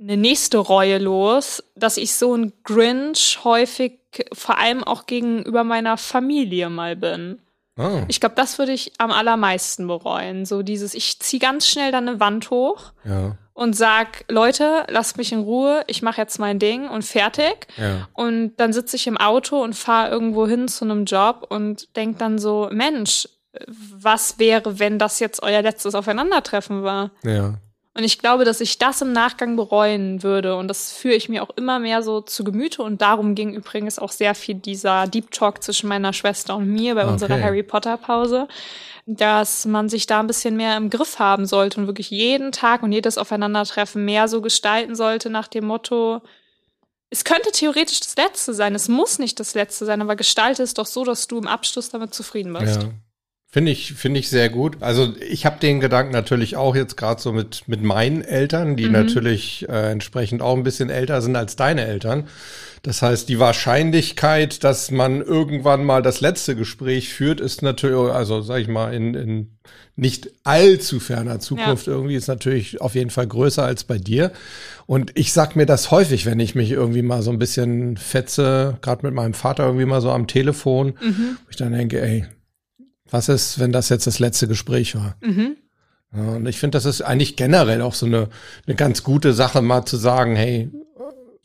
eine 0.00 0.16
nächste 0.16 0.58
Reue 0.58 0.98
los, 0.98 1.62
dass 1.74 1.96
ich 1.96 2.14
so 2.14 2.34
ein 2.34 2.52
Grinch 2.64 3.40
häufig 3.44 3.99
vor 4.32 4.58
allem 4.58 4.82
auch 4.84 5.06
gegenüber 5.06 5.64
meiner 5.64 5.96
Familie 5.96 6.70
mal 6.70 6.96
bin. 6.96 7.40
Oh. 7.76 8.02
Ich 8.08 8.20
glaube, 8.20 8.34
das 8.34 8.58
würde 8.58 8.72
ich 8.72 8.92
am 8.98 9.10
allermeisten 9.10 9.86
bereuen. 9.86 10.44
So 10.44 10.62
dieses, 10.62 10.94
ich 10.94 11.20
ziehe 11.20 11.40
ganz 11.40 11.66
schnell 11.66 11.92
dann 11.92 12.08
eine 12.08 12.20
Wand 12.20 12.50
hoch 12.50 12.92
ja. 13.04 13.36
und 13.54 13.74
sag, 13.74 14.24
Leute, 14.28 14.84
lasst 14.88 15.16
mich 15.16 15.32
in 15.32 15.40
Ruhe, 15.40 15.82
ich 15.86 16.02
mache 16.02 16.20
jetzt 16.20 16.38
mein 16.38 16.58
Ding 16.58 16.88
und 16.88 17.04
fertig. 17.04 17.68
Ja. 17.76 18.08
Und 18.12 18.56
dann 18.56 18.72
sitze 18.72 18.96
ich 18.96 19.06
im 19.06 19.16
Auto 19.16 19.62
und 19.62 19.74
fahre 19.74 20.10
irgendwo 20.10 20.46
hin 20.46 20.68
zu 20.68 20.84
einem 20.84 21.04
Job 21.04 21.46
und 21.48 21.96
denk 21.96 22.18
dann 22.18 22.38
so, 22.38 22.68
Mensch, 22.72 23.28
was 23.76 24.38
wäre, 24.38 24.78
wenn 24.78 24.98
das 24.98 25.18
jetzt 25.18 25.42
euer 25.42 25.62
letztes 25.62 25.94
Aufeinandertreffen 25.94 26.82
war? 26.82 27.10
Ja. 27.24 27.54
Und 28.00 28.04
ich 28.04 28.18
glaube, 28.18 28.46
dass 28.46 28.62
ich 28.62 28.78
das 28.78 29.02
im 29.02 29.12
Nachgang 29.12 29.56
bereuen 29.56 30.22
würde. 30.22 30.56
Und 30.56 30.68
das 30.68 30.90
führe 30.90 31.16
ich 31.16 31.28
mir 31.28 31.42
auch 31.42 31.50
immer 31.56 31.78
mehr 31.78 32.02
so 32.02 32.22
zu 32.22 32.44
Gemüte. 32.44 32.82
Und 32.82 33.02
darum 33.02 33.34
ging 33.34 33.52
übrigens 33.52 33.98
auch 33.98 34.10
sehr 34.10 34.34
viel 34.34 34.54
dieser 34.54 35.06
Deep 35.06 35.30
Talk 35.32 35.62
zwischen 35.62 35.86
meiner 35.86 36.14
Schwester 36.14 36.56
und 36.56 36.66
mir 36.66 36.94
bei 36.94 37.02
okay. 37.02 37.12
unserer 37.12 37.38
Harry 37.38 37.62
Potter 37.62 37.98
Pause. 37.98 38.48
Dass 39.04 39.66
man 39.66 39.90
sich 39.90 40.06
da 40.06 40.20
ein 40.20 40.28
bisschen 40.28 40.56
mehr 40.56 40.78
im 40.78 40.88
Griff 40.88 41.18
haben 41.18 41.44
sollte 41.44 41.78
und 41.78 41.88
wirklich 41.88 42.08
jeden 42.08 42.52
Tag 42.52 42.82
und 42.82 42.90
jedes 42.90 43.18
Aufeinandertreffen 43.18 44.02
mehr 44.02 44.28
so 44.28 44.40
gestalten 44.40 44.94
sollte 44.94 45.28
nach 45.28 45.48
dem 45.48 45.66
Motto, 45.66 46.22
es 47.10 47.24
könnte 47.24 47.50
theoretisch 47.52 48.00
das 48.00 48.16
letzte 48.16 48.54
sein, 48.54 48.74
es 48.74 48.88
muss 48.88 49.18
nicht 49.18 49.38
das 49.40 49.54
letzte 49.54 49.84
sein, 49.84 50.00
aber 50.00 50.16
gestalte 50.16 50.62
es 50.62 50.72
doch 50.72 50.86
so, 50.86 51.04
dass 51.04 51.26
du 51.26 51.36
im 51.36 51.48
Abschluss 51.48 51.90
damit 51.90 52.14
zufrieden 52.14 52.54
bist. 52.54 52.82
Ja. 52.82 52.88
Finde 53.52 53.72
ich, 53.72 53.94
finde 53.94 54.20
ich 54.20 54.28
sehr 54.28 54.48
gut. 54.48 54.76
Also 54.78 55.12
ich 55.28 55.44
habe 55.44 55.58
den 55.58 55.80
Gedanken 55.80 56.12
natürlich 56.12 56.56
auch 56.56 56.76
jetzt 56.76 56.96
gerade 56.96 57.20
so 57.20 57.32
mit, 57.32 57.64
mit 57.66 57.82
meinen 57.82 58.22
Eltern, 58.22 58.76
die 58.76 58.86
mhm. 58.86 58.92
natürlich 58.92 59.68
äh, 59.68 59.90
entsprechend 59.90 60.40
auch 60.40 60.56
ein 60.56 60.62
bisschen 60.62 60.88
älter 60.88 61.20
sind 61.20 61.34
als 61.34 61.56
deine 61.56 61.84
Eltern. 61.84 62.28
Das 62.82 63.02
heißt, 63.02 63.28
die 63.28 63.40
Wahrscheinlichkeit, 63.40 64.62
dass 64.62 64.92
man 64.92 65.20
irgendwann 65.20 65.84
mal 65.84 66.00
das 66.00 66.20
letzte 66.20 66.54
Gespräch 66.54 67.12
führt, 67.12 67.40
ist 67.40 67.62
natürlich, 67.62 68.12
also 68.12 68.40
sag 68.40 68.60
ich 68.60 68.68
mal, 68.68 68.94
in, 68.94 69.14
in 69.14 69.58
nicht 69.96 70.30
allzu 70.44 71.00
ferner 71.00 71.40
Zukunft 71.40 71.88
ja. 71.88 71.92
irgendwie, 71.92 72.14
ist 72.14 72.28
natürlich 72.28 72.80
auf 72.80 72.94
jeden 72.94 73.10
Fall 73.10 73.26
größer 73.26 73.64
als 73.64 73.82
bei 73.82 73.98
dir. 73.98 74.30
Und 74.86 75.10
ich 75.16 75.32
sag 75.32 75.56
mir 75.56 75.66
das 75.66 75.90
häufig, 75.90 76.24
wenn 76.24 76.38
ich 76.38 76.54
mich 76.54 76.70
irgendwie 76.70 77.02
mal 77.02 77.22
so 77.22 77.32
ein 77.32 77.40
bisschen 77.40 77.96
fetze, 77.96 78.78
gerade 78.80 79.04
mit 79.04 79.14
meinem 79.14 79.34
Vater 79.34 79.66
irgendwie 79.66 79.86
mal 79.86 80.00
so 80.00 80.12
am 80.12 80.28
Telefon, 80.28 80.94
mhm. 81.02 81.36
wo 81.44 81.50
ich 81.50 81.56
dann 81.56 81.72
denke, 81.72 82.00
ey, 82.00 82.26
was 83.10 83.28
ist, 83.28 83.58
wenn 83.58 83.72
das 83.72 83.88
jetzt 83.88 84.06
das 84.06 84.18
letzte 84.18 84.48
Gespräch 84.48 84.94
war? 84.94 85.16
Mhm. 85.20 85.56
Ja, 86.14 86.22
und 86.32 86.46
ich 86.46 86.58
finde, 86.58 86.76
das 86.76 86.86
ist 86.86 87.02
eigentlich 87.02 87.36
generell 87.36 87.82
auch 87.82 87.94
so 87.94 88.06
eine, 88.06 88.28
eine 88.66 88.76
ganz 88.76 89.02
gute 89.02 89.32
Sache, 89.32 89.62
mal 89.62 89.84
zu 89.84 89.96
sagen, 89.96 90.34
hey, 90.34 90.70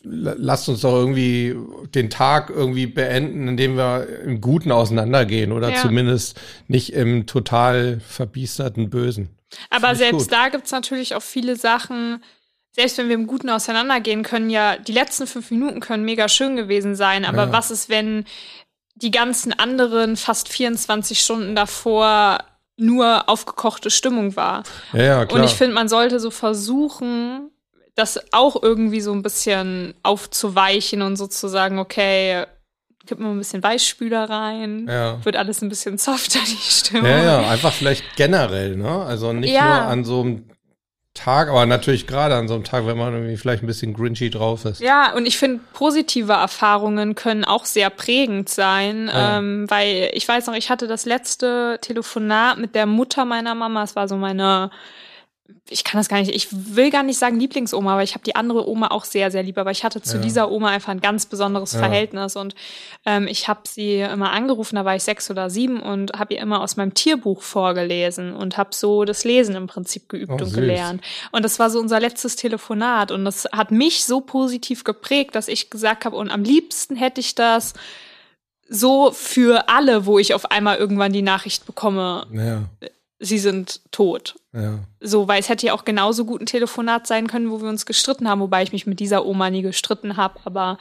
lasst 0.05 0.69
uns 0.69 0.81
doch 0.81 0.93
irgendwie 0.93 1.55
den 1.93 2.09
Tag 2.09 2.49
irgendwie 2.49 2.87
beenden, 2.87 3.47
indem 3.47 3.75
wir 3.75 4.07
im 4.23 4.39
Guten 4.41 4.71
auseinandergehen 4.71 5.51
oder 5.51 5.69
ja. 5.69 5.81
zumindest 5.81 6.39
nicht 6.67 6.93
im 6.93 7.25
total 7.25 7.99
verbiesterten 8.07 8.89
Bösen. 8.89 9.29
Aber 9.69 9.95
selbst 9.95 10.29
gut. 10.29 10.31
da 10.31 10.49
gibt's 10.49 10.71
natürlich 10.71 11.15
auch 11.15 11.23
viele 11.23 11.55
Sachen, 11.55 12.23
selbst 12.71 12.97
wenn 12.97 13.07
wir 13.07 13.15
im 13.15 13.27
Guten 13.27 13.49
auseinandergehen, 13.49 14.23
können 14.23 14.49
ja 14.49 14.77
die 14.77 14.91
letzten 14.91 15.27
fünf 15.27 15.49
Minuten 15.49 15.79
können 15.79 16.03
mega 16.03 16.27
schön 16.27 16.55
gewesen 16.55 16.95
sein. 16.95 17.23
Aber 17.25 17.45
ja. 17.45 17.51
was 17.51 17.71
ist, 17.71 17.89
wenn 17.89 18.25
die 18.95 19.11
ganzen 19.11 19.53
anderen 19.53 20.15
fast 20.17 20.49
24 20.49 21.19
Stunden 21.19 21.55
davor 21.55 22.39
nur 22.77 23.29
aufgekochte 23.29 23.89
Stimmung 23.89 24.35
war. 24.35 24.63
Ja, 24.93 25.03
ja, 25.03 25.25
klar. 25.25 25.39
Und 25.39 25.45
ich 25.45 25.55
finde, 25.55 25.75
man 25.75 25.87
sollte 25.87 26.19
so 26.19 26.31
versuchen, 26.31 27.51
das 27.95 28.19
auch 28.33 28.61
irgendwie 28.61 29.01
so 29.01 29.13
ein 29.13 29.21
bisschen 29.21 29.93
aufzuweichen 30.03 31.01
und 31.01 31.15
sozusagen, 31.15 31.79
okay, 31.79 32.45
gib 33.05 33.19
mal 33.19 33.31
ein 33.31 33.37
bisschen 33.37 33.63
Weichspüler 33.63 34.29
rein, 34.29 34.87
ja. 34.89 35.23
wird 35.23 35.35
alles 35.35 35.61
ein 35.61 35.69
bisschen 35.69 35.97
softer, 35.97 36.39
die 36.45 36.71
Stimmung. 36.71 37.05
Ja, 37.05 37.23
ja, 37.23 37.49
einfach 37.49 37.71
vielleicht 37.71 38.15
generell, 38.15 38.75
ne? 38.75 39.03
Also 39.03 39.31
nicht 39.31 39.53
ja. 39.53 39.63
nur 39.63 39.87
an 39.87 40.03
so 40.03 40.21
einem 40.21 40.49
Tag, 41.15 41.49
aber 41.49 41.65
natürlich 41.65 42.05
gerade 42.05 42.35
an 42.35 42.47
so 42.47 42.53
einem 42.53 42.63
Tag, 42.63 42.85
wenn 42.85 42.97
man 42.97 43.13
irgendwie 43.13 43.37
vielleicht 43.37 43.63
ein 43.63 43.67
bisschen 43.67 43.93
grinchy 43.93 44.29
drauf 44.29 44.65
ist. 44.65 44.81
Ja, 44.81 45.13
und 45.13 45.25
ich 45.25 45.37
finde, 45.37 45.61
positive 45.73 46.33
Erfahrungen 46.33 47.15
können 47.15 47.43
auch 47.43 47.65
sehr 47.65 47.89
prägend 47.89 48.49
sein, 48.49 49.09
ja. 49.11 49.39
ähm, 49.39 49.65
weil 49.69 50.11
ich 50.13 50.27
weiß 50.27 50.45
noch, 50.47 50.53
ich 50.53 50.69
hatte 50.69 50.87
das 50.87 51.05
letzte 51.05 51.79
Telefonat 51.81 52.59
mit 52.59 52.75
der 52.75 52.85
Mutter 52.85 53.25
meiner 53.25 53.55
Mama, 53.55 53.83
es 53.83 53.95
war 53.95 54.07
so 54.07 54.17
meine 54.17 54.69
ich 55.69 55.83
kann 55.83 55.99
das 55.99 56.09
gar 56.09 56.19
nicht, 56.19 56.33
ich 56.33 56.47
will 56.51 56.91
gar 56.91 57.03
nicht 57.03 57.17
sagen 57.17 57.39
Lieblingsoma, 57.39 57.93
aber 57.93 58.03
ich 58.03 58.13
habe 58.13 58.23
die 58.23 58.35
andere 58.35 58.67
Oma 58.67 58.87
auch 58.87 59.05
sehr, 59.05 59.31
sehr 59.31 59.43
lieb. 59.43 59.57
Aber 59.57 59.71
ich 59.71 59.83
hatte 59.83 60.01
zu 60.01 60.17
ja. 60.17 60.23
dieser 60.23 60.51
Oma 60.51 60.69
einfach 60.69 60.91
ein 60.91 61.01
ganz 61.01 61.25
besonderes 61.25 61.73
ja. 61.73 61.79
Verhältnis. 61.79 62.35
Und 62.35 62.55
ähm, 63.05 63.27
ich 63.27 63.47
habe 63.47 63.61
sie 63.67 63.99
immer 63.99 64.31
angerufen, 64.31 64.75
da 64.75 64.85
war 64.85 64.95
ich 64.95 65.03
sechs 65.03 65.29
oder 65.29 65.49
sieben 65.49 65.81
und 65.81 66.13
habe 66.13 66.35
ihr 66.35 66.39
immer 66.39 66.61
aus 66.61 66.77
meinem 66.77 66.93
Tierbuch 66.93 67.41
vorgelesen 67.41 68.33
und 68.33 68.57
habe 68.57 68.69
so 68.73 69.05
das 69.05 69.23
Lesen 69.23 69.55
im 69.55 69.67
Prinzip 69.67 70.09
geübt 70.09 70.31
oh, 70.31 70.35
und 70.35 70.45
süß. 70.45 70.53
gelernt. 70.53 71.01
Und 71.31 71.43
das 71.43 71.57
war 71.57 71.69
so 71.69 71.79
unser 71.79 71.99
letztes 71.99 72.35
Telefonat. 72.35 73.11
Und 73.11 73.25
das 73.25 73.47
hat 73.51 73.71
mich 73.71 74.05
so 74.05 74.21
positiv 74.21 74.83
geprägt, 74.83 75.35
dass 75.35 75.47
ich 75.47 75.69
gesagt 75.69 76.05
habe, 76.05 76.15
und 76.15 76.29
am 76.29 76.43
liebsten 76.43 76.95
hätte 76.95 77.21
ich 77.21 77.33
das 77.33 77.73
so 78.67 79.11
für 79.11 79.69
alle, 79.69 80.05
wo 80.05 80.17
ich 80.17 80.33
auf 80.33 80.49
einmal 80.49 80.77
irgendwann 80.77 81.13
die 81.13 81.21
Nachricht 81.21 81.65
bekomme. 81.65 82.25
Ja 82.31 82.63
sie 83.19 83.39
sind 83.39 83.81
tot. 83.91 84.35
Ja. 84.53 84.79
So, 84.99 85.27
weil 85.27 85.39
es 85.39 85.49
hätte 85.49 85.67
ja 85.67 85.73
auch 85.73 85.85
genauso 85.85 86.25
gut 86.25 86.41
ein 86.41 86.45
Telefonat 86.45 87.07
sein 87.07 87.27
können, 87.27 87.51
wo 87.51 87.61
wir 87.61 87.69
uns 87.69 87.85
gestritten 87.85 88.29
haben, 88.29 88.41
wobei 88.41 88.63
ich 88.63 88.71
mich 88.71 88.87
mit 88.87 88.99
dieser 88.99 89.25
Oma 89.25 89.49
nie 89.49 89.61
gestritten 89.61 90.17
habe, 90.17 90.39
aber 90.45 90.77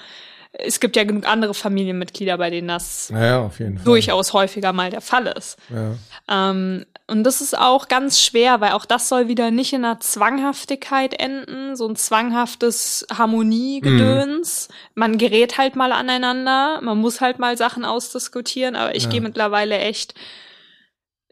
es 0.53 0.79
gibt 0.79 0.95
ja 0.97 1.05
genug 1.05 1.27
andere 1.27 1.53
Familienmitglieder, 1.53 2.39
bei 2.39 2.51
denen 2.51 2.69
das 2.69 3.09
ja, 3.13 3.51
durchaus 3.85 4.33
häufiger 4.33 4.73
mal 4.73 4.91
der 4.91 5.01
Fall 5.01 5.27
ist. 5.27 5.57
Ja. 5.69 5.97
Ähm, 6.29 6.87
und 7.07 7.25
das 7.25 7.41
ist 7.41 7.59
auch 7.59 7.89
ganz 7.89 8.21
schwer, 8.21 8.61
weil 8.61 8.73
auch 8.73 8.87
das 8.87 9.09
soll 9.09 9.29
wieder 9.29 9.51
nicht 9.51 9.73
in 9.73 9.85
einer 9.85 10.01
Zwanghaftigkeit 10.01 11.21
enden, 11.21 11.77
so 11.77 11.87
ein 11.87 11.97
zwanghaftes 11.97 13.07
Harmoniegedöns. 13.13 14.69
Mhm. 14.69 14.75
Man 14.95 15.19
gerät 15.19 15.59
halt 15.59 15.77
mal 15.77 15.93
aneinander, 15.93 16.81
man 16.83 16.99
muss 16.99 17.21
halt 17.21 17.39
mal 17.39 17.59
Sachen 17.59 17.85
ausdiskutieren, 17.85 18.75
aber 18.77 18.95
ich 18.95 19.05
ja. 19.05 19.11
gehe 19.11 19.21
mittlerweile 19.21 19.77
echt 19.79 20.15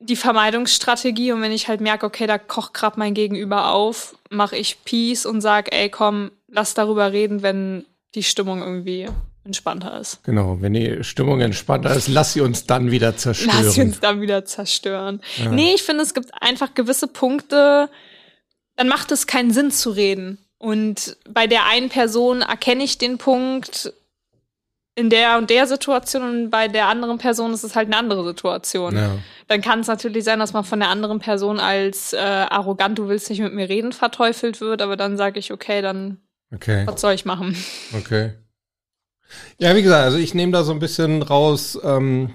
die 0.03 0.16
Vermeidungsstrategie 0.16 1.32
und 1.32 1.42
wenn 1.42 1.53
ich 1.53 1.68
halt 1.68 1.80
merke, 1.80 2.07
okay, 2.07 2.26
da 2.26 2.38
kocht 2.38 2.74
grad 2.74 2.96
mein 2.96 3.14
Gegenüber 3.14 3.72
auf, 3.72 4.16
mache 4.30 4.57
ich 4.57 4.84
Peace 4.84 5.26
und 5.26 5.40
sag, 5.40 5.74
ey, 5.74 5.88
komm, 5.88 6.30
lass 6.48 6.74
darüber 6.74 7.12
reden, 7.12 7.42
wenn 7.42 7.84
die 8.14 8.22
Stimmung 8.22 8.61
irgendwie 8.61 9.09
entspannter 9.44 9.98
ist. 10.00 10.22
Genau, 10.24 10.59
wenn 10.61 10.74
die 10.74 11.03
Stimmung 11.03 11.40
entspannter 11.40 11.94
ist, 11.94 12.09
lass 12.09 12.32
sie 12.32 12.40
uns 12.40 12.66
dann 12.66 12.90
wieder 12.90 13.16
zerstören. 13.16 13.59
Lass 13.64 13.74
sie 13.74 13.82
uns 13.82 14.00
dann 14.00 14.20
wieder 14.20 14.44
zerstören. 14.44 15.20
Ja. 15.38 15.50
Nee, 15.50 15.74
ich 15.74 15.82
finde, 15.82 16.03
es 16.03 16.14
gibt 16.14 16.30
einfach 16.40 16.74
gewisse 16.74 17.09
Punkte, 17.09 17.88
dann 18.76 18.88
macht 18.88 19.11
es 19.11 19.26
keinen 19.26 19.53
Sinn 19.53 19.70
zu 19.70 19.90
reden. 19.90 20.38
Und 20.59 21.16
bei 21.28 21.48
der 21.48 21.66
einen 21.66 21.88
Person 21.88 22.42
erkenne 22.42 22.84
ich 22.84 22.98
den 22.98 23.18
Punkt 23.18 23.92
in 24.95 25.09
der 25.09 25.38
und 25.38 25.49
der 25.49 25.66
Situation 25.66 26.22
und 26.22 26.51
bei 26.51 26.68
der 26.68 26.88
anderen 26.88 27.18
Person 27.18 27.55
ist 27.55 27.64
es 27.64 27.74
halt 27.74 27.86
eine 27.86 27.97
andere 27.97 28.24
Situation. 28.24 28.97
Ja. 28.97 29.18
Dann 29.49 29.62
kann 29.62 29.80
es 29.80 29.86
natürlich 29.86 30.24
sein, 30.24 30.38
dass 30.38 30.53
man 30.53 30.64
von 30.64 30.80
der 30.80 30.90
anderen 30.90 31.18
Person 31.18 31.61
als 31.61 32.12
äh, 32.12 32.18
arrogant, 32.18 32.99
du 32.99 33.09
willst 33.09 33.30
nicht 33.30 33.40
mit 33.40 33.55
mir 33.55 33.68
reden, 33.68 33.93
verteufelt 33.93 34.61
wird, 34.61 34.82
aber 34.82 34.97
dann 34.97 35.16
sage 35.16 35.38
ich, 35.38 35.53
okay, 35.53 35.80
dann 35.80 36.18
Okay. 36.55 36.86
was 36.86 37.01
soll 37.01 37.14
ich 37.14 37.24
machen? 37.24 37.57
Okay. 37.97 38.32
Ja, 39.59 39.74
wie 39.74 39.82
gesagt, 39.82 40.05
also 40.05 40.18
ich 40.18 40.34
nehme 40.34 40.53
da 40.53 40.62
so 40.64 40.72
ein 40.72 40.78
bisschen 40.78 41.22
raus, 41.22 41.78
ähm, 41.82 42.34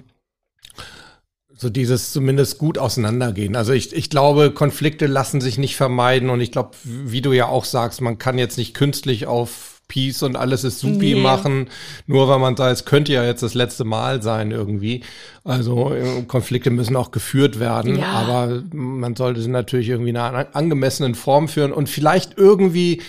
so 1.54 1.70
dieses 1.70 2.12
zumindest 2.12 2.58
gut 2.58 2.78
auseinandergehen. 2.78 3.54
Also 3.56 3.72
ich, 3.72 3.92
ich 3.92 4.10
glaube, 4.10 4.50
Konflikte 4.52 5.06
lassen 5.06 5.40
sich 5.40 5.58
nicht 5.58 5.76
vermeiden 5.76 6.30
und 6.30 6.40
ich 6.40 6.52
glaube, 6.52 6.72
wie 6.82 7.20
du 7.22 7.32
ja 7.32 7.46
auch 7.46 7.64
sagst, 7.64 8.00
man 8.00 8.18
kann 8.18 8.38
jetzt 8.38 8.58
nicht 8.58 8.74
künstlich 8.74 9.26
auf 9.26 9.77
Peace 9.88 10.22
und 10.22 10.36
alles 10.36 10.64
ist 10.64 10.80
supi 10.80 11.14
Nee. 11.14 11.22
machen, 11.22 11.68
nur 12.06 12.28
weil 12.28 12.38
man 12.38 12.56
sagt, 12.56 12.72
es 12.72 12.84
könnte 12.84 13.12
ja 13.12 13.24
jetzt 13.24 13.42
das 13.42 13.54
letzte 13.54 13.84
Mal 13.84 14.22
sein 14.22 14.50
irgendwie. 14.50 15.00
Also 15.44 15.92
äh, 15.94 16.22
Konflikte 16.28 16.70
müssen 16.70 16.94
auch 16.94 17.10
geführt 17.10 17.58
werden, 17.58 17.98
Ja. 17.98 18.12
aber 18.12 18.62
man 18.72 19.16
sollte 19.16 19.40
sie 19.40 19.48
natürlich 19.48 19.88
irgendwie 19.88 20.10
in 20.10 20.16
einer 20.18 20.54
angemessenen 20.54 21.14
Form 21.14 21.48
führen 21.48 21.72
und 21.72 21.88
vielleicht 21.88 22.36
irgendwie 22.36 23.00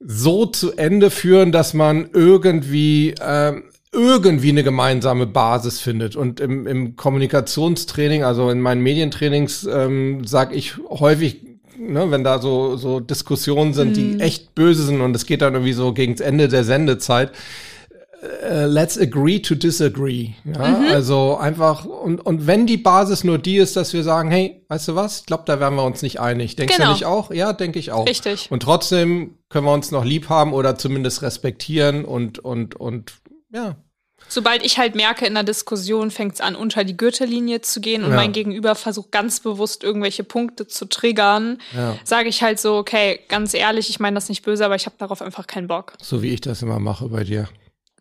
so 0.00 0.44
zu 0.46 0.76
Ende 0.76 1.10
führen, 1.10 1.52
dass 1.52 1.72
man 1.72 2.10
irgendwie 2.12 3.14
ähm, 3.20 3.64
irgendwie 3.92 4.50
eine 4.50 4.62
gemeinsame 4.62 5.26
Basis 5.26 5.80
findet. 5.80 6.16
Und 6.16 6.38
im, 6.40 6.66
im 6.66 6.96
Kommunikationstraining, 6.96 8.22
also 8.22 8.50
in 8.50 8.60
meinen 8.60 8.82
Medientrainings, 8.82 9.64
ähm, 9.72 10.26
sage 10.26 10.54
ich 10.54 10.74
häufig, 10.90 11.45
ne, 11.78 12.10
wenn 12.10 12.24
da 12.24 12.40
so, 12.40 12.76
so 12.76 13.00
Diskussionen 13.00 13.74
sind, 13.74 13.96
die 13.96 14.20
echt 14.20 14.54
böse 14.54 14.82
sind 14.84 15.00
und 15.00 15.14
es 15.16 15.26
geht 15.26 15.42
dann 15.42 15.54
irgendwie 15.54 15.72
so 15.72 15.92
gegen 15.92 16.14
das 16.14 16.20
Ende 16.26 16.48
der 16.48 16.64
Sendezeit, 16.64 17.32
äh, 18.42 18.64
let's 18.66 18.98
agree 18.98 19.40
to 19.40 19.54
disagree. 19.54 20.30
Ja, 20.44 20.80
also 20.90 21.36
einfach, 21.36 21.84
und, 21.84 22.20
und 22.24 22.46
wenn 22.46 22.66
die 22.66 22.76
Basis 22.78 23.24
nur 23.24 23.38
die 23.38 23.58
ist, 23.58 23.76
dass 23.76 23.92
wir 23.92 24.02
sagen, 24.02 24.30
hey, 24.30 24.64
weißt 24.68 24.88
du 24.88 24.94
was, 24.94 25.20
ich 25.20 25.26
glaube, 25.26 25.44
da 25.46 25.60
wären 25.60 25.74
wir 25.74 25.84
uns 25.84 26.02
nicht 26.02 26.18
einig. 26.20 26.56
Denkst 26.56 26.76
Genau. 26.76 26.88
du 26.88 26.92
nicht 26.94 27.04
auch? 27.04 27.30
Ja, 27.30 27.52
denke 27.52 27.78
ich 27.78 27.92
auch. 27.92 28.06
Richtig. 28.06 28.48
Und 28.50 28.62
trotzdem 28.62 29.34
können 29.48 29.66
wir 29.66 29.72
uns 29.72 29.90
noch 29.90 30.04
lieb 30.04 30.28
haben 30.28 30.52
oder 30.52 30.76
zumindest 30.76 31.22
respektieren 31.22 32.04
und, 32.04 32.38
und, 32.38 32.74
und, 32.74 33.12
ja. 33.52 33.76
Sobald 34.28 34.64
ich 34.64 34.78
halt 34.78 34.94
merke, 34.94 35.24
in 35.26 35.34
der 35.34 35.44
Diskussion 35.44 36.10
fängt 36.10 36.34
es 36.34 36.40
an, 36.40 36.56
unter 36.56 36.82
die 36.84 36.96
Gürtellinie 36.96 37.60
zu 37.60 37.80
gehen 37.80 38.02
und 38.04 38.10
Ja. 38.10 38.16
mein 38.16 38.32
Gegenüber 38.32 38.74
versucht 38.74 39.12
ganz 39.12 39.40
bewusst 39.40 39.84
irgendwelche 39.84 40.24
Punkte 40.24 40.66
zu 40.66 40.86
triggern, 40.86 41.58
Ja. 41.74 41.96
sage 42.04 42.28
ich 42.28 42.42
halt 42.42 42.58
so, 42.58 42.76
okay, 42.76 43.20
ganz 43.28 43.54
ehrlich, 43.54 43.88
ich 43.88 44.00
meine 44.00 44.14
das 44.14 44.28
nicht 44.28 44.42
böse, 44.42 44.64
aber 44.64 44.74
ich 44.74 44.86
habe 44.86 44.96
darauf 44.98 45.22
einfach 45.22 45.46
keinen 45.46 45.68
Bock. 45.68 45.92
So 46.02 46.22
wie 46.22 46.34
ich 46.34 46.40
das 46.40 46.62
immer 46.62 46.78
mache 46.80 47.08
bei 47.08 47.22
dir. 47.24 47.48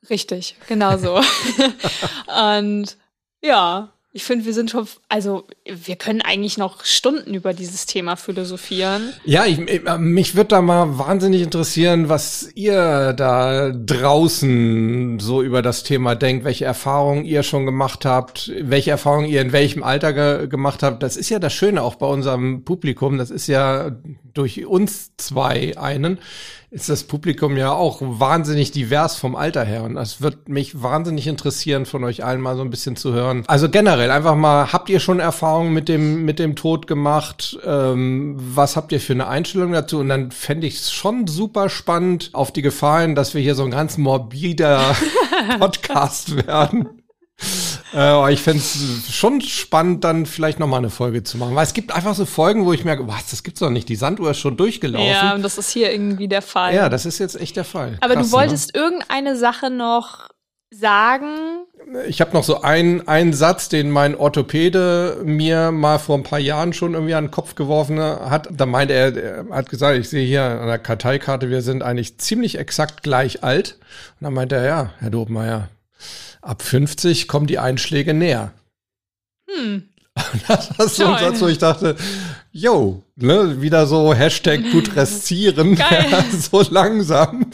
Richtig, 0.10 0.56
genau 0.68 0.98
so. 0.98 1.20
und 2.50 2.98
ja, 3.44 3.92
ich 4.16 4.24
finde, 4.24 4.46
wir 4.46 4.54
sind 4.54 4.72
schon, 4.72 4.88
also 5.10 5.44
wir 5.66 5.98
können 5.98 6.22
eigentlich 6.22 6.58
noch 6.58 6.86
Stunden 6.86 7.34
über 7.34 7.54
dieses 7.54 7.86
Thema 7.86 8.16
philosophieren. 8.16 9.12
Ja, 9.26 9.46
ich, 9.46 9.60
ich, 9.60 9.82
mich 9.98 10.36
würde 10.36 10.48
da 10.48 10.62
mal 10.62 10.98
wahnsinnig 10.98 11.42
interessieren, 11.42 12.08
was 12.08 12.50
ihr 12.56 13.12
da 13.12 13.72
draußen 13.72 15.20
so 15.20 15.42
über 15.42 15.62
das 15.62 15.84
Thema 15.84 16.16
denkt, 16.16 16.46
welche 16.46 16.64
Erfahrungen 16.64 17.26
ihr 17.26 17.44
schon 17.44 17.66
gemacht 17.66 18.06
habt, 18.06 18.54
welche 18.58 18.92
Erfahrungen 18.92 19.28
ihr 19.28 19.42
in 19.42 19.52
welchem 19.52 19.84
Alter 19.84 20.14
ge 20.14 20.48
gemacht 20.48 20.82
habt. 20.82 21.04
Das 21.04 21.18
ist 21.18 21.30
ja 21.30 21.40
das 21.40 21.52
Schöne 21.52 21.82
auch 21.82 21.96
bei 21.96 22.08
unserem 22.08 22.64
Publikum. 22.64 23.18
Das 23.18 23.30
ist 23.30 23.48
ja 23.48 23.92
durch 24.34 24.66
uns 24.66 25.12
zwei 25.18 25.78
einen, 25.78 26.20
ist 26.76 26.90
das 26.90 27.06
Publikum 27.06 27.56
ja 27.56 27.72
auch 27.72 28.02
wahnsinnig 28.02 28.72
divers 28.72 29.16
vom 29.16 29.38
Alter 29.38 29.64
her. 29.64 29.84
Und 29.84 29.96
das 29.96 30.20
wird 30.20 30.50
mich 30.50 30.84
wahnsinnig 30.84 31.26
interessieren, 31.26 31.86
von 31.86 32.04
euch 32.04 32.26
allen 32.26 32.42
mal 32.42 32.58
so 32.58 32.64
ein 32.64 32.70
bisschen 32.70 32.98
zu 32.98 33.14
hören. 33.14 33.46
Also 33.48 33.70
generell 33.70 34.12
einfach 34.12 34.36
mal, 34.36 34.74
habt 34.74 34.90
ihr 34.90 35.00
schon 35.00 35.22
Erfahrungen 35.22 35.74
mit 35.74 35.88
dem, 35.88 36.26
mit 36.26 36.38
dem 36.38 36.58
Tod 36.58 36.86
gemacht? 36.86 37.58
Ähm, 37.66 38.36
was 38.38 38.76
habt 38.76 38.92
ihr 38.92 39.00
für 39.00 39.14
eine 39.14 39.30
Einstellung 39.30 39.72
dazu? 39.72 40.00
Und 40.00 40.10
dann 40.10 40.32
fände 40.32 40.68
ich 40.68 40.76
es 40.76 40.92
schon 40.92 41.28
super 41.28 41.70
spannend, 41.70 42.32
auf 42.34 42.52
die 42.52 42.62
Gefahr 42.62 43.04
hin, 43.04 43.16
dass 43.16 43.34
wir 43.34 43.42
hier 43.42 43.56
so 43.56 43.64
ein 43.64 43.72
ganz 43.72 43.98
morbider 43.98 44.82
Podcast 45.60 46.46
werden. 46.46 46.90
Äh, 47.94 48.34
ich 48.34 48.42
fände 48.42 48.60
es 48.60 49.14
schon 49.14 49.42
spannend, 49.42 50.04
dann 50.04 50.26
vielleicht 50.26 50.60
noch 50.60 50.68
mal 50.68 50.78
eine 50.78 50.90
Folge 50.90 51.24
zu 51.24 51.38
machen. 51.38 51.56
Weil 51.56 51.64
es 51.64 51.74
gibt 51.74 51.94
einfach 51.94 52.16
so 52.16 52.26
Folgen, 52.26 52.66
wo 52.66 52.74
ich 52.74 52.84
merke, 52.84 53.08
was, 53.08 53.30
das 53.30 53.44
gibt's 53.44 53.62
doch 53.62 53.70
nicht. 53.70 53.88
Die 53.88 53.96
Sanduhr 53.96 54.32
ist 54.32 54.40
schon 54.40 54.58
durchgelaufen. 54.58 55.08
Ja, 55.08 55.26
Ja, 55.28 55.36
und 55.36 55.44
das 55.44 55.58
ist 55.58 55.70
hier 55.72 55.92
irgendwie 55.92 56.28
der 56.28 56.42
Fall. 56.42 56.74
das 56.90 57.06
ist 57.06 57.20
jetzt 57.20 57.40
echt 57.40 57.56
der 57.56 57.64
Fall. 57.64 57.98
aber 58.02 58.16
Krass, 58.16 58.28
du 58.28 58.32
wolltest 58.34 58.76
irgendeine 58.76 59.38
Sache 59.38 59.70
noch 59.70 60.28
sagen. 60.72 61.36
Ne? 61.90 62.04
Ich 62.06 62.20
habe 62.20 62.34
noch 62.34 62.44
so 62.44 62.62
einen, 62.62 63.08
einen 63.08 63.34
Satz, 63.34 63.70
den 63.70 63.92
mein 63.92 64.16
Orthopäde 64.16 65.22
mir 65.24 65.72
mal 65.72 66.00
vor 66.00 66.18
ein 66.18 66.24
paar 66.24 66.40
Jahren 66.40 66.74
schon 66.74 66.96
irgendwie 66.96 67.14
an 67.14 67.26
den 67.26 67.32
Kopf 67.32 67.56
geworfen 67.56 68.00
hat. 68.00 68.50
Da 68.52 68.66
meinte 68.66 68.94
er, 68.94 69.16
er 69.16 69.46
hat 69.52 69.70
gesagt, 69.70 69.98
ich 69.98 70.10
sehe 70.10 70.26
hier 70.26 70.44
an 70.44 70.68
der 70.68 70.80
Karteikarte, 70.80 71.50
wir 71.50 71.62
sind 71.62 71.84
eigentlich 71.84 72.18
ziemlich 72.18 72.58
exakt 72.58 73.04
gleich 73.04 73.44
alt. 73.44 73.78
Und 74.20 74.26
dann 74.26 74.34
meinte 74.34 74.56
er, 74.56 74.66
ja, 74.66 74.90
Herr 75.00 75.12
Dobmeier, 75.12 75.70
ab 76.42 76.62
50 76.62 77.28
kommen 77.28 77.48
die 77.48 77.60
Einschläge 77.60 78.14
näher. 78.14 78.54
Hm. 79.50 79.90
Das 80.48 80.70
ist 80.92 80.96
so 80.96 81.06
ein. 81.08 81.20
Satz, 81.20 81.42
wo 81.42 81.48
ich 81.48 81.58
dachte, 81.58 81.96
yo, 82.52 83.04
ne, 83.18 83.62
wieder 83.62 83.86
so 83.86 84.14
Hashtag 84.14 84.62
gut 84.72 84.96
restieren. 84.96 85.78
So 86.32 86.64
langsam 86.70 87.48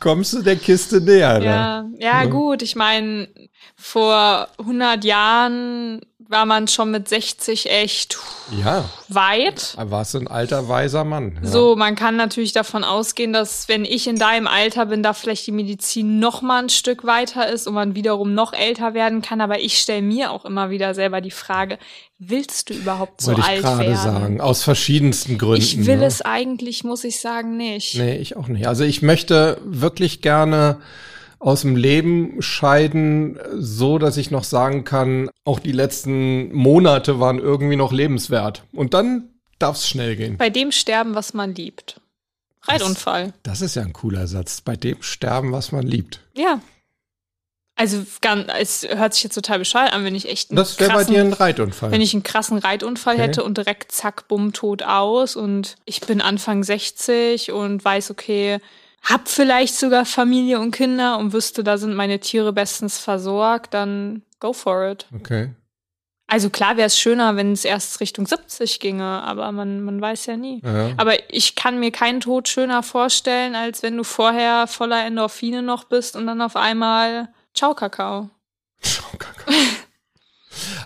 kommst 0.00 0.32
du 0.32 0.42
der 0.42 0.56
Kiste 0.56 1.00
näher. 1.00 1.38
Ne? 1.38 1.44
Ja, 1.44 1.86
ja, 1.98 2.22
Ja. 2.22 2.24
gut. 2.24 2.62
Ich 2.62 2.74
meine, 2.74 3.28
vor 3.76 4.48
100 4.58 5.04
Jahren 5.04 6.00
war 6.28 6.44
man 6.46 6.66
schon 6.68 6.90
mit 6.90 7.08
60 7.08 7.70
echt 7.70 8.18
Ja, 8.64 8.84
weit. 9.08 9.76
warst 9.78 10.14
du 10.14 10.18
ein 10.18 10.28
alter, 10.28 10.68
weiser 10.68 11.04
Mann. 11.04 11.38
Ja. 11.42 11.48
So, 11.48 11.76
man 11.76 11.94
kann 11.94 12.16
natürlich 12.16 12.52
davon 12.52 12.84
ausgehen, 12.84 13.32
dass 13.32 13.68
wenn 13.68 13.84
ich 13.84 14.06
in 14.06 14.18
deinem 14.18 14.46
Alter 14.46 14.86
bin, 14.86 15.02
da 15.02 15.12
vielleicht 15.12 15.46
die 15.46 15.52
Medizin 15.52 16.18
noch 16.18 16.42
mal 16.42 16.62
ein 16.64 16.68
Stück 16.68 17.04
weiter 17.04 17.48
ist 17.48 17.66
und 17.66 17.74
man 17.74 17.94
wiederum 17.94 18.34
noch 18.34 18.52
älter 18.52 18.94
werden 18.94 19.22
kann. 19.22 19.40
Aber 19.40 19.60
ich 19.60 19.78
stelle 19.78 20.02
mir 20.02 20.30
auch 20.32 20.44
immer 20.44 20.70
wieder 20.70 20.94
selber 20.94 21.20
die 21.20 21.30
Frage, 21.30 21.78
willst 22.18 22.70
du 22.70 22.74
überhaupt 22.74 23.20
so 23.20 23.28
Wollte 23.28 23.42
ich 23.42 23.46
alt 23.46 23.62
gerade 23.62 23.80
werden? 23.82 23.96
sagen. 23.96 24.40
Aus 24.40 24.62
verschiedensten 24.62 25.38
Gründen. 25.38 25.62
Ich 25.62 25.86
will 25.86 25.98
ne? 25.98 26.06
es 26.06 26.22
eigentlich, 26.22 26.82
muss 26.82 27.04
ich 27.04 27.20
sagen, 27.20 27.56
nicht. 27.56 27.96
Nee, 27.96 28.16
ich 28.16 28.36
auch 28.36 28.48
nicht. 28.48 28.66
Also 28.66 28.84
ich 28.84 29.02
möchte 29.02 29.58
wirklich 29.64 30.22
gerne 30.22 30.78
aus 31.38 31.60
dem 31.62 31.76
Leben 31.76 32.40
scheiden, 32.40 33.38
so 33.56 33.98
dass 33.98 34.16
ich 34.16 34.30
noch 34.30 34.44
sagen 34.44 34.84
kann, 34.84 35.30
auch 35.44 35.58
die 35.58 35.72
letzten 35.72 36.52
Monate 36.54 37.20
waren 37.20 37.38
irgendwie 37.38 37.76
noch 37.76 37.92
lebenswert. 37.92 38.64
Und 38.72 38.94
dann 38.94 39.30
darf 39.58 39.76
es 39.76 39.88
schnell 39.88 40.16
gehen. 40.16 40.36
Bei 40.38 40.50
dem 40.50 40.72
sterben, 40.72 41.14
was 41.14 41.34
man 41.34 41.54
liebt. 41.54 42.00
Reitunfall. 42.62 43.32
Das 43.42 43.60
ist 43.62 43.76
ja 43.76 43.82
ein 43.82 43.92
cooler 43.92 44.26
Satz. 44.26 44.60
Bei 44.60 44.76
dem 44.76 45.00
sterben, 45.02 45.52
was 45.52 45.72
man 45.72 45.86
liebt. 45.86 46.20
Ja. 46.36 46.60
Also 47.78 48.04
ganz, 48.22 48.46
es 48.58 48.88
hört 48.88 49.12
sich 49.12 49.24
jetzt 49.24 49.34
total 49.34 49.58
bescheuert 49.58 49.92
an, 49.92 50.02
wenn 50.04 50.14
ich 50.14 50.28
echt 50.28 50.50
einen 50.50 50.56
Das 50.56 50.80
wäre 50.80 50.94
bei 50.94 51.04
dir 51.04 51.20
ein 51.20 51.34
Reitunfall. 51.34 51.90
wenn 51.90 52.00
ich 52.00 52.14
einen 52.14 52.22
krassen 52.22 52.56
Reitunfall 52.56 53.16
Okay. 53.16 53.22
hätte 53.24 53.44
und 53.44 53.58
direkt 53.58 53.92
zack, 53.92 54.28
bumm, 54.28 54.54
tot 54.54 54.82
aus 54.82 55.36
und 55.36 55.76
ich 55.84 56.00
bin 56.00 56.22
Anfang 56.22 56.64
60 56.64 57.52
und 57.52 57.84
weiß, 57.84 58.10
okay, 58.10 58.58
hab 59.06 59.28
vielleicht 59.28 59.76
sogar 59.76 60.04
Familie 60.04 60.60
und 60.60 60.70
Kinder 60.72 61.18
und 61.18 61.32
wüsste, 61.32 61.64
da 61.64 61.78
sind 61.78 61.94
meine 61.94 62.20
Tiere 62.20 62.52
bestens 62.52 62.98
versorgt, 62.98 63.72
dann 63.74 64.22
go 64.40 64.52
for 64.52 64.90
it. 64.90 65.06
okay. 65.14 65.50
Also 66.28 66.50
klar 66.50 66.76
wäre 66.76 66.88
es 66.88 66.98
schöner, 66.98 67.36
wenn 67.36 67.52
es 67.52 67.64
erst 67.64 68.00
Richtung 68.00 68.26
70 68.26 68.80
ginge, 68.80 69.04
aber 69.04 69.52
man, 69.52 69.82
man 69.84 70.00
weiß 70.00 70.26
ja 70.26 70.36
nie. 70.36 70.60
Ja. 70.64 70.90
Aber 70.96 71.14
ich 71.32 71.54
kann 71.54 71.78
mir 71.78 71.92
keinen 71.92 72.18
Tod 72.18 72.48
schöner 72.48 72.82
vorstellen, 72.82 73.54
als 73.54 73.84
wenn 73.84 73.96
du 73.96 74.02
vorher 74.02 74.66
voller 74.66 75.06
Endorphine 75.06 75.62
noch 75.62 75.84
bist 75.84 76.16
und 76.16 76.26
dann 76.26 76.42
auf 76.42 76.56
einmal 76.56 77.28
Ciao, 77.54 77.74
Kakao. 77.74 78.28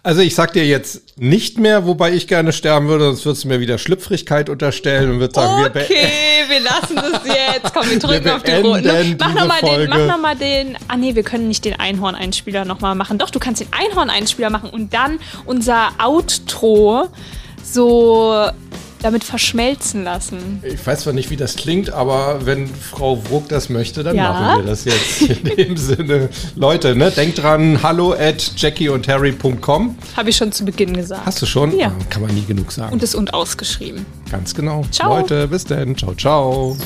Also 0.03 0.21
ich 0.23 0.35
sag 0.35 0.53
dir 0.55 0.67
jetzt 0.67 1.19
nicht 1.19 1.59
mehr, 1.59 1.87
wobei 1.87 2.13
ich 2.13 2.27
gerne 2.27 2.53
sterben 2.53 2.89
würde, 2.89 3.05
sonst 3.05 3.25
würdest 3.25 3.45
du 3.45 3.49
mir 3.49 3.61
wieder 3.61 3.79
Schlüpfrigkeit 3.79 4.49
unterstellen 4.49 5.11
und 5.11 5.21
würdest 5.21 5.37
sagen, 5.37 5.63
wir 5.63 5.69
be- 5.69 5.87
Wir 6.49 6.61
lassen 6.61 6.97
das 6.97 7.23
jetzt. 7.25 7.75
Komm, 7.75 7.91
wir 7.91 7.99
drücken 7.99 8.25
Wir 8.25 8.37
auf 8.37 8.43
die 8.43 8.53
roten. 8.53 9.17
Mach 9.19 9.35
nochmal 9.35 9.61
den, 9.61 9.89
mach 9.89 10.07
noch 10.07 10.19
mal 10.19 10.37
den. 10.37 10.79
Ah 10.89 10.97
nee, 10.97 11.15
wir 11.15 11.23
können 11.23 11.49
nicht 11.49 11.65
den 11.65 11.79
Einhorn-Einspieler 11.79 12.65
nochmal 12.65 12.95
machen. 12.95 13.19
Doch, 13.19 13.31
du 13.31 13.39
kannst 13.39 13.61
den 13.61 13.69
Einhorn-Einspieler 13.73 14.51
machen 14.51 14.71
und 14.71 14.95
dann 14.95 15.19
unser 15.47 15.91
Outro 15.99 17.09
so 17.63 18.51
damit 19.03 19.25
verschmelzen 19.25 20.05
lassen. 20.05 20.63
Ich 20.63 20.87
weiß 20.87 21.01
zwar 21.01 21.13
nicht, 21.13 21.31
wie 21.31 21.37
das 21.37 21.57
klingt, 21.57 21.91
aber 21.91 22.45
wenn 22.47 22.67
Frau 22.69 23.17
Bruck 23.17 23.49
das 23.49 23.69
möchte, 23.69 24.03
dann 24.03 24.17
Ja. 24.17 24.33
machen 24.33 24.65
wir 24.65 24.71
das 24.71 24.85
jetzt. 24.85 25.23
In 25.23 25.45
dem 25.57 25.77
Sinne, 25.77 26.29
Leute, 26.55 26.95
ne, 26.95 27.11
denkt 27.11 27.43
dran, 27.43 27.83
hallo 27.83 28.13
at 28.13 28.53
jackieundharry.com. 28.57 29.97
Habe 30.17 30.31
ich 30.31 30.37
schon 30.37 30.53
zu 30.53 30.65
Beginn 30.65 30.95
gesagt. 30.97 31.27
Hast 31.27 31.41
du 31.43 31.47
schon? 31.47 31.77
Ja. 31.79 31.89
Ah, 31.89 32.05
Kann 32.11 32.23
man 32.23 32.35
nie 32.35 32.45
genug 32.45 32.73
sagen. 32.73 32.93
Und 32.93 33.03
das 33.03 33.15
und 33.15 33.33
ausgeschrieben. 33.35 34.05
Ganz 34.31 34.55
genau. 34.55 34.85
Ciao. 34.91 35.17
Leute, 35.17 35.49
bis 35.49 35.65
dann. 35.65 35.97
Ciao, 35.97 36.15
ciao. 36.15 36.77